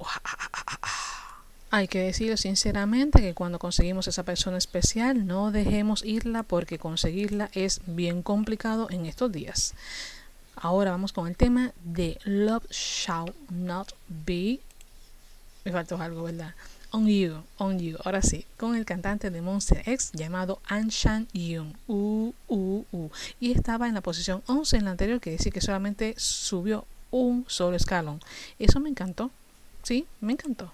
Hay 1.70 1.88
que 1.88 2.00
decir 2.00 2.36
sinceramente 2.36 3.22
que 3.22 3.32
cuando 3.32 3.58
conseguimos 3.58 4.06
esa 4.06 4.22
persona 4.22 4.58
especial 4.58 5.26
no 5.26 5.50
dejemos 5.50 6.04
irla 6.04 6.42
porque 6.42 6.78
conseguirla 6.78 7.48
es 7.54 7.80
bien 7.86 8.22
complicado 8.22 8.88
en 8.90 9.06
estos 9.06 9.32
días. 9.32 9.72
Ahora 10.56 10.90
vamos 10.90 11.14
con 11.14 11.26
el 11.26 11.38
tema 11.38 11.72
de 11.84 12.18
Love 12.24 12.70
Shall 12.70 13.34
Not 13.48 13.94
Be. 14.08 14.60
Me 15.64 15.72
faltó 15.72 15.96
algo, 15.96 16.24
¿verdad? 16.24 16.54
On 16.94 17.08
You, 17.08 17.42
On 17.58 17.76
You. 17.76 17.96
Ahora 18.04 18.22
sí, 18.22 18.46
con 18.56 18.76
el 18.76 18.84
cantante 18.84 19.30
de 19.30 19.42
Monster 19.42 19.82
X 19.84 20.12
llamado 20.12 20.60
Anshan 20.68 21.26
Yoon. 21.32 21.76
Uh, 21.88 22.32
uh, 22.46 22.84
uh. 22.92 23.10
Y 23.40 23.50
estaba 23.50 23.88
en 23.88 23.94
la 23.94 24.00
posición 24.00 24.44
11 24.46 24.76
en 24.76 24.84
la 24.84 24.92
anterior, 24.92 25.20
que 25.20 25.32
decir 25.32 25.52
que 25.52 25.60
solamente 25.60 26.14
subió 26.16 26.86
un 27.10 27.46
solo 27.48 27.76
escalón. 27.76 28.20
Eso 28.60 28.78
me 28.78 28.90
encantó. 28.90 29.32
Sí, 29.82 30.06
me 30.20 30.34
encantó. 30.34 30.72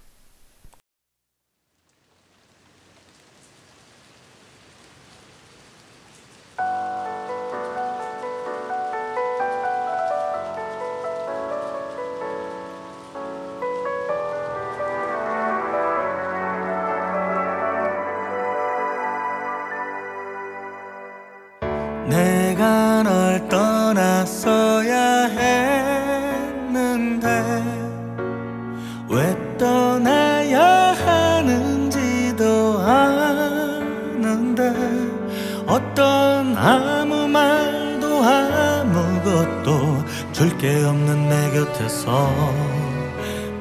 아무 36.63 37.27
말도 37.27 38.23
아무것도 38.23 40.05
줄 40.33 40.59
게 40.59 40.85
없는 40.85 41.29
내 41.29 41.51
곁에서 41.53 42.31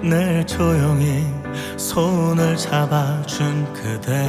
늘 0.01 0.45
조용히 0.45 1.25
손을 1.77 2.57
잡아준 2.57 3.73
그대. 3.73 4.27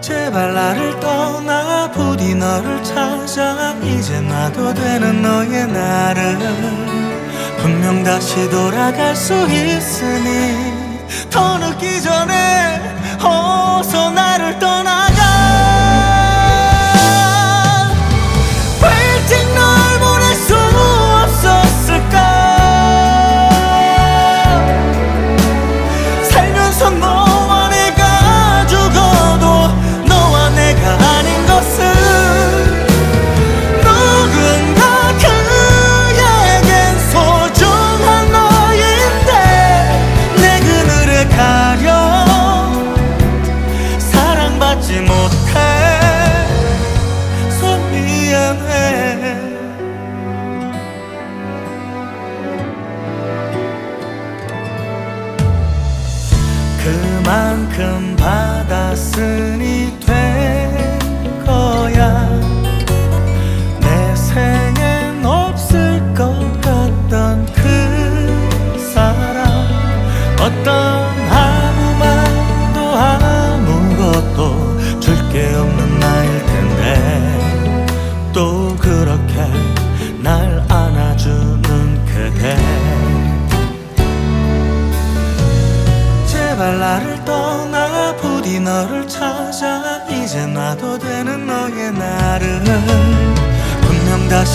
제발 0.00 0.54
나를 0.54 0.98
떠나 1.00 1.90
부디 1.92 2.34
너를 2.34 2.82
찾아. 2.82 3.74
이제 3.82 4.20
놔도 4.20 4.74
되는 4.74 5.22
너의 5.22 5.66
나를 5.68 6.38
분명 7.58 8.02
다시 8.02 8.48
돌아갈 8.50 9.14
수 9.14 9.34
있으니 9.34 10.72
더 11.30 11.58
늦기 11.58 12.02
전에 12.02 12.95
어서 13.22 14.10
나를 14.10 14.58
떠나 14.58 15.15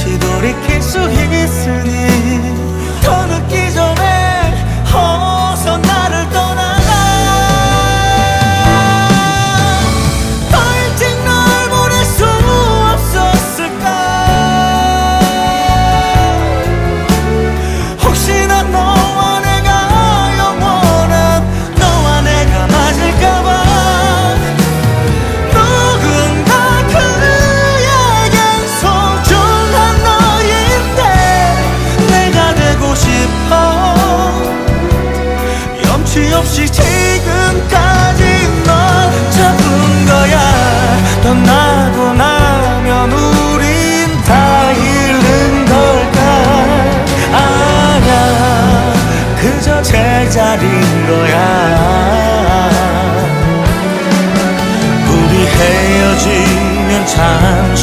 다시 0.02 0.18
돌이킬 0.18 0.82
수 0.82 0.98
있으니 1.12 1.92
더 3.04 3.28
늦기 3.28 3.71
제자리인 50.52 51.08
거야. 51.08 52.70
우리 55.08 55.46
헤어지면 55.48 57.06
잠 57.06 57.76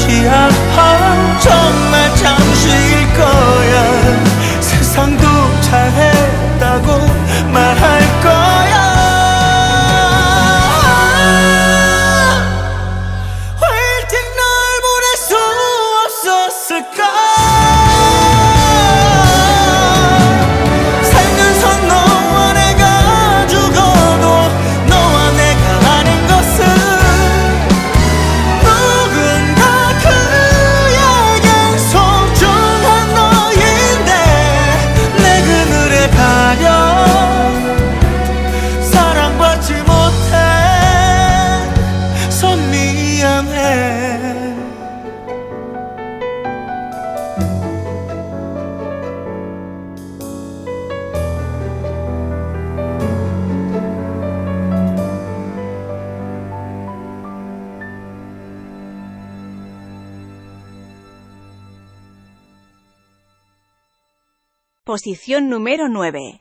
Posición 65.09 65.49
número 65.49 65.89
9. 65.89 66.38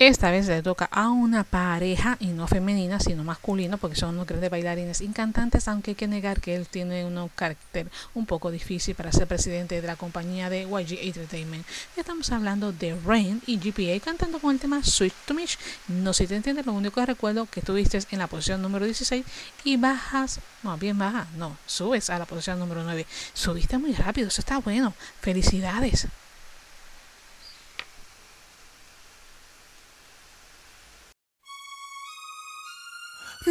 Esta 0.00 0.30
vez 0.30 0.48
le 0.48 0.62
toca 0.62 0.86
a 0.86 1.10
una 1.10 1.44
pareja, 1.44 2.16
y 2.20 2.28
no 2.28 2.46
femenina, 2.46 3.00
sino 3.00 3.22
masculino, 3.22 3.76
porque 3.76 3.96
son 3.96 4.14
unos 4.14 4.26
grandes 4.26 4.48
bailarines 4.48 5.02
y 5.02 5.08
cantantes, 5.08 5.68
aunque 5.68 5.90
hay 5.90 5.94
que 5.94 6.08
negar 6.08 6.40
que 6.40 6.56
él 6.56 6.66
tiene 6.68 7.04
un 7.04 7.28
carácter 7.34 7.86
un 8.14 8.24
poco 8.24 8.50
difícil 8.50 8.94
para 8.94 9.12
ser 9.12 9.26
presidente 9.26 9.78
de 9.78 9.86
la 9.86 9.96
compañía 9.96 10.48
de 10.48 10.62
YG 10.62 11.00
Entertainment. 11.02 11.66
Estamos 11.98 12.32
hablando 12.32 12.72
de 12.72 12.96
Rain 13.04 13.42
y 13.46 13.58
GPA 13.58 14.02
cantando 14.02 14.38
con 14.38 14.54
el 14.54 14.58
tema 14.58 14.82
Sweet 14.82 15.12
to 15.26 15.34
Me. 15.34 15.44
No 15.88 16.14
sé 16.14 16.24
si 16.24 16.28
te 16.28 16.36
entiendes, 16.36 16.64
lo 16.64 16.72
único 16.72 16.98
que 16.98 17.04
recuerdo 17.04 17.44
que 17.44 17.60
estuviste 17.60 18.00
en 18.10 18.20
la 18.20 18.26
posición 18.26 18.62
número 18.62 18.86
16 18.86 19.22
y 19.64 19.76
bajas, 19.76 20.40
no, 20.62 20.78
bien 20.78 20.96
baja, 20.96 21.26
no, 21.36 21.58
subes 21.66 22.08
a 22.08 22.18
la 22.18 22.24
posición 22.24 22.58
número 22.58 22.84
9. 22.84 23.04
Subiste 23.34 23.76
muy 23.76 23.92
rápido, 23.92 24.28
eso 24.28 24.40
está 24.40 24.60
bueno. 24.60 24.94
Felicidades. 25.20 26.08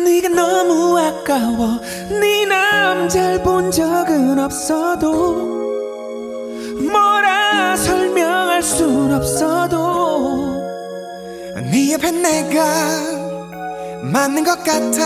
네가 0.03 0.29
너무 0.29 0.97
아까워. 0.97 1.79
네 2.19 2.45
남잘 2.45 3.43
본 3.43 3.71
적은 3.71 4.39
없어도 4.39 5.33
뭐라 6.91 7.75
설명할 7.75 8.63
순 8.63 9.13
없어도 9.13 10.63
네 11.71 11.93
옆에 11.93 12.11
내가 12.11 12.65
맞는 14.01 14.43
것 14.43 14.63
같아. 14.63 15.05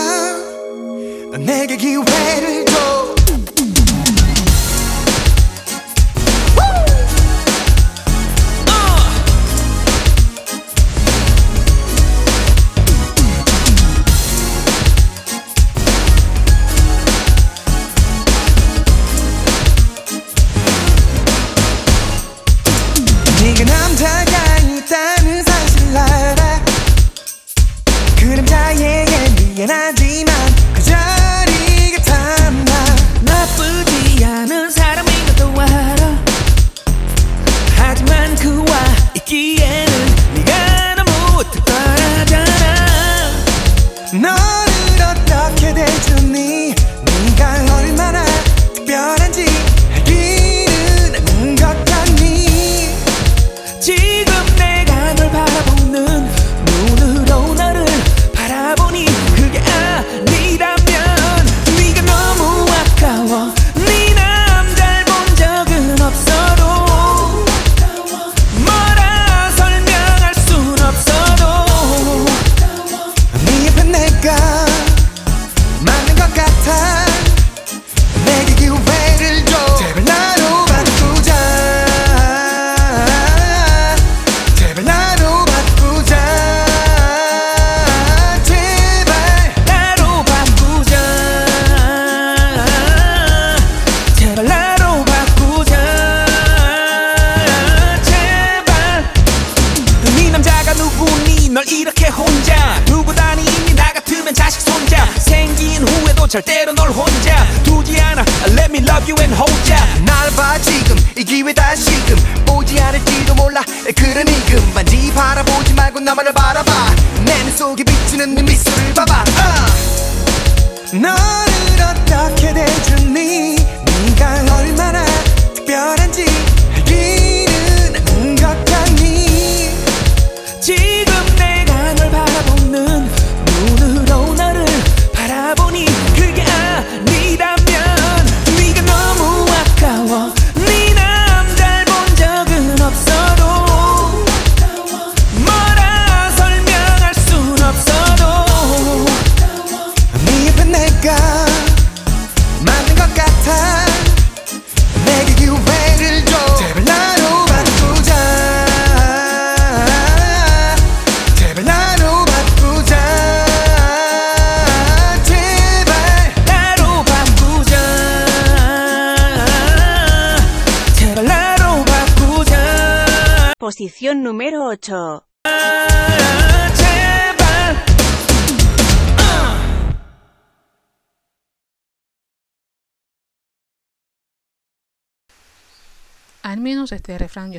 내게 1.38 1.76
기회를 1.76 2.63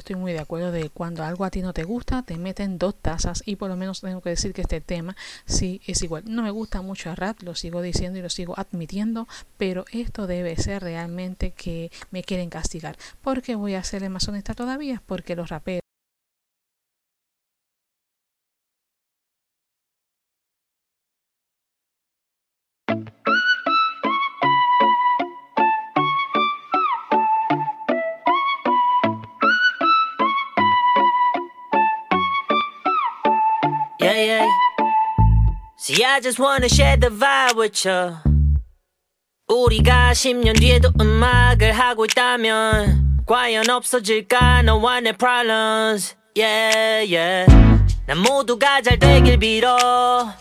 estoy 0.06 0.18
muy 0.18 0.34
de 0.34 0.40
acuerdo 0.40 0.72
de 0.72 0.92
cuando 0.92 1.24
algo 1.24 1.46
a 1.46 1.50
ti 1.50 1.64
no 1.64 1.74
te 1.74 1.84
gusta, 1.84 2.22
te 2.22 2.38
meten 2.38 2.78
dos 2.78 2.94
tazas 2.94 3.42
y 3.44 3.56
por 3.56 3.70
lo 3.70 3.76
menos 3.76 4.02
tengo 4.02 4.22
que 4.22 4.30
decir 4.30 4.54
que 4.54 4.62
este 4.62 4.80
tema 4.80 5.16
sí 5.48 5.82
es 5.88 6.04
igual. 6.04 6.24
No 6.28 6.44
me 6.44 6.52
gusta 6.52 6.84
mucho 6.84 7.10
el 7.10 7.18
rap, 7.18 7.42
lo 7.42 7.56
sigo 7.56 7.82
diciendo 7.82 8.20
y 8.20 8.22
lo 8.22 8.30
sigo 8.30 8.54
admitiendo, 8.56 9.28
pero 9.58 9.86
esto 9.92 10.28
debe 10.28 10.58
ser 10.58 10.84
realmente 10.84 11.52
que 11.52 11.92
me 12.12 12.24
quieren 12.24 12.52
castigar. 12.52 12.98
porque 13.24 13.56
voy 13.56 13.74
a 13.74 13.84
serle 13.84 14.10
más 14.10 14.28
honesta 14.28 14.54
todavía? 14.54 15.02
Porque 15.08 15.36
los 15.36 15.50
raperos 15.50 15.85
See, 35.96 36.04
I 36.04 36.20
just 36.20 36.40
wanna 36.40 36.68
share 36.68 36.98
the 36.98 37.08
vibe 37.08 37.56
with 37.56 37.88
you. 37.88 38.18
우리가 39.48 40.12
10년 40.12 40.60
뒤에도 40.60 40.92
음악을 41.00 41.72
하고 41.72 42.04
있다면 42.04 43.24
과연 43.26 43.70
없어질까 43.70 44.64
너와 44.64 45.00
내 45.00 45.14
problems 45.14 46.16
yeah 46.38 47.16
yeah 47.16 47.46
난 48.08 48.18
모두가 48.18 48.82
잘 48.82 49.00
되길 49.00 49.38
빌어 49.38 50.34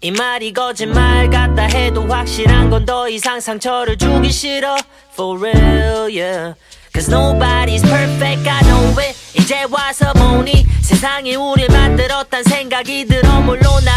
이 0.00 0.12
말이 0.12 0.52
거짓말 0.52 1.28
같다 1.28 1.62
해도 1.64 2.06
확실한 2.06 2.70
건 2.70 2.86
더 2.86 3.08
이상 3.08 3.40
상처를 3.40 3.98
주기 3.98 4.30
싫어 4.30 4.76
For 5.14 5.38
real 5.38 6.08
yeah 6.08 6.54
Cause 6.92 7.10
nobody's 7.10 7.82
perfect 7.82 8.46
I 8.46 8.62
know 8.62 8.94
it 9.00 9.16
이제 9.48 9.64
와서 9.70 10.12
보니? 10.12 10.66
세상이 10.82 11.34
우릴 11.34 11.68
만들었단 11.68 12.44
생각이 12.44 13.06
들어. 13.06 13.40
물론 13.40 13.82
나 13.82 13.96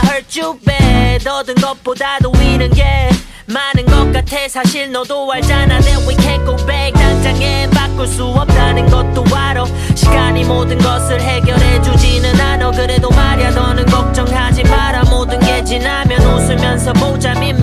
bad. 0.66 1.28
얻은 1.28 1.56
것보다도 1.56 2.32
위는 2.40 2.70
게 2.70 3.10
많은 3.48 3.86
것 3.86 4.14
같아. 4.14 4.48
사실 4.48 4.90
너도 4.90 5.30
알잖아. 5.30 5.82
That 5.82 6.08
we 6.08 6.16
can't 6.16 6.46
go 6.46 6.56
back. 6.66 6.94
당장엔 6.94 7.70
바꿀 7.72 8.08
수 8.08 8.28
없다는 8.28 8.90
것도 8.90 9.26
알아. 9.36 9.66
시간이 9.94 10.46
모든 10.46 10.78
것을 10.78 11.20
해결해 11.20 11.82
주지는 11.82 12.40
않아. 12.40 12.72
그래도 12.72 13.10
말야 13.10 13.52
너는 13.52 13.88
걱정하지 13.88 14.64
마라. 14.64 15.04
모든 15.10 15.38
게 15.42 15.62
지나면 15.66 16.22
웃으면서 16.22 16.94
보자. 16.94 17.32
In 17.34 17.58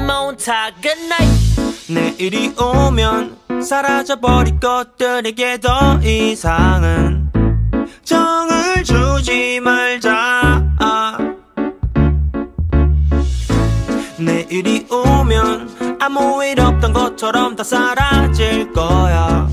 Montauk 0.00 0.80
good 0.80 0.98
night. 1.12 1.92
내일이 1.92 2.54
오면 2.58 3.36
사라져버릴 3.62 4.60
것들에게 4.60 5.58
더 5.60 6.00
이상은 6.02 7.13
정을 8.04 8.84
주지 8.84 9.60
말자. 9.60 10.62
내일이 14.18 14.86
오면 14.90 15.98
아무 16.00 16.44
일 16.44 16.60
없던 16.60 16.92
것처럼 16.92 17.56
다 17.56 17.64
사라질 17.64 18.72
거야 18.72 19.43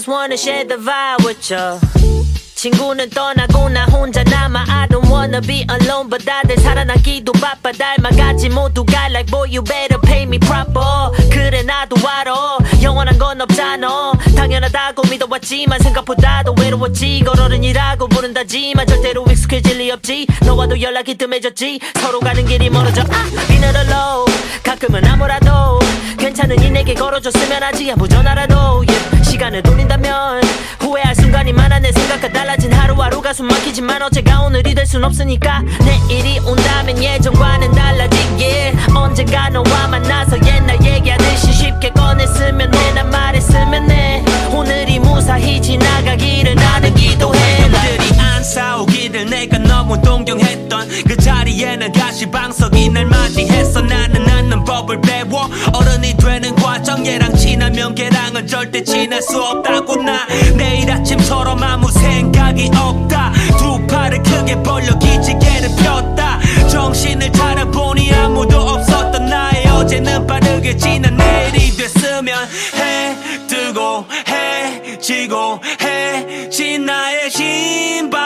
just 0.00 0.08
wanna 0.08 0.34
share 0.34 0.64
the 0.64 0.76
vibe 0.76 1.26
with 1.26 1.50
you 1.50 2.29
친구는 2.60 3.08
떠나고 3.08 3.70
나 3.70 3.86
혼자 3.86 4.22
남아. 4.22 4.66
I 4.68 4.86
don't 4.88 5.10
wanna 5.10 5.40
be 5.40 5.64
alone 5.70 6.10
but 6.10 6.22
다들 6.26 6.58
살아남기도 6.58 7.32
바빠. 7.32 7.72
닮아가지 7.72 8.50
모두가 8.50 9.06
like 9.06 9.30
boy 9.30 9.48
you 9.48 9.64
better 9.64 9.98
pay 10.02 10.24
me 10.24 10.38
proper. 10.38 11.08
그래 11.30 11.62
나도 11.62 11.96
알아. 12.06 12.58
영원한 12.82 13.16
건 13.16 13.40
없잖아. 13.40 14.12
당연하다고 14.36 15.04
믿어왔지만 15.08 15.80
생각보다도 15.80 16.54
외로웠지. 16.60 17.22
걸어른이라고 17.24 18.08
부른다지만 18.08 18.86
절대로 18.86 19.24
익숙해질 19.30 19.78
리 19.78 19.90
없지. 19.90 20.26
너와도 20.42 20.82
연락이 20.82 21.14
뜸해졌지. 21.14 21.80
서로 21.94 22.20
가는 22.20 22.44
길이 22.44 22.68
멀어져. 22.68 23.00
아 23.00 23.26
not 23.54 23.78
alone. 23.78 24.30
가끔은 24.62 25.02
아무라도 25.06 25.78
괜찮으니 26.18 26.68
내게 26.68 26.92
걸어줬으면 26.92 27.62
하지 27.62 27.90
아무 27.90 28.06
전화라도. 28.06 28.84
Yeah. 28.86 29.10
시간을 29.30 29.62
돌린다면 29.62 30.42
후회할 30.80 31.14
순간이 31.14 31.52
많아 31.52 31.78
내 31.78 31.92
생각과 31.92 32.28
달라 32.28 32.49
진 32.58 32.72
하루하루가 32.72 33.32
숨막히지만 33.32 34.02
어제가 34.02 34.40
오늘이 34.42 34.74
될 34.74 34.84
순 34.86 35.04
없으니까 35.04 35.62
내일이 36.08 36.40
온다면 36.40 37.00
예전과는 37.00 37.70
달라지길. 37.72 38.76
언젠가 38.92 39.48
너와 39.50 39.86
만나서 39.88 40.36
옛날 40.44 40.82
얘기하듯이 40.84 41.52
쉽게 41.52 41.90
꺼냈으면 41.90 42.74
해난 42.74 43.08
말했으면 43.08 43.88
해. 43.90 44.24
오늘이 44.52 44.98
무사히 44.98 45.62
지나가기를 45.62 46.56
나는 46.56 46.92
기도해. 46.94 47.68
남들이 47.68 48.18
안 48.20 48.42
싸우기를 48.42 49.30
내가 49.30 49.58
너무 49.58 50.02
동경했던 50.02 50.88
그 51.06 51.16
자리에 51.16 51.76
는 51.76 51.92
가시방석이 51.92 52.88
날 52.88 53.06
맞이했어. 53.06 53.82
나는 53.82 54.28
않는 54.28 54.64
법을 54.64 55.00
배워. 55.02 55.48
어른이 55.72 56.16
되는 56.16 56.54
과정 56.56 57.06
얘랑 57.06 57.36
지나면 57.36 57.94
걔랑은 57.94 58.48
절대 58.48 58.82
지낼 58.82 59.22
수 59.22 59.40
없다고 59.40 60.02
나. 60.02 60.26
내일 60.56 60.90
아침처럼 60.90 61.62
아무 61.62 61.88
생각 61.92 62.39
적이 62.68 62.70
없다. 62.76 63.32
두 63.58 63.86
팔을 63.86 64.22
크게 64.22 64.62
벌려 64.62 64.98
기지개를 64.98 65.70
폈다. 65.76 66.40
정신을 66.68 67.32
차려보니 67.32 68.12
아무도 68.12 68.58
없었던 68.58 69.26
나의 69.26 69.66
어제는 69.68 70.26
빠르게 70.26 70.76
지난 70.76 71.16
내일이 71.16 71.76
됐으면 71.76 72.48
해 72.74 73.16
뜨고 73.46 74.04
해 74.28 74.98
지고 74.98 75.60
해 75.80 76.48
진 76.50 76.84
나의 76.84 77.30
신발. 77.30 78.20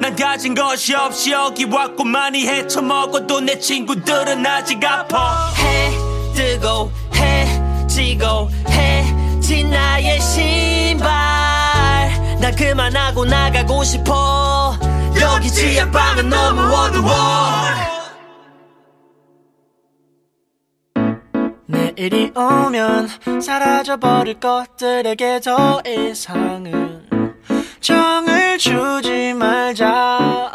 난 0.00 0.16
가진 0.16 0.54
것이 0.54 0.94
없이 0.94 1.32
여기 1.32 1.64
왔고 1.64 2.04
많이 2.04 2.46
헤쳐먹어도 2.46 3.40
내 3.42 3.58
친구들은 3.58 4.44
아직 4.46 4.84
아파. 4.84 5.52
해 5.58 5.90
뜨고 6.34 6.90
해 7.14 7.86
지고 7.86 8.50
해 8.70 9.04
진 9.40 9.70
나의 9.70 10.18
신발. 10.20 11.43
나 12.44 12.50
그만하고 12.50 13.24
나가고 13.24 13.82
싶어. 13.84 14.78
여기 15.18 15.50
지하방은 15.50 16.28
너무 16.28 16.60
어두워. 16.60 17.10
내일이 21.64 22.30
오면 22.36 23.40
사라져버릴 23.40 24.40
것들에게 24.40 25.40
더 25.40 25.80
이상은 25.86 27.08
정을 27.80 28.58
주지 28.58 29.32
말자. 29.32 30.52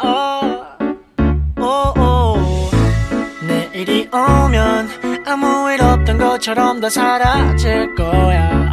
내일이 3.42 4.08
오면 4.12 5.24
아무 5.26 5.72
일 5.72 5.82
없던 5.82 6.18
것처럼 6.18 6.80
다 6.80 6.88
사라질 6.88 7.96
거야. 7.96 8.69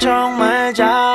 걱정 0.00 0.38
말자 0.38 1.10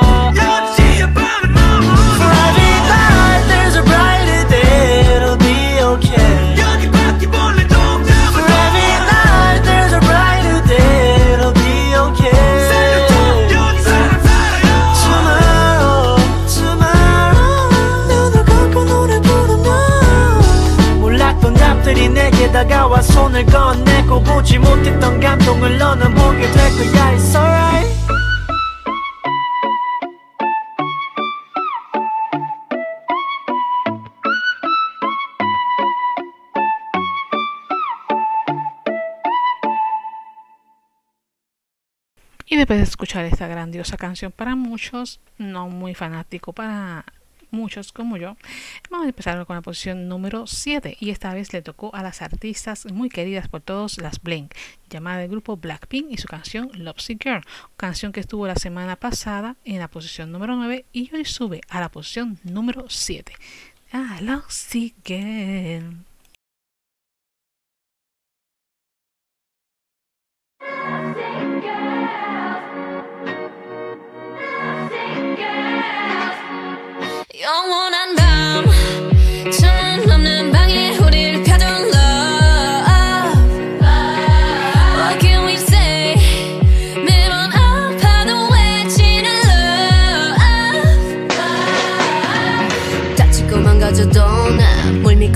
다가와 22.56 23.02
손을 23.02 23.44
건네고 23.44 24.22
보지 24.22 24.58
못했던 24.58 25.20
감동을 25.20 25.76
너는 25.76 26.14
보게 26.14 26.50
될 26.50 26.70
거야. 26.70 27.12
It's 27.12 27.36
alright. 27.36 27.95
Después 42.56 42.78
de 42.78 42.84
escuchar 42.84 43.26
esta 43.26 43.46
grandiosa 43.48 43.98
canción 43.98 44.32
para 44.32 44.56
muchos, 44.56 45.20
no 45.36 45.68
muy 45.68 45.94
fanático 45.94 46.54
para 46.54 47.04
muchos 47.50 47.92
como 47.92 48.16
yo, 48.16 48.38
vamos 48.88 49.04
a 49.04 49.08
empezar 49.10 49.44
con 49.44 49.56
la 49.56 49.62
posición 49.62 50.08
número 50.08 50.46
7 50.46 50.96
y 50.98 51.10
esta 51.10 51.34
vez 51.34 51.52
le 51.52 51.60
tocó 51.60 51.94
a 51.94 52.02
las 52.02 52.22
artistas 52.22 52.86
muy 52.86 53.10
queridas 53.10 53.48
por 53.48 53.60
todos, 53.60 53.98
las 54.00 54.22
Blink, 54.22 54.54
llamada 54.88 55.18
del 55.18 55.28
grupo 55.28 55.58
Blackpink 55.58 56.06
y 56.10 56.16
su 56.16 56.28
canción 56.28 56.70
Lovesy 56.72 57.18
Girl, 57.22 57.42
canción 57.76 58.10
que 58.10 58.20
estuvo 58.20 58.46
la 58.46 58.56
semana 58.56 58.96
pasada 58.96 59.56
en 59.66 59.78
la 59.78 59.88
posición 59.88 60.32
número 60.32 60.56
9 60.56 60.86
y 60.94 61.14
hoy 61.14 61.26
sube 61.26 61.60
a 61.68 61.80
la 61.80 61.90
posición 61.90 62.38
número 62.42 62.86
7. 62.88 63.34
Ah, 63.92 64.18
Lovesy 64.22 64.94
Girl. 65.04 66.06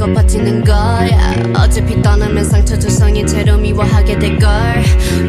실컷 0.01 0.15
버티는 0.15 0.65
거야. 0.65 1.35
어차피 1.59 2.01
떠나면 2.01 2.43
상처 2.45 2.79
조성이 2.79 3.27
채로 3.27 3.59
미워하게 3.59 4.19
될걸. 4.19 4.51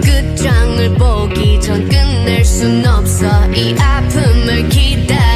끝장을 0.01 0.93
보기 0.95 1.59
전 1.59 1.89
끝낼 1.89 2.45
순 2.45 2.85
없어. 2.85 3.25
이 3.53 3.75
아픔을 3.77 4.69
기다려. 4.69 5.30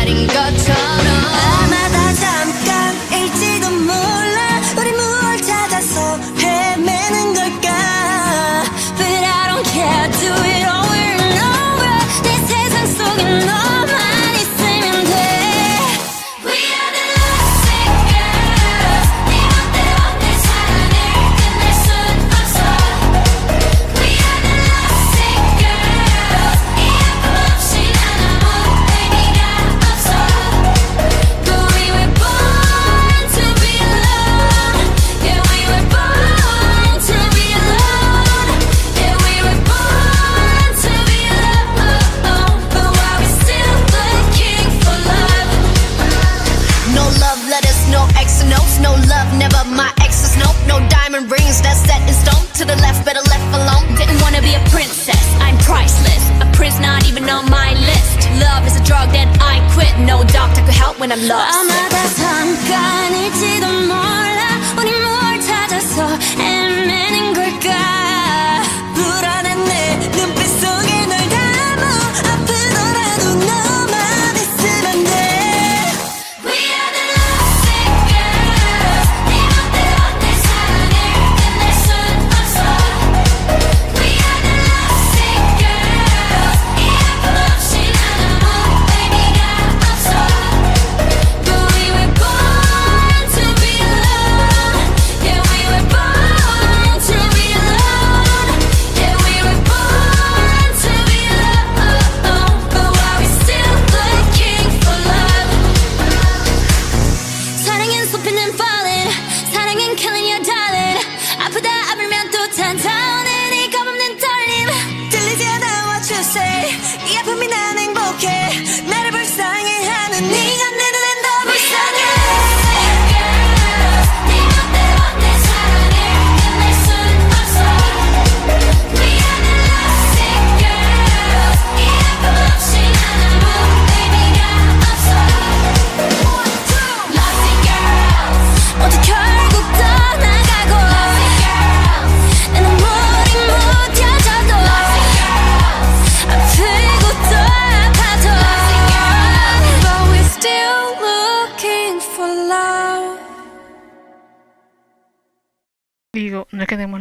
No 59.97 60.23
doctor 60.25 60.61
could 60.61 60.73
help 60.73 60.99
when 60.99 61.11
I'm 61.11 61.25
lost. 61.27 61.55
아마 61.55 61.89
다 61.89 62.05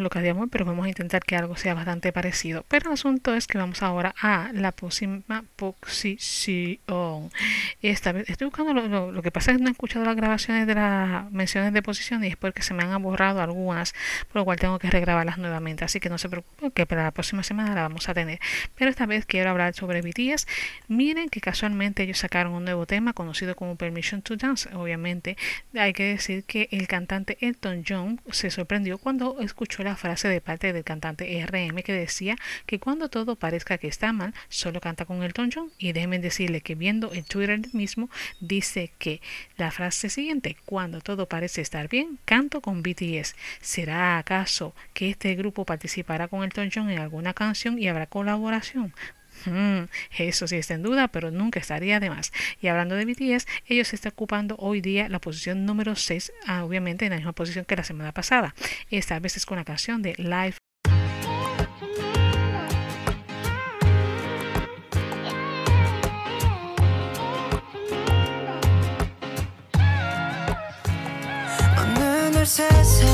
lo 0.05 0.11
que 0.11 0.21
de 0.21 0.35
pero 0.51 0.65
vamos 0.65 0.87
a 0.87 0.89
intentar 0.89 1.23
que 1.25 1.37
algo 1.37 1.57
sea 1.57 1.75
bastante 1.75 2.13
parecido. 2.13 2.65
Pero 2.69 2.89
el 2.91 2.95
asunto 2.95 3.35
es 3.35 3.47
que 3.47 3.59
vamos 3.59 3.83
ahora 3.83 4.15
a 4.21 4.51
la 4.53 4.71
próxima 4.73 5.45
posición. 5.57 7.31
Esta 7.83 8.13
vez 8.13 8.29
estoy 8.31 8.47
buscando 8.47 8.73
lo, 8.75 8.89
lo- 8.89 9.13
lo 9.13 9.23
que 9.23 9.31
pasa 9.31 9.51
es 9.53 9.57
que 9.59 9.63
no 9.63 9.69
he 9.69 9.73
escuchado 9.73 10.05
las 10.05 10.17
grabaciones 10.17 10.67
de 10.67 10.75
las 10.75 11.31
menciones 11.33 11.73
de 11.73 11.83
posición 11.83 12.23
y 12.25 12.29
es 12.29 12.37
porque 12.37 12.63
se 12.63 12.75
me 12.75 12.83
han 12.85 13.03
borrado 13.03 13.41
algunas, 13.43 13.95
por 14.29 14.37
lo 14.41 14.45
cual 14.45 14.59
tengo 14.59 14.79
que 14.79 14.91
regrabarlas 14.91 15.39
nuevamente. 15.39 15.85
Así 15.85 16.01
que 16.01 16.09
no 16.09 16.19
se 16.19 16.29
preocupen 16.29 16.71
que 16.71 16.87
para 16.87 17.03
la 17.05 17.11
próxima 17.11 17.43
semana 17.43 17.75
la 17.75 17.83
vamos 17.83 18.09
a 18.09 18.15
tener. 18.15 18.39
Pero 18.77 18.91
esta 18.91 19.07
vez 19.07 19.27
quiero 19.27 19.51
hablar 19.51 19.75
sobre 19.75 20.01
BTS. 20.03 20.47
Miren 20.89 21.29
que 21.29 21.41
casualmente 21.41 22.03
ellos 22.03 22.19
sacaron 22.19 22.53
un 22.53 22.65
nuevo 22.65 22.87
tema 22.87 23.13
conocido 23.13 23.55
como 23.57 23.77
Permission 23.77 24.23
to 24.23 24.37
Dance. 24.37 24.69
Obviamente, 24.75 25.37
hay 25.75 25.93
que 25.93 26.05
decir 26.05 26.45
que 26.45 26.69
el 26.71 26.87
cantante 26.89 27.39
Elton 27.41 27.85
John 27.89 28.21
se 28.31 28.51
sorprendió 28.51 28.99
cuando 28.99 29.37
escuchó 29.41 29.83
la 29.83 29.94
frase 29.97 30.29
de 30.29 30.41
parte 30.41 30.73
del 30.73 30.85
cantante 30.85 31.45
RM 31.47 31.83
que 31.83 31.93
decía 31.93 32.37
que 32.67 32.79
cuando 32.79 33.09
todo 33.09 33.37
parezca 33.37 33.79
que 33.79 33.89
está 33.89 34.13
mal, 34.13 34.35
solo 34.49 34.81
canta 34.81 35.05
con 35.05 35.23
Elton 35.23 35.51
John. 35.53 35.71
Y 35.79 35.93
déjenme 35.93 36.19
decirle 36.19 36.61
que 36.61 36.75
viendo 36.75 37.13
el 37.13 37.25
Twitter 37.25 37.61
mismo, 37.73 38.11
dice 38.41 38.93
que 38.99 39.21
la 39.57 39.71
frase 39.71 40.09
siguiente, 40.09 40.57
cuando 40.65 41.01
todo 41.01 41.27
parece 41.29 41.61
estar 41.61 41.89
bien, 41.89 42.19
canto 42.25 42.61
con 42.61 42.83
BTS. 42.83 43.35
¿Será 43.61 44.19
acaso 44.19 44.75
que 44.93 45.11
este 45.11 45.35
grupo 45.35 45.65
participará 45.65 46.29
con 46.29 46.45
Elton 46.45 46.71
John 46.75 46.91
en 46.91 46.99
alguna 46.99 47.35
canción 47.35 47.79
y 47.79 47.89
habrá 47.89 48.07
colaboración? 48.07 48.93
Hmm, 49.47 49.85
eso 50.17 50.47
sí 50.47 50.57
está 50.57 50.75
en 50.75 50.83
duda, 50.83 51.09
pero 51.09 51.31
nunca 51.31 51.61
estaría 51.61 52.01
de 52.01 52.11
más. 52.11 52.33
Y 52.61 52.69
hablando 52.69 52.95
de 52.95 53.05
BTS, 53.05 53.47
ellos 53.67 53.93
están 53.93 54.13
ocupando 54.13 54.57
hoy 54.59 54.81
día 54.81 55.09
la 55.09 55.21
posición 55.21 55.67
número 55.67 55.97
6, 55.97 56.33
ah, 56.47 56.65
obviamente 56.65 57.05
en 57.05 57.11
la 57.11 57.17
misma 57.17 57.33
posición 57.33 57.65
que 57.65 57.77
la 57.77 57.85
semana 57.85 58.13
pasada. 58.13 58.55
Esta 58.91 59.19
vez 59.19 59.37
es 59.37 59.47
con 59.47 59.59
la 59.59 59.65
canción 59.65 60.03
de 60.03 60.15
Live. 60.17 60.57
어 72.47 73.14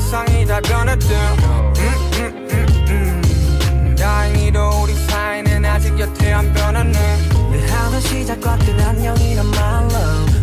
세상이 0.00 0.46
다 0.46 0.60
음. 2.88 3.96
다행히도 3.98 4.82
우리 4.84 4.94
사이는 4.94 5.64
아직 5.64 5.98
여태 5.98 6.32
안 6.32 6.52
변했네. 6.52 7.18
늘 7.50 7.68
하던 7.68 8.00
시작과 8.02 8.58
끝 8.58 8.80
안녕이란 8.80 9.44
말로 9.50 9.88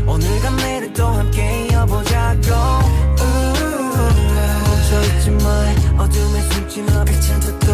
오늘과 0.07 0.49
내일도 0.57 1.07
함께 1.07 1.67
이어보자고. 1.71 2.49
멈춰있지 4.67 5.31
마 5.31 6.03
어둠에 6.03 6.41
숨지 6.51 6.81
마 6.81 7.05
빛은 7.05 7.39
더 7.39 7.64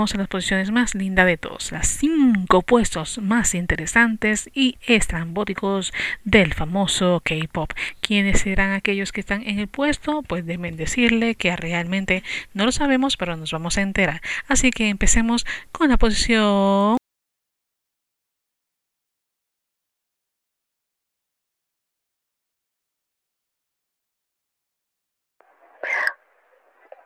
A 0.00 0.16
las 0.16 0.28
posiciones 0.28 0.70
más 0.70 0.94
lindas 0.94 1.26
de 1.26 1.36
todos, 1.36 1.72
las 1.72 1.86
cinco 1.86 2.62
puestos 2.62 3.18
más 3.18 3.54
interesantes 3.54 4.48
y 4.54 4.78
estrambóticos 4.86 5.92
del 6.24 6.54
famoso 6.54 7.20
K-pop. 7.22 7.70
¿Quiénes 8.00 8.40
serán 8.40 8.72
aquellos 8.72 9.12
que 9.12 9.20
están 9.20 9.42
en 9.42 9.58
el 9.58 9.68
puesto? 9.68 10.22
Pues 10.22 10.46
deben 10.46 10.78
decirle 10.78 11.34
que 11.34 11.54
realmente 11.54 12.24
no 12.54 12.64
lo 12.64 12.72
sabemos, 12.72 13.18
pero 13.18 13.36
nos 13.36 13.52
vamos 13.52 13.76
a 13.76 13.82
enterar. 13.82 14.22
Así 14.48 14.70
que 14.70 14.88
empecemos 14.88 15.44
con 15.70 15.90
la 15.90 15.98
posición. 15.98 16.96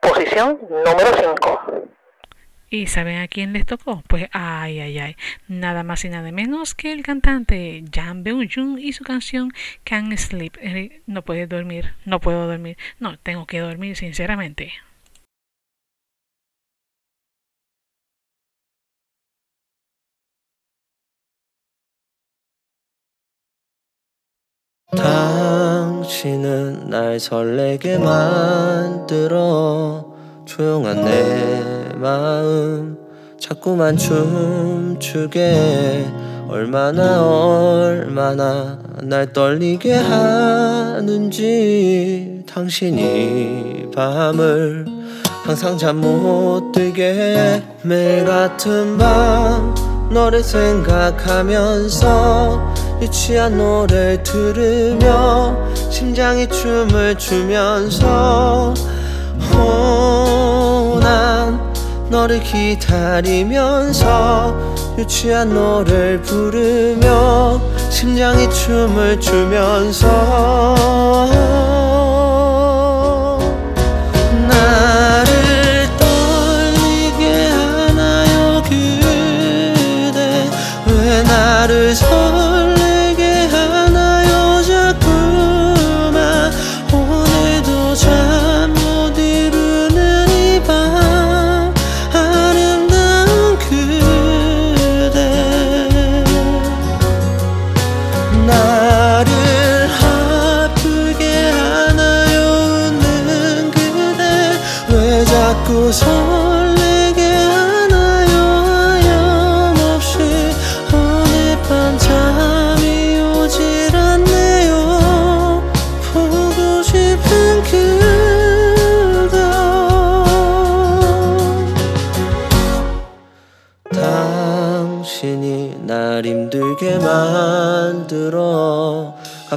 Posición 0.00 0.60
número 0.70 1.10
5. 1.18 1.94
¿Y 2.73 2.85
saben 2.87 3.17
a 3.17 3.27
quién 3.27 3.51
les 3.53 3.65
tocó? 3.65 4.03
Pues 4.07 4.27
ay, 4.31 4.79
ay, 4.79 4.99
ay, 4.99 5.15
nada 5.47 5.83
más 5.83 6.05
y 6.05 6.09
nada 6.09 6.31
menos 6.31 6.75
que 6.75 6.91
el 6.93 7.01
cantante 7.01 7.83
Jan 7.91 8.23
Beung-jung 8.23 8.79
y 8.79 8.93
su 8.93 9.03
canción 9.03 9.51
Can't 9.83 10.15
Sleep. 10.17 10.55
Eh, 10.61 11.01
No 11.07 11.23
puedes 11.23 11.49
dormir, 11.49 11.93
no 12.05 12.19
puedo 12.19 12.45
dormir, 12.47 12.77
no, 12.99 13.17
tengo 13.17 13.47
que 13.47 13.59
dormir 13.59 13.95
sinceramente. 13.95 14.71
당신은 26.09 26.89
날 26.89 27.19
설레게 27.19 27.99
만들어 27.99 29.37
조용한 30.45 31.05
내 31.05 31.82
마음 32.04 32.96
자꾸만 33.40 33.96
춤추게 33.96 35.34
얼마나 36.48 37.22
얼마나 37.26 38.78
날 39.00 39.32
떨리게 39.32 39.94
하는지 41.14 41.32
당신이 42.46 43.86
밤을 43.94 44.84
항상 45.44 45.78
잠 45.78 46.02
못 46.02 46.72
들게 46.72 47.14
해 47.14 47.62
매일 47.82 48.26
같은 48.26 48.98
밤 48.98 49.74
너를 50.12 50.42
생각하면서 50.44 52.04
유치한 53.00 53.56
노래를 53.56 54.22
들으며 54.22 55.56
심장이 55.90 56.46
춤을 56.46 57.16
추면서 57.16 58.74
어, 59.54 61.00
난 61.02 61.73
너를 62.08 62.40
기다리면서 62.42 64.04
유치한 64.98 65.54
노래를 65.54 66.22
부르며 66.22 67.60
심장이 67.90 68.48
춤을 68.50 69.20
추면서 69.20 70.84
나를 80.88 81.96
떨 82.00 82.33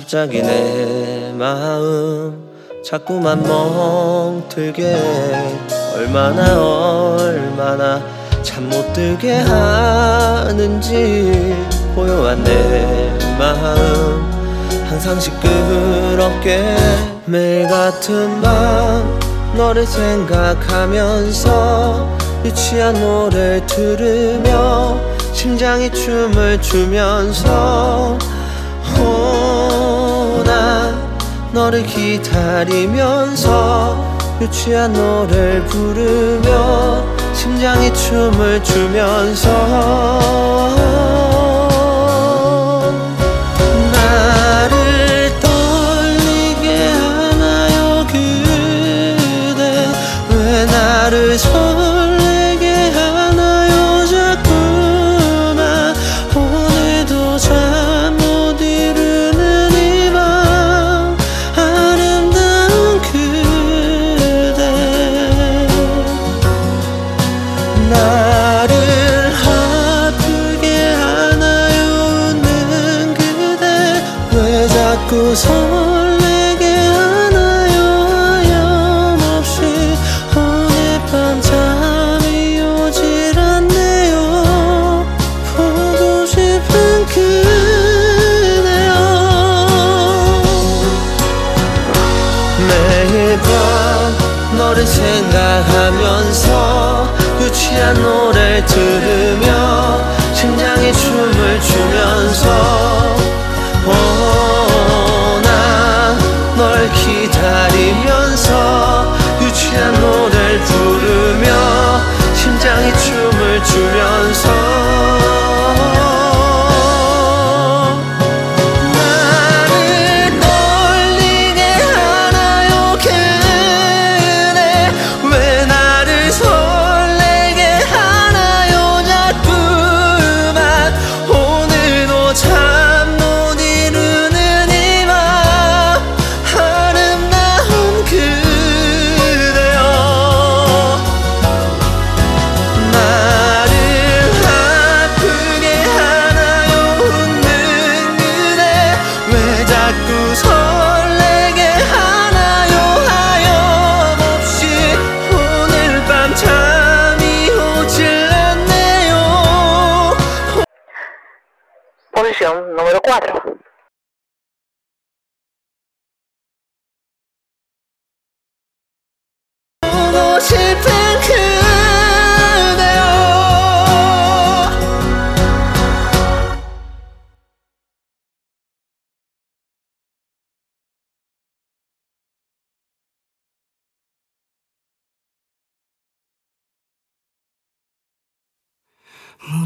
갑자기 0.07 0.41
내 0.41 1.33
마음 1.33 2.49
자꾸만 2.81 3.43
멍들게. 3.43 4.95
얼마나 5.97 6.57
얼마나 7.17 8.01
잠 8.41 8.69
못 8.69 8.93
들게 8.93 9.33
하는지 9.33 10.87
고요한 11.93 12.41
내 12.41 13.11
마음 13.37 14.31
항상 14.87 15.19
시끄럽게. 15.19 16.77
매일 17.25 17.67
같은 17.67 18.41
밤 18.41 19.19
너를 19.57 19.85
생각하면서 19.85 21.37
유치한 22.45 22.93
노래를 22.93 23.65
들으며 23.67 24.97
심장이 25.33 25.91
춤을 25.91 26.61
추면서 26.61 28.17
너를 31.51 31.83
기다리면서 31.85 33.47
유치한 34.41 34.93
노래를 34.93 35.65
부르며 35.65 37.03
심장이 37.33 37.93
춤을 37.93 38.63
추면서 38.63 39.49
나를 43.91 45.31
떨리게 45.39 46.89
하나요 46.89 48.05
그대? 48.07 49.89
왜 50.29 50.65
나를 50.65 51.37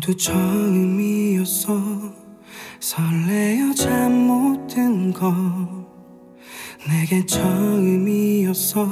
모두 0.02 0.18
처음이었어 0.18 1.80
설레어 2.80 3.72
잠 3.76 4.12
못든거 4.12 5.32
내게 6.90 7.24
처음이었어 7.24 8.88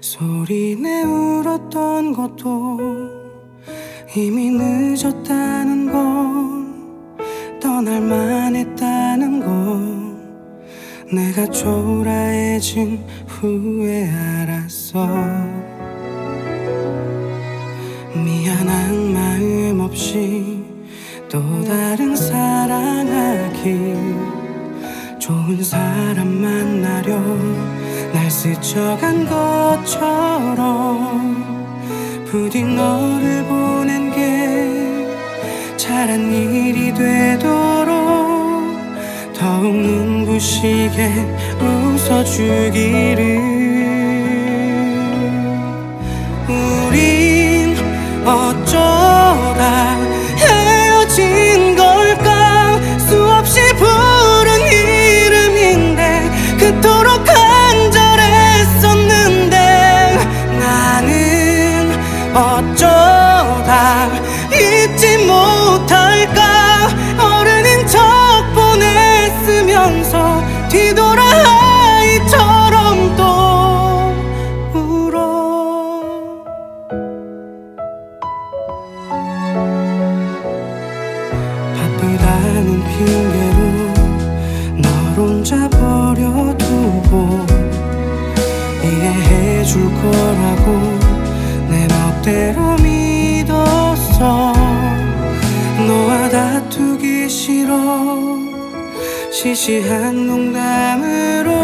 소리 0.00 0.74
내 0.74 1.04
울었던 1.04 2.12
것도 2.14 2.78
이미 4.16 4.50
늦었다는 4.50 5.92
걸 5.92 7.60
떠날 7.60 8.00
만 8.00 8.56
했다는 8.56 9.38
걸 9.38 11.14
내가 11.14 11.46
초라해진 11.46 13.04
후에 13.28 14.10
알았어. 14.10 15.06
미안한 18.14 19.12
마음 19.12 19.27
없이 19.88 20.62
또 21.30 21.40
다른 21.64 22.14
사랑하기 22.14 23.94
좋은 25.18 25.64
사람 25.64 26.28
만나려 26.28 27.18
날 28.12 28.30
스쳐간 28.30 29.26
것처럼 29.26 30.66
부디 32.26 32.62
너를 32.64 33.44
보낸 33.44 34.12
게 34.12 35.08
잘한 35.78 36.32
일이 36.32 36.92
되도록 36.92 37.96
더욱 39.34 39.74
눈부시게 39.74 41.10
웃어주기를 41.94 43.67
어쩌다 48.28 50.17
시시한 99.38 100.26
농담으로 100.26 101.57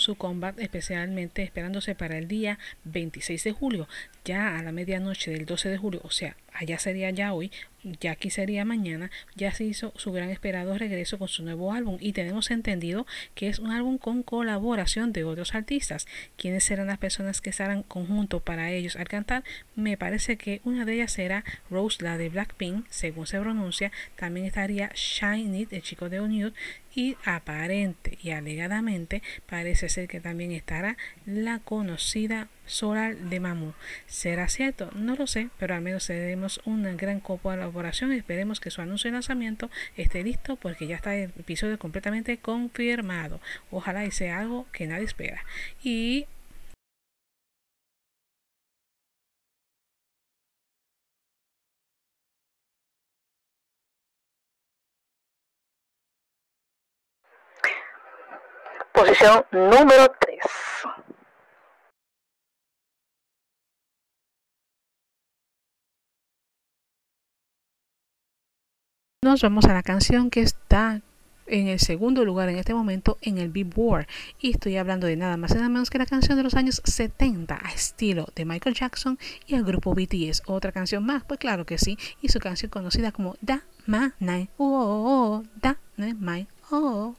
su 0.00 0.16
combat, 0.16 0.58
especialmente 0.58 1.42
esperándose 1.42 1.94
para 1.94 2.18
el 2.18 2.28
día 2.28 2.58
26 2.84 3.44
de 3.44 3.52
julio, 3.52 3.88
ya 4.24 4.58
a 4.58 4.62
la 4.62 4.72
medianoche 4.72 5.30
del 5.30 5.46
12 5.46 5.68
de 5.68 5.78
julio, 5.78 6.00
o 6.04 6.10
sea, 6.10 6.36
allá 6.52 6.78
sería 6.78 7.10
ya 7.10 7.32
hoy, 7.32 7.50
ya 8.00 8.12
aquí 8.12 8.30
sería 8.30 8.64
mañana, 8.64 9.10
ya 9.34 9.52
se 9.52 9.64
hizo 9.64 9.92
su 9.96 10.12
gran 10.12 10.30
esperado 10.30 10.76
regreso 10.78 11.18
con 11.18 11.28
su 11.28 11.42
nuevo 11.42 11.72
álbum 11.72 11.98
y 12.00 12.12
tenemos 12.12 12.50
entendido 12.50 13.06
que 13.34 13.48
es 13.48 13.58
un 13.58 13.70
álbum 13.70 13.98
con 13.98 14.22
colaboración 14.22 15.12
de 15.12 15.24
otros 15.24 15.54
artistas. 15.54 16.06
¿Quiénes 16.36 16.64
serán 16.64 16.86
las 16.86 16.98
personas 16.98 17.40
que 17.40 17.50
estarán 17.50 17.82
conjunto 17.82 18.40
para 18.40 18.70
ellos 18.70 18.96
al 18.96 19.08
cantar? 19.08 19.44
Me 19.76 19.98
parece 19.98 20.38
que 20.38 20.62
una 20.64 20.84
de 20.86 20.94
ellas 20.94 21.12
será 21.12 21.44
Rose, 21.70 22.02
la 22.02 22.16
de 22.16 22.30
Blackpink, 22.30 22.86
según 22.88 23.26
se 23.26 23.40
pronuncia. 23.40 23.92
También 24.16 24.46
estaría 24.46 24.90
Shine 24.94 25.58
It, 25.58 25.72
el 25.72 25.82
chico 25.82 26.08
de 26.08 26.20
Unute, 26.20 26.58
y 26.94 27.16
aparente 27.24 28.18
y 28.22 28.30
alegadamente 28.30 29.22
parece 29.46 29.88
ser 29.88 30.08
que 30.08 30.20
también 30.20 30.52
estará 30.52 30.96
la 31.26 31.58
conocida 31.58 32.48
Soral 32.66 33.28
de 33.28 33.40
Mamu. 33.40 33.72
¿Será 34.06 34.48
cierto? 34.48 34.90
No 34.94 35.16
lo 35.16 35.26
sé, 35.26 35.50
pero 35.58 35.74
al 35.74 35.82
menos 35.82 36.06
tenemos 36.06 36.60
una 36.64 36.92
gran 36.94 37.20
colaboración. 37.20 38.12
Esperemos 38.12 38.60
que 38.60 38.70
su 38.70 38.80
anuncio 38.80 39.08
de 39.08 39.12
lanzamiento 39.12 39.70
esté 39.96 40.22
listo 40.22 40.56
porque 40.56 40.86
ya 40.86 40.96
está 40.96 41.14
el 41.14 41.32
episodio 41.38 41.78
completamente 41.78 42.38
confirmado. 42.38 43.40
Ojalá 43.70 44.04
y 44.06 44.10
sea 44.10 44.40
algo 44.40 44.66
que 44.72 44.86
nadie 44.86 45.04
espera. 45.04 45.44
Y 45.82 46.26
posición 59.04 59.44
número 59.52 60.06
3. 60.20 60.38
Nos 69.22 69.42
vamos 69.42 69.64
a 69.64 69.72
la 69.72 69.82
canción 69.82 70.30
que 70.30 70.40
está 70.40 71.02
en 71.46 71.68
el 71.68 71.78
segundo 71.78 72.24
lugar 72.24 72.48
en 72.48 72.56
este 72.56 72.72
momento 72.72 73.18
en 73.20 73.38
el 73.38 73.50
Billboard. 73.50 74.06
Y 74.38 74.52
estoy 74.52 74.76
hablando 74.76 75.06
de 75.06 75.16
nada 75.16 75.36
más 75.36 75.50
y 75.52 75.54
nada 75.54 75.68
menos 75.68 75.90
que 75.90 75.98
la 75.98 76.06
canción 76.06 76.36
de 76.36 76.42
los 76.42 76.54
años 76.54 76.80
70 76.84 77.58
a 77.62 77.72
estilo 77.72 78.26
de 78.34 78.44
Michael 78.44 78.74
Jackson 78.74 79.18
y 79.46 79.54
el 79.54 79.64
grupo 79.64 79.94
BTS. 79.94 80.42
Otra 80.46 80.72
canción 80.72 81.04
más, 81.04 81.24
pues 81.24 81.40
claro 81.40 81.66
que 81.66 81.78
sí. 81.78 81.98
Y 82.22 82.28
su 82.28 82.38
canción 82.38 82.70
conocida 82.70 83.12
como 83.12 83.36
Da 83.40 83.64
My 83.86 84.12
Night. 84.18 84.50
Oh, 84.56 84.64
oh, 84.66 85.04
oh, 85.06 85.42
da, 85.56 85.78
my, 85.96 86.46
oh. 86.70 87.14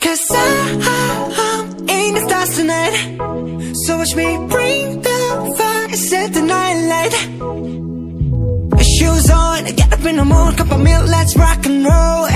Cause 0.00 0.30
I'm 0.30 1.70
in 1.88 2.14
the 2.14 2.20
stars 2.28 2.56
tonight. 2.56 3.74
So 3.74 3.98
watch 3.98 4.14
me 4.14 4.36
bring 4.46 5.02
the 5.02 5.54
fire 5.58 5.96
Set 5.96 6.32
the 6.34 6.42
night 6.42 6.78
light. 6.92 7.14
Shoes 8.84 9.28
on, 9.28 9.64
get 9.74 9.92
up 9.92 10.04
in 10.04 10.16
the 10.16 10.24
morning 10.24 10.56
Cup 10.56 10.70
of 10.70 10.80
milk, 10.80 11.08
let's 11.08 11.36
rock 11.36 11.66
and 11.66 11.84
roll. 11.84 12.28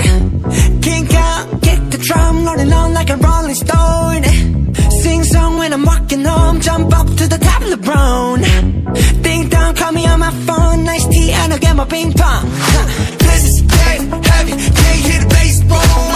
Kink 0.82 1.14
out, 1.14 1.62
kick 1.62 1.78
the 1.90 1.98
drum 1.98 2.44
Rolling 2.44 2.72
on 2.72 2.94
like 2.94 3.10
a 3.10 3.16
rolling 3.16 3.54
stone. 3.54 4.24
Sing 5.02 5.22
song 5.22 5.58
when 5.58 5.72
I'm 5.72 5.84
walking 5.84 6.24
home 6.24 6.60
Jump 6.60 6.92
up 6.92 7.06
to 7.06 7.28
the 7.28 7.38
top 7.38 7.62
of 7.62 7.70
the 7.70 7.76
brown 7.76 8.40
Ding 9.22 9.48
dong, 9.48 9.76
call 9.76 9.92
me 9.92 10.04
on 10.06 10.18
my 10.18 10.32
phone 10.46 10.82
Nice 10.82 11.06
tea 11.06 11.30
and 11.30 11.52
I'll 11.52 11.60
get 11.60 11.76
my 11.76 11.84
ping 11.84 12.12
pong. 12.12 12.44
This 13.18 13.44
is 13.50 13.62
dead 13.62 14.00
heavy 14.26 14.50
Can't 14.50 15.00
hear 15.06 15.20
the 15.20 15.28
bass 15.28 15.62
boom 15.62 16.11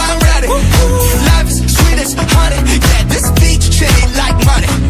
Life 0.47 1.49
is 1.49 1.59
sweet 1.75 1.99
as 1.99 2.13
honey. 2.15 2.55
Yeah, 2.55 3.03
this 3.11 3.31
beach 3.31 3.69
chain 3.69 4.13
like 4.15 4.37
money 4.45 4.86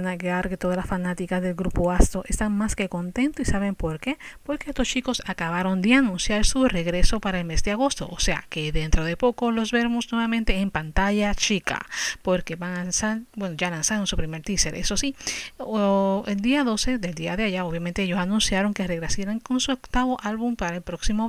Que 0.00 0.56
todas 0.56 0.76
las 0.76 0.86
fanáticas 0.86 1.42
del 1.42 1.54
grupo 1.54 1.90
Astro 1.92 2.24
están 2.26 2.56
más 2.56 2.74
que 2.74 2.88
contentos 2.88 3.46
y 3.46 3.50
saben 3.50 3.74
por 3.74 4.00
qué. 4.00 4.18
Porque 4.42 4.70
estos 4.70 4.88
chicos 4.88 5.22
acabaron 5.26 5.82
de 5.82 5.94
anunciar 5.94 6.44
su 6.44 6.66
regreso 6.66 7.20
para 7.20 7.38
el 7.38 7.44
mes 7.44 7.62
de 7.64 7.72
agosto. 7.72 8.08
O 8.10 8.18
sea 8.18 8.44
que 8.48 8.72
dentro 8.72 9.04
de 9.04 9.16
poco 9.16 9.50
los 9.50 9.72
veremos 9.72 10.10
nuevamente 10.10 10.56
en 10.58 10.70
pantalla 10.70 11.34
chica. 11.34 11.86
Porque 12.22 12.56
van 12.56 12.72
a 12.72 12.84
lanzar, 12.84 13.20
bueno, 13.34 13.56
ya 13.56 13.70
lanzaron 13.70 14.06
su 14.06 14.16
primer 14.16 14.42
teaser, 14.42 14.74
eso 14.74 14.96
sí. 14.96 15.14
O 15.58 16.24
el 16.26 16.40
día 16.40 16.64
12 16.64 16.98
del 16.98 17.14
día 17.14 17.36
de 17.36 17.44
allá, 17.44 17.64
obviamente 17.64 18.02
ellos 18.02 18.18
anunciaron 18.18 18.74
que 18.74 18.86
regresarán 18.86 19.40
con 19.40 19.60
su 19.60 19.72
octavo 19.72 20.18
álbum 20.22 20.56
para 20.56 20.76
el 20.76 20.82
próximo 20.82 21.28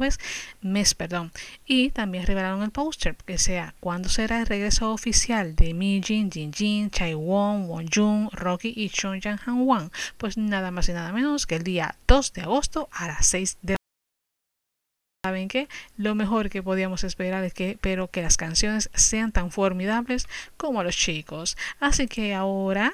mes, 0.61 0.95
perdón. 0.95 1.31
Y 1.65 1.89
también 1.89 2.26
revelaron 2.26 2.64
el 2.64 2.72
póster, 2.72 3.15
que 3.26 3.38
sea 3.38 3.76
cuándo 3.80 4.10
será 4.10 4.39
el 4.39 4.45
regreso 4.45 4.91
oficial 4.91 5.56
de 5.56 5.73
Mi 5.73 6.02
Jin, 6.03 6.31
Jin 6.31 6.53
Jin, 6.53 6.89
Chai 6.89 7.14
Won, 7.14 7.68
Won 7.68 7.88
Jun, 7.93 8.30
Y 8.70 8.90
Chong 8.90 9.20
Yang 9.20 9.40
Han 9.46 9.62
Wang. 9.62 9.92
Pues 10.18 10.38
nada 10.38 10.72
más 10.72 10.90
y 10.90 10.94
nada 10.94 11.12
menos 11.12 11.48
que 11.48 11.56
el 11.56 11.64
día 11.64 11.96
2 12.08 12.34
de 12.34 12.42
agosto 12.42 12.90
a 12.92 13.08
las 13.08 13.26
6 13.28 13.58
de 13.62 13.76
¿Saben 15.24 15.50
qué? 15.50 15.68
Lo 15.98 16.16
mejor 16.16 16.50
que 16.50 16.64
podíamos 16.64 17.04
esperar 17.04 17.44
es 17.44 17.54
que, 17.54 17.78
pero 17.80 18.10
que 18.10 18.24
las 18.24 18.38
canciones 18.38 18.90
sean 18.96 19.32
tan 19.32 19.52
formidables 19.52 20.28
como 20.58 20.84
los 20.84 20.98
chicos. 20.98 21.58
Así 21.80 22.08
que 22.08 22.34
ahora 22.34 22.92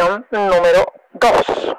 Posición 0.00 0.24
número 0.30 0.92
2. 1.12 1.76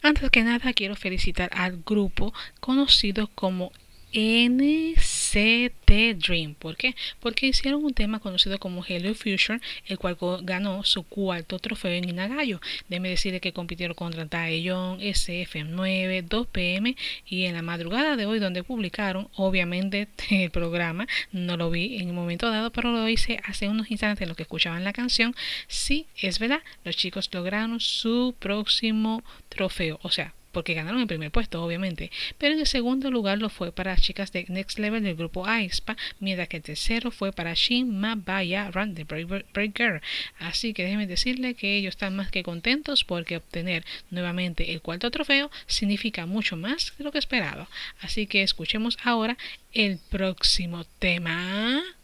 Antes 0.00 0.30
que 0.30 0.44
nada 0.44 0.72
quiero 0.72 0.94
felicitar 0.94 1.50
al 1.52 1.82
grupo 1.84 2.32
conocido 2.60 3.28
como 3.34 3.72
NCT 4.12 5.90
Dream. 6.16 6.54
¿Por 6.54 6.76
qué? 6.76 6.94
Porque 7.20 7.46
hicieron 7.46 7.84
un 7.84 7.92
tema 7.92 8.20
conocido 8.20 8.58
como 8.58 8.84
Hello 8.86 9.14
Future, 9.14 9.60
el 9.86 9.98
cual 9.98 10.16
ganó 10.42 10.82
su 10.84 11.02
cuarto 11.02 11.58
trofeo 11.58 11.92
en 11.92 12.08
Inagayo. 12.08 12.60
Déjeme 12.88 13.10
decirle 13.10 13.40
que 13.40 13.52
compitieron 13.52 13.94
contra 13.94 14.26
Taeyong, 14.26 15.00
SF9, 15.00 16.26
2PM 16.26 16.96
y 17.26 17.44
en 17.44 17.54
la 17.54 17.62
madrugada 17.62 18.16
de 18.16 18.26
hoy 18.26 18.38
donde 18.38 18.62
publicaron, 18.62 19.28
obviamente 19.34 20.08
el 20.30 20.50
programa, 20.50 21.06
no 21.32 21.56
lo 21.56 21.70
vi 21.70 21.98
en 21.98 22.10
un 22.10 22.16
momento 22.16 22.50
dado, 22.50 22.70
pero 22.70 22.92
lo 22.92 23.08
hice 23.08 23.40
hace 23.44 23.68
unos 23.68 23.90
instantes 23.90 24.22
en 24.22 24.28
lo 24.28 24.34
que 24.34 24.42
escuchaban 24.44 24.84
la 24.84 24.92
canción. 24.92 25.34
Sí, 25.66 26.06
es 26.16 26.38
verdad, 26.38 26.62
los 26.84 26.96
chicos 26.96 27.28
lograron 27.32 27.80
su 27.80 28.34
próximo 28.38 29.22
trofeo, 29.48 29.98
o 30.02 30.10
sea, 30.10 30.34
porque 30.52 30.74
ganaron 30.74 31.00
el 31.00 31.06
primer 31.06 31.30
puesto, 31.30 31.62
obviamente. 31.62 32.10
Pero 32.38 32.54
en 32.54 32.60
el 32.60 32.66
segundo 32.66 33.10
lugar 33.10 33.38
lo 33.38 33.48
fue 33.48 33.72
para 33.72 33.92
las 33.92 34.02
chicas 34.02 34.32
de 34.32 34.46
Next 34.48 34.78
Level 34.78 35.02
del 35.02 35.16
grupo 35.16 35.46
aespa, 35.46 35.96
mientras 36.20 36.48
que 36.48 36.58
el 36.58 36.62
tercero 36.62 37.10
fue 37.10 37.32
para 37.32 37.54
Shin 37.54 37.98
Mabaya 37.98 38.70
Run 38.70 38.94
Brave 38.94 39.72
Girl. 39.74 40.00
Así 40.38 40.72
que 40.74 40.84
déjenme 40.84 41.06
decirle 41.06 41.54
que 41.54 41.76
ellos 41.76 41.94
están 41.94 42.16
más 42.16 42.30
que 42.30 42.42
contentos 42.42 43.04
porque 43.04 43.36
obtener 43.36 43.84
nuevamente 44.10 44.72
el 44.72 44.82
cuarto 44.82 45.10
trofeo 45.10 45.50
significa 45.66 46.26
mucho 46.26 46.56
más 46.56 46.92
de 46.98 47.04
lo 47.04 47.12
que 47.12 47.18
esperado. 47.18 47.68
Así 48.00 48.26
que 48.26 48.42
escuchemos 48.42 48.98
ahora 49.02 49.36
el 49.72 49.98
próximo 50.10 50.84
tema. 50.98 51.97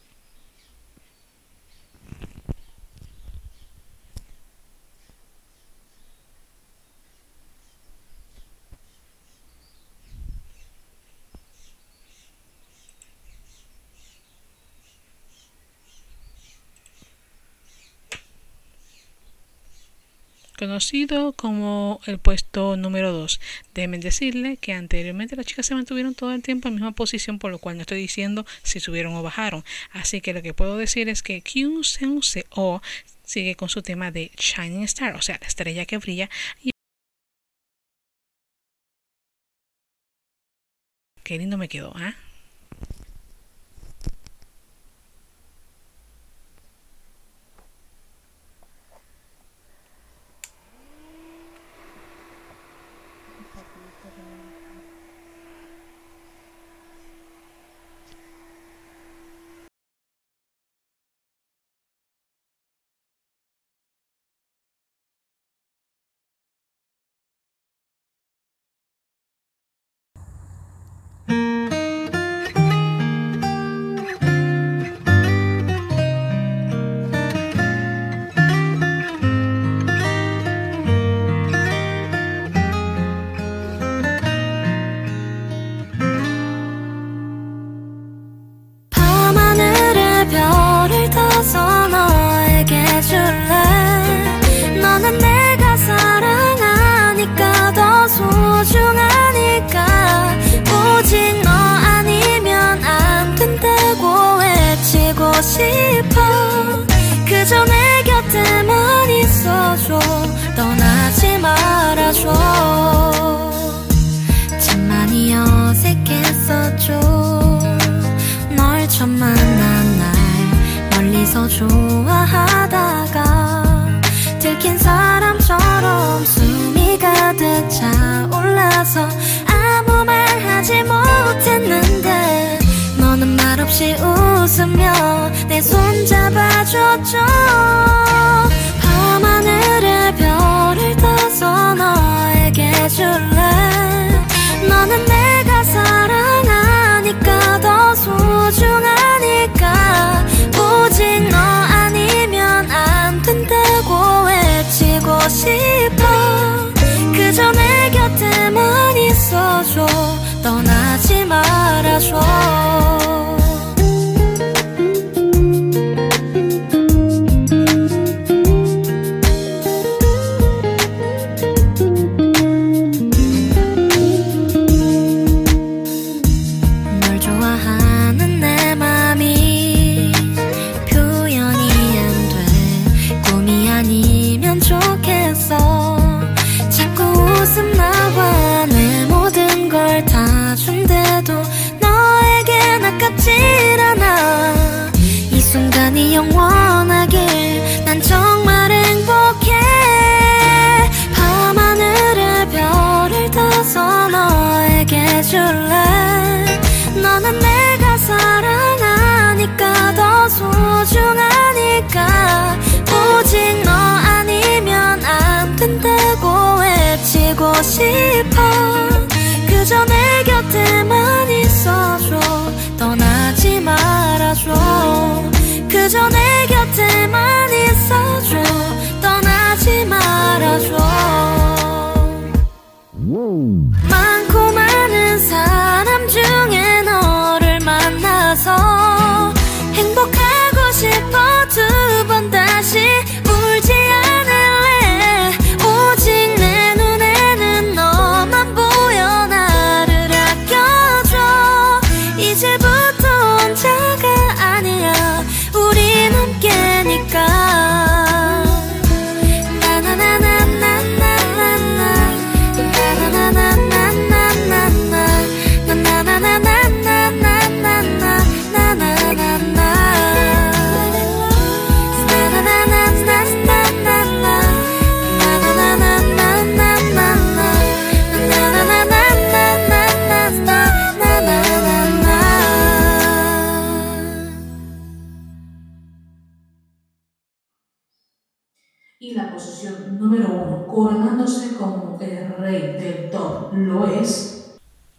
Conocido 20.66 21.32
como 21.32 22.01
el 22.07 22.19
puesto 22.19 22.77
número 22.77 23.12
2. 23.12 23.41
Déjenme 23.74 23.99
decirle 23.99 24.57
que 24.57 24.73
anteriormente 24.73 25.36
las 25.36 25.47
chicas 25.47 25.66
se 25.66 25.74
mantuvieron 25.74 26.15
todo 26.15 26.32
el 26.32 26.43
tiempo 26.43 26.69
en 26.69 26.74
la 26.74 26.81
misma 26.81 26.93
posición, 26.93 27.39
por 27.39 27.51
lo 27.51 27.59
cual 27.59 27.77
no 27.77 27.82
estoy 27.82 27.99
diciendo 27.99 28.47
si 28.62 28.81
subieron 28.81 29.15
o 29.15 29.23
bajaron. 29.23 29.65
Así 29.93 30.20
que 30.20 30.32
lo 30.32 30.43
que 30.43 30.55
puedo 30.55 30.77
decir 30.77 31.09
es 31.09 31.23
que 31.23 31.41
Kyun 31.43 31.85
Seung 31.85 32.23
O 32.51 32.81
sigue 33.24 33.55
con 33.57 33.69
su 33.69 33.82
tema 33.82 34.11
de 34.11 34.31
Shining 34.36 34.85
Star, 34.85 35.15
o 35.16 35.23
sea, 35.23 35.39
la 35.41 35.47
estrella 35.47 35.86
que 35.86 35.99
brilla. 35.99 36.31
Qué 41.23 41.39
lindo 41.39 41.57
me 41.57 41.69
quedó, 41.69 41.93
¿ah? 41.97 42.15
밤 42.15 42.23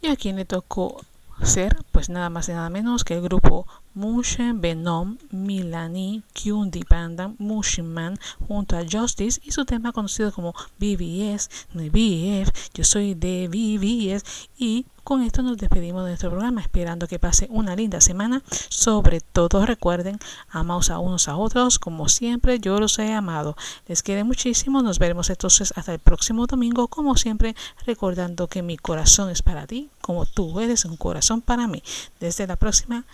Y 0.05 0.07
a 0.07 0.15
quien 0.15 0.35
le 0.35 0.45
tocó 0.45 1.01
ser, 1.41 1.77
pues 1.91 2.09
nada 2.09 2.29
más 2.29 2.47
y 2.47 2.51
nada 2.51 2.69
menos 2.69 3.03
que 3.03 3.15
el 3.15 3.23
grupo 3.23 3.65
Mushin 3.95 4.61
Venom, 4.61 5.17
Milani, 5.31 6.21
Kyundi 6.33 6.83
Panda, 6.83 7.33
Mushin 7.39 7.91
Man 7.91 8.19
junto 8.47 8.77
a 8.77 8.83
Justice 8.89 9.41
y 9.43 9.51
su 9.51 9.65
tema 9.65 9.93
conocido 9.93 10.31
como 10.31 10.53
BBS, 10.79 11.49
no 11.73 11.81
BF, 11.83 12.51
yo 12.73 12.83
soy 12.83 13.13
de 13.13 13.47
BBS 13.47 14.23
y 14.57 14.85
con 15.05 15.21
esto 15.21 15.43
nos 15.43 15.57
despedimos 15.57 16.03
de 16.03 16.09
nuestro 16.09 16.31
programa, 16.31 16.61
esperando 16.61 17.07
que 17.07 17.19
pase 17.19 17.47
una 17.51 17.75
linda 17.75 18.01
semana. 18.01 18.41
Sobre 18.69 19.21
todo 19.21 19.63
recuerden, 19.63 20.17
amaos 20.49 20.89
a 20.89 20.97
unos 20.97 21.27
a 21.27 21.37
otros, 21.37 21.77
como 21.77 22.09
siempre 22.09 22.59
yo 22.59 22.79
los 22.79 22.97
he 22.97 23.13
amado. 23.13 23.55
Les 23.87 24.01
quiero 24.01 24.25
muchísimo, 24.25 24.81
nos 24.81 24.97
veremos 24.97 25.29
entonces 25.29 25.73
hasta 25.75 25.93
el 25.93 25.99
próximo 25.99 26.47
domingo, 26.47 26.87
como 26.87 27.15
siempre, 27.17 27.55
recordando 27.85 28.47
que 28.47 28.63
mi 28.63 28.77
corazón 28.77 29.29
es 29.29 29.43
para 29.43 29.67
ti, 29.67 29.91
como 30.01 30.25
tú 30.25 30.59
eres 30.59 30.85
un 30.85 30.97
corazón 30.97 31.41
para 31.41 31.67
mí. 31.67 31.83
Desde 32.19 32.47
la 32.47 32.55
próxima 32.55 33.05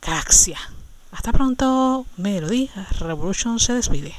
galaxia. 0.00 0.58
Hasta 1.12 1.32
pronto, 1.32 2.06
Melody 2.16 2.70
Revolution 3.00 3.58
se 3.58 3.74
despide. 3.74 4.14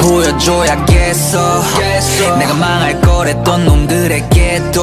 보여줘야겠어 0.00 1.62
내가 2.38 2.54
망할 2.54 3.00
거랬던 3.00 3.64
놈들에게도 3.64 4.82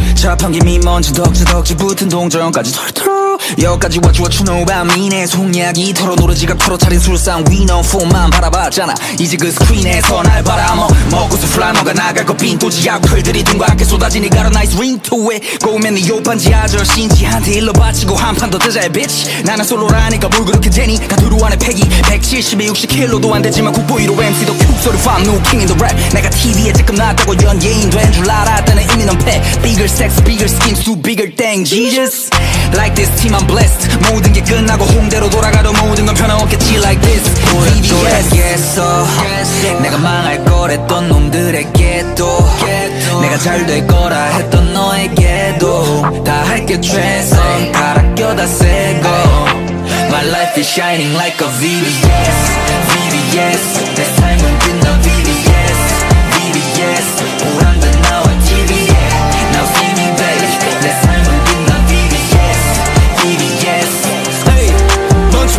자판기 0.21 0.59
미먼지 0.59 1.11
덕지 1.13 1.43
덕지 1.45 1.75
붙은 1.77 2.07
동전까지 2.07 2.71
털털. 2.73 3.11
여기까지 3.59 3.97
what 3.97 4.21
you 4.21 4.21
what 4.21 4.37
you 4.37 4.45
know 4.45 4.61
about 4.61 4.85
me 4.93 5.09
내 5.09 5.25
속약이 5.25 5.95
털어 5.95 6.15
노래 6.15 6.35
지갑 6.35 6.59
털어 6.59 6.77
차린 6.77 6.99
술상. 6.99 7.43
위너 7.49 7.81
폰만 7.81 8.29
바라봤잖아. 8.29 8.93
이제 9.19 9.35
그 9.35 9.51
스크린에서 9.51 10.21
날 10.21 10.43
바라먹 10.43 10.93
먹고서 11.09 11.47
플라머가 11.47 11.91
나갈 11.93 12.23
거 12.23 12.35
빈도지야 12.37 12.99
풀들이 12.99 13.43
둥그랗게 13.43 13.83
쏟아지니 13.83 14.29
got 14.29 14.43
a 14.45 14.49
nice 14.49 14.75
ring 14.77 15.01
to 15.01 15.17
it. 15.31 15.57
고우면 15.57 15.95
네 15.95 16.07
요반지 16.07 16.53
아저씨인지한테 16.53 17.53
일러 17.53 17.73
바치고 17.73 18.15
한 18.15 18.35
판 18.35 18.51
더 18.51 18.59
뜨자 18.59 18.81
bitch. 18.89 19.41
나는 19.43 19.65
솔로라니까 19.65 20.29
뭘 20.29 20.45
그렇게 20.45 20.69
되니? 20.69 20.99
가두루 21.07 21.43
안에 21.43 21.57
패기. 21.57 21.81
170에 21.89 22.69
60킬로도 22.71 23.31
안 23.33 23.41
되지만 23.41 23.73
국보 23.73 23.95
1호 23.95 24.21
MC도 24.21 24.53
큐 24.53 24.65
소리 24.83 24.97
fam 24.99 25.21
new 25.23 25.41
king 25.49 25.65
in 25.65 25.67
the 25.67 25.75
rap. 25.81 25.97
내가 26.13 26.29
TV에 26.29 26.71
지금 26.73 26.93
나왔다고 26.93 27.33
연예인 27.41 27.89
된 27.89 28.11
줄 28.13 28.29
알았다는 28.29 28.83
이미 28.93 29.05
넌패. 29.05 29.41
Bigger 29.63 29.85
sex 29.85 30.10
bigger 30.10 30.48
schemes 30.48 30.84
do 30.84 30.96
bigger 30.96 31.30
thing 31.30 31.64
Jesus 31.64 32.28
Like 32.74 32.96
this 32.96 33.08
team 33.20 33.34
I'm 33.34 33.46
blessed 33.46 33.86
모든 34.10 34.32
게 34.32 34.42
끝나고 34.42 34.84
홍대로 34.84 35.30
돌아가도 35.30 35.72
모든 35.74 36.06
건 36.06 36.14
변함없겠지 36.14 36.76
like 36.78 37.00
this 37.02 37.22
보여줘야겠어 37.50 39.06
내가 39.82 39.98
망할 39.98 40.44
거랬던 40.44 41.08
놈들에게도 41.08 42.50
내가 43.22 43.38
잘 43.38 43.66
될 43.66 43.86
거라 43.86 44.24
했던 44.24 44.72
너에게도 44.72 46.24
다 46.24 46.44
할게 46.44 46.80
최선 46.80 47.72
갈아 47.72 48.14
껴다 48.14 48.46
새거 48.46 49.08
My 50.08 50.26
life 50.28 50.56
is 50.60 50.68
shining 50.68 51.14
like 51.14 51.40
a 51.40 51.48
VVS 51.60 52.36
VVS 52.90 53.94
내 53.94 54.04
삶은 54.04 54.58
빛나 54.58 55.00
VVS 55.00 55.09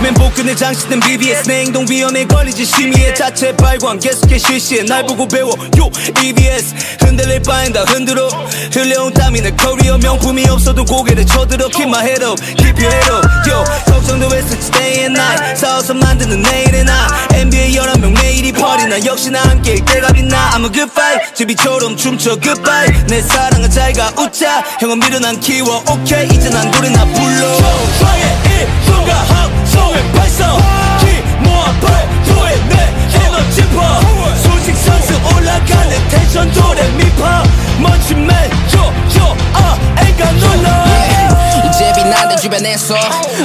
멈추면 0.03 0.15
복근에 0.15 0.55
장식된 0.57 1.01
BBS 1.01 1.49
내 1.49 1.61
행동 1.61 1.87
위험에 1.89 2.27
걸리지 2.27 2.65
심의에. 2.65 3.15
자체 3.15 3.55
발광 3.57 4.01
계속해 4.01 4.37
실시해. 4.37 4.83
날 4.83 5.07
보고 5.07 5.27
배워. 5.29 5.51
요 5.79 5.91
EBS 6.21 6.75
흔들릴 7.01 7.41
바엔 7.43 7.73
다 7.73 7.85
흔들어. 7.87 8.29
흘려온 8.73 9.15
땀이 9.15 9.41
내 9.41 9.51
커리어. 9.53 9.99
명품이 9.99 10.49
없어도 10.49 10.85
고개를 10.85 11.25
쳐들어 11.25 11.69
Keep 11.69 11.89
my 11.89 12.03
head 12.05 12.25
up, 12.25 12.37
keep 12.57 12.77
your 12.83 12.91
head 12.93 13.11
up. 13.13 13.29
Yo 13.49 13.65
걱정도 13.87 14.27
왜 14.29 14.43
쓰지 14.43 14.71
day 14.73 14.99
and 15.05 15.19
night. 15.19 15.57
싸워서 15.61 15.95
만드는 15.95 16.43
내일의 16.43 16.85
나. 16.85 17.07
NBA 17.35 17.77
11명 17.77 18.21
매일이 18.21 18.53
party 18.53 18.89
나. 18.89 19.05
역시나 19.07 19.41
함께일 19.43 19.85
때가 19.85 20.09
빛나. 20.13 20.51
I'm 20.51 20.65
a 20.65 20.73
good 20.73 20.91
fight. 20.91 21.35
제비처럼 21.35 21.97
춤춰 21.97 22.37
goodbye. 22.41 22.91
내 23.07 23.23
사랑은 23.23 23.71
잘가 23.71 24.13
웃자. 24.19 24.65
형은 24.81 24.99
미련한 24.99 25.39
키워. 25.39 25.83
오케이 25.89 26.27
이제 26.27 26.51
난 26.51 26.71
노래나 26.73 27.05
불러. 27.05 27.57
저의 28.01 28.23
일손과 28.81 29.42
함성을 29.73 30.13
발성 30.13 30.57
기 31.01 31.23
모아 31.43 31.65
발도에 31.81 32.69
내 32.69 33.25
에너지 33.25 33.63
파 33.71 34.01
소식 34.37 34.77
선수 34.77 35.15
올라가는 35.35 36.09
텐션 36.09 36.51
도레미파. 36.53 37.43
멋진 37.81 38.27
맨저저 38.27 39.37
아 39.55 39.79
애가 39.99 40.33
놀라 40.33 41.22
이제 41.75 41.91
빛난데 41.97 42.37
주변에서 42.37 42.95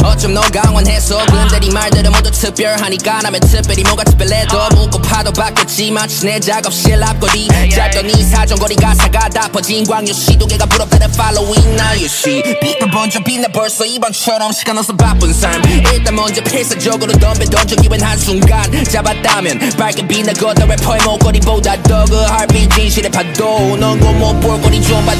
어쩜 0.04 0.34
너 0.34 0.41
강원해서 0.41 1.18
근데 1.28 1.60
네 1.60 1.70
말들은 1.72 2.12
모두 2.12 2.30
특별하니까 2.30 3.22
남의 3.22 3.40
특별히 3.40 3.84
뭐가 3.84 4.04
특별해도 4.04 4.70
묻고 4.76 5.02
파도 5.02 5.32
받겠지만 5.32 6.10
내 6.24 6.38
작업실 6.40 7.02
앞거리 7.02 7.48
짧던 7.74 8.10
이 8.10 8.24
사정거리 8.24 8.76
가사가 8.76 9.30
다 9.30 9.48
퍼진 9.52 9.86
광유 9.86 10.14
시도개가 10.14 10.66
부럽다는 10.66 11.08
following 11.14 11.80
you 11.95 12.06
see 12.06 12.44
빛을 12.60 12.91
번져 12.91 13.20
빛나 13.24 13.48
벌써 13.48 13.86
이번처럼 13.86 14.52
시간 14.52 14.78
없어 14.78 14.94
바쁜 14.95 15.34
삶. 15.34 15.62
일단 15.94 16.14
먼저 16.16 16.41
필사적으로 16.44 17.14
덤벼 17.14 17.45
던져 17.45 17.76
기분 17.78 18.02
한순간 18.02 18.84
잡았다면 18.86 19.70
밝게 19.78 20.06
빛나거든 20.06 20.68
래퍼의 20.68 21.02
목걸이보다 21.04 21.82
더그 21.84 22.16
heartbeat 22.26 22.70
진실의 22.76 23.10
파도. 23.12 23.78
넌곳못 23.78 24.41
볼거리 24.41 24.82
좀 24.82 25.06
봐도 25.06 25.18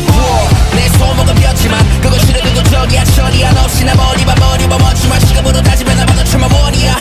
내 0.76 0.90
손목은 0.98 1.36
폈지만 1.36 2.02
그거 2.02 2.18
싫어 2.20 2.42
그거 2.42 2.64
저기 2.70 2.97
야 2.98 3.04
처리야. 3.04 3.52
없이 3.64 3.84
나 3.86 3.94
머리 3.96 4.26
봐 4.26 4.36
머리 4.40 4.68
봐. 4.68 4.78
멋지만 4.78 5.20
시간으로 5.22 5.62
다지면 5.62 5.98
나봐도 5.98 6.24
출마 6.26 6.48
원이야. 6.48 6.98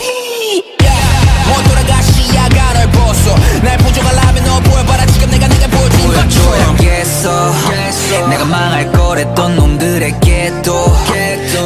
못 1.47 1.63
돌아가 1.63 2.01
시야가 2.01 2.73
널 2.73 2.91
벗어. 2.91 3.35
날 3.63 3.77
부족하려면 3.79 4.43
너 4.43 4.59
보여봐라. 4.61 5.05
지금 5.07 5.29
내가 5.31 5.47
내가 5.47 5.67
보여준 5.67 6.07
것처럼 6.13 6.75
보여줘야겠어 6.77 8.27
내가 8.29 8.45
망할 8.45 8.91
거랬던 8.91 9.55
놈들에게도 9.55 10.97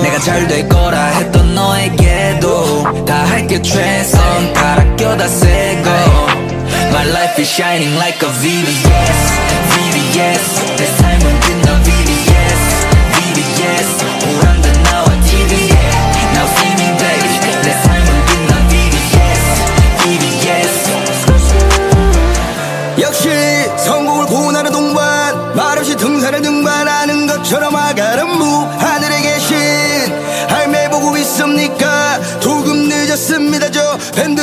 내가 0.03 0.19
잘 0.19 0.47
될 0.47 0.67
거라 0.67 1.05
했던 1.07 1.53
너에게도 1.55 3.05
다 3.05 3.25
할게 3.25 3.61
최선. 3.61 4.53
갈아 4.53 4.83
껴다 4.95 5.27
새거. 5.27 5.89
My 6.93 7.07
life 7.09 7.39
is 7.41 7.49
shining 7.49 7.95
like 7.97 8.21
a 8.25 8.29
VVS 8.29 9.19
VVS 9.71 10.75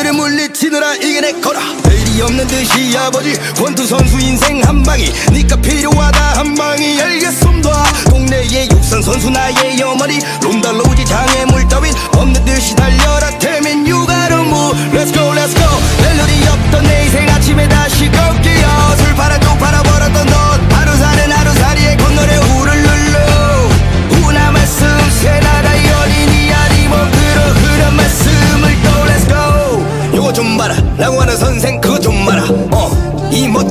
팬들을 0.08 0.12
물리치느라 0.12 0.94
이겨냈거라. 0.94 1.60
내일이 1.84 2.22
없는 2.22 2.46
듯이 2.46 2.96
아버지 2.96 3.34
권투 3.54 3.86
선수 3.86 4.18
인생 4.18 4.62
한 4.64 4.82
방이. 4.82 5.12
니가 5.32 5.56
필요하다 5.56 6.38
한 6.38 6.54
방이. 6.54 7.00
알겠습니다. 7.00 7.70
동네의 8.10 8.70
육상 8.70 9.02
선수 9.02 9.30
나의 9.30 9.80
어머니. 9.82 10.18
롬달로우지 10.42 11.04
장애물 11.04 11.68
따윈. 11.68 11.92
없는 12.16 12.44
듯이 12.44 12.74
달려라. 12.74 13.30
태민 13.38 13.86
move. 13.86 14.76
Let's 14.92 15.12
go 15.12 15.32
let's 15.32 15.54
go. 15.54 15.68
멜로디 16.02 16.48
없던 16.48 16.84
내 16.84 17.04
인생 17.04 17.28
아침에 17.28 17.68
다시 17.68 18.10
걷기요 18.10 18.96
술 18.98 19.14
팔아 19.14 19.38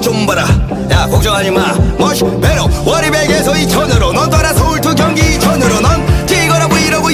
좀 0.02 0.26
봐라. 0.26 0.46
야 0.92 1.08
걱정하지 1.08 1.52
마. 1.52 1.74
멋이 1.98 2.20
배로. 2.42 2.70
월요백에서 2.86 3.56
이천으로. 3.58 4.14
넌 4.14 4.30
떠나 4.30 4.54
서울 4.54 4.80
투 4.82 4.94
경기 4.96 5.36
이천으로. 5.36 5.82
넌 5.82 6.26
뛰거나 6.26 6.68
브이로그 6.68 7.14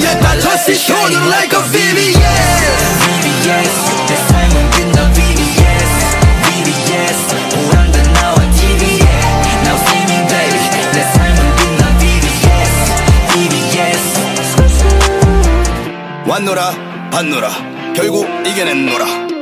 just 0.64 0.70
show 0.72 0.96
you 1.08 1.18
like 1.28 1.52
a 1.52 1.62
VVS 1.70 2.54
왔노라 16.26 17.10
봤노라. 17.10 17.50
결국 17.94 18.26
이겨냈노라 18.46 19.33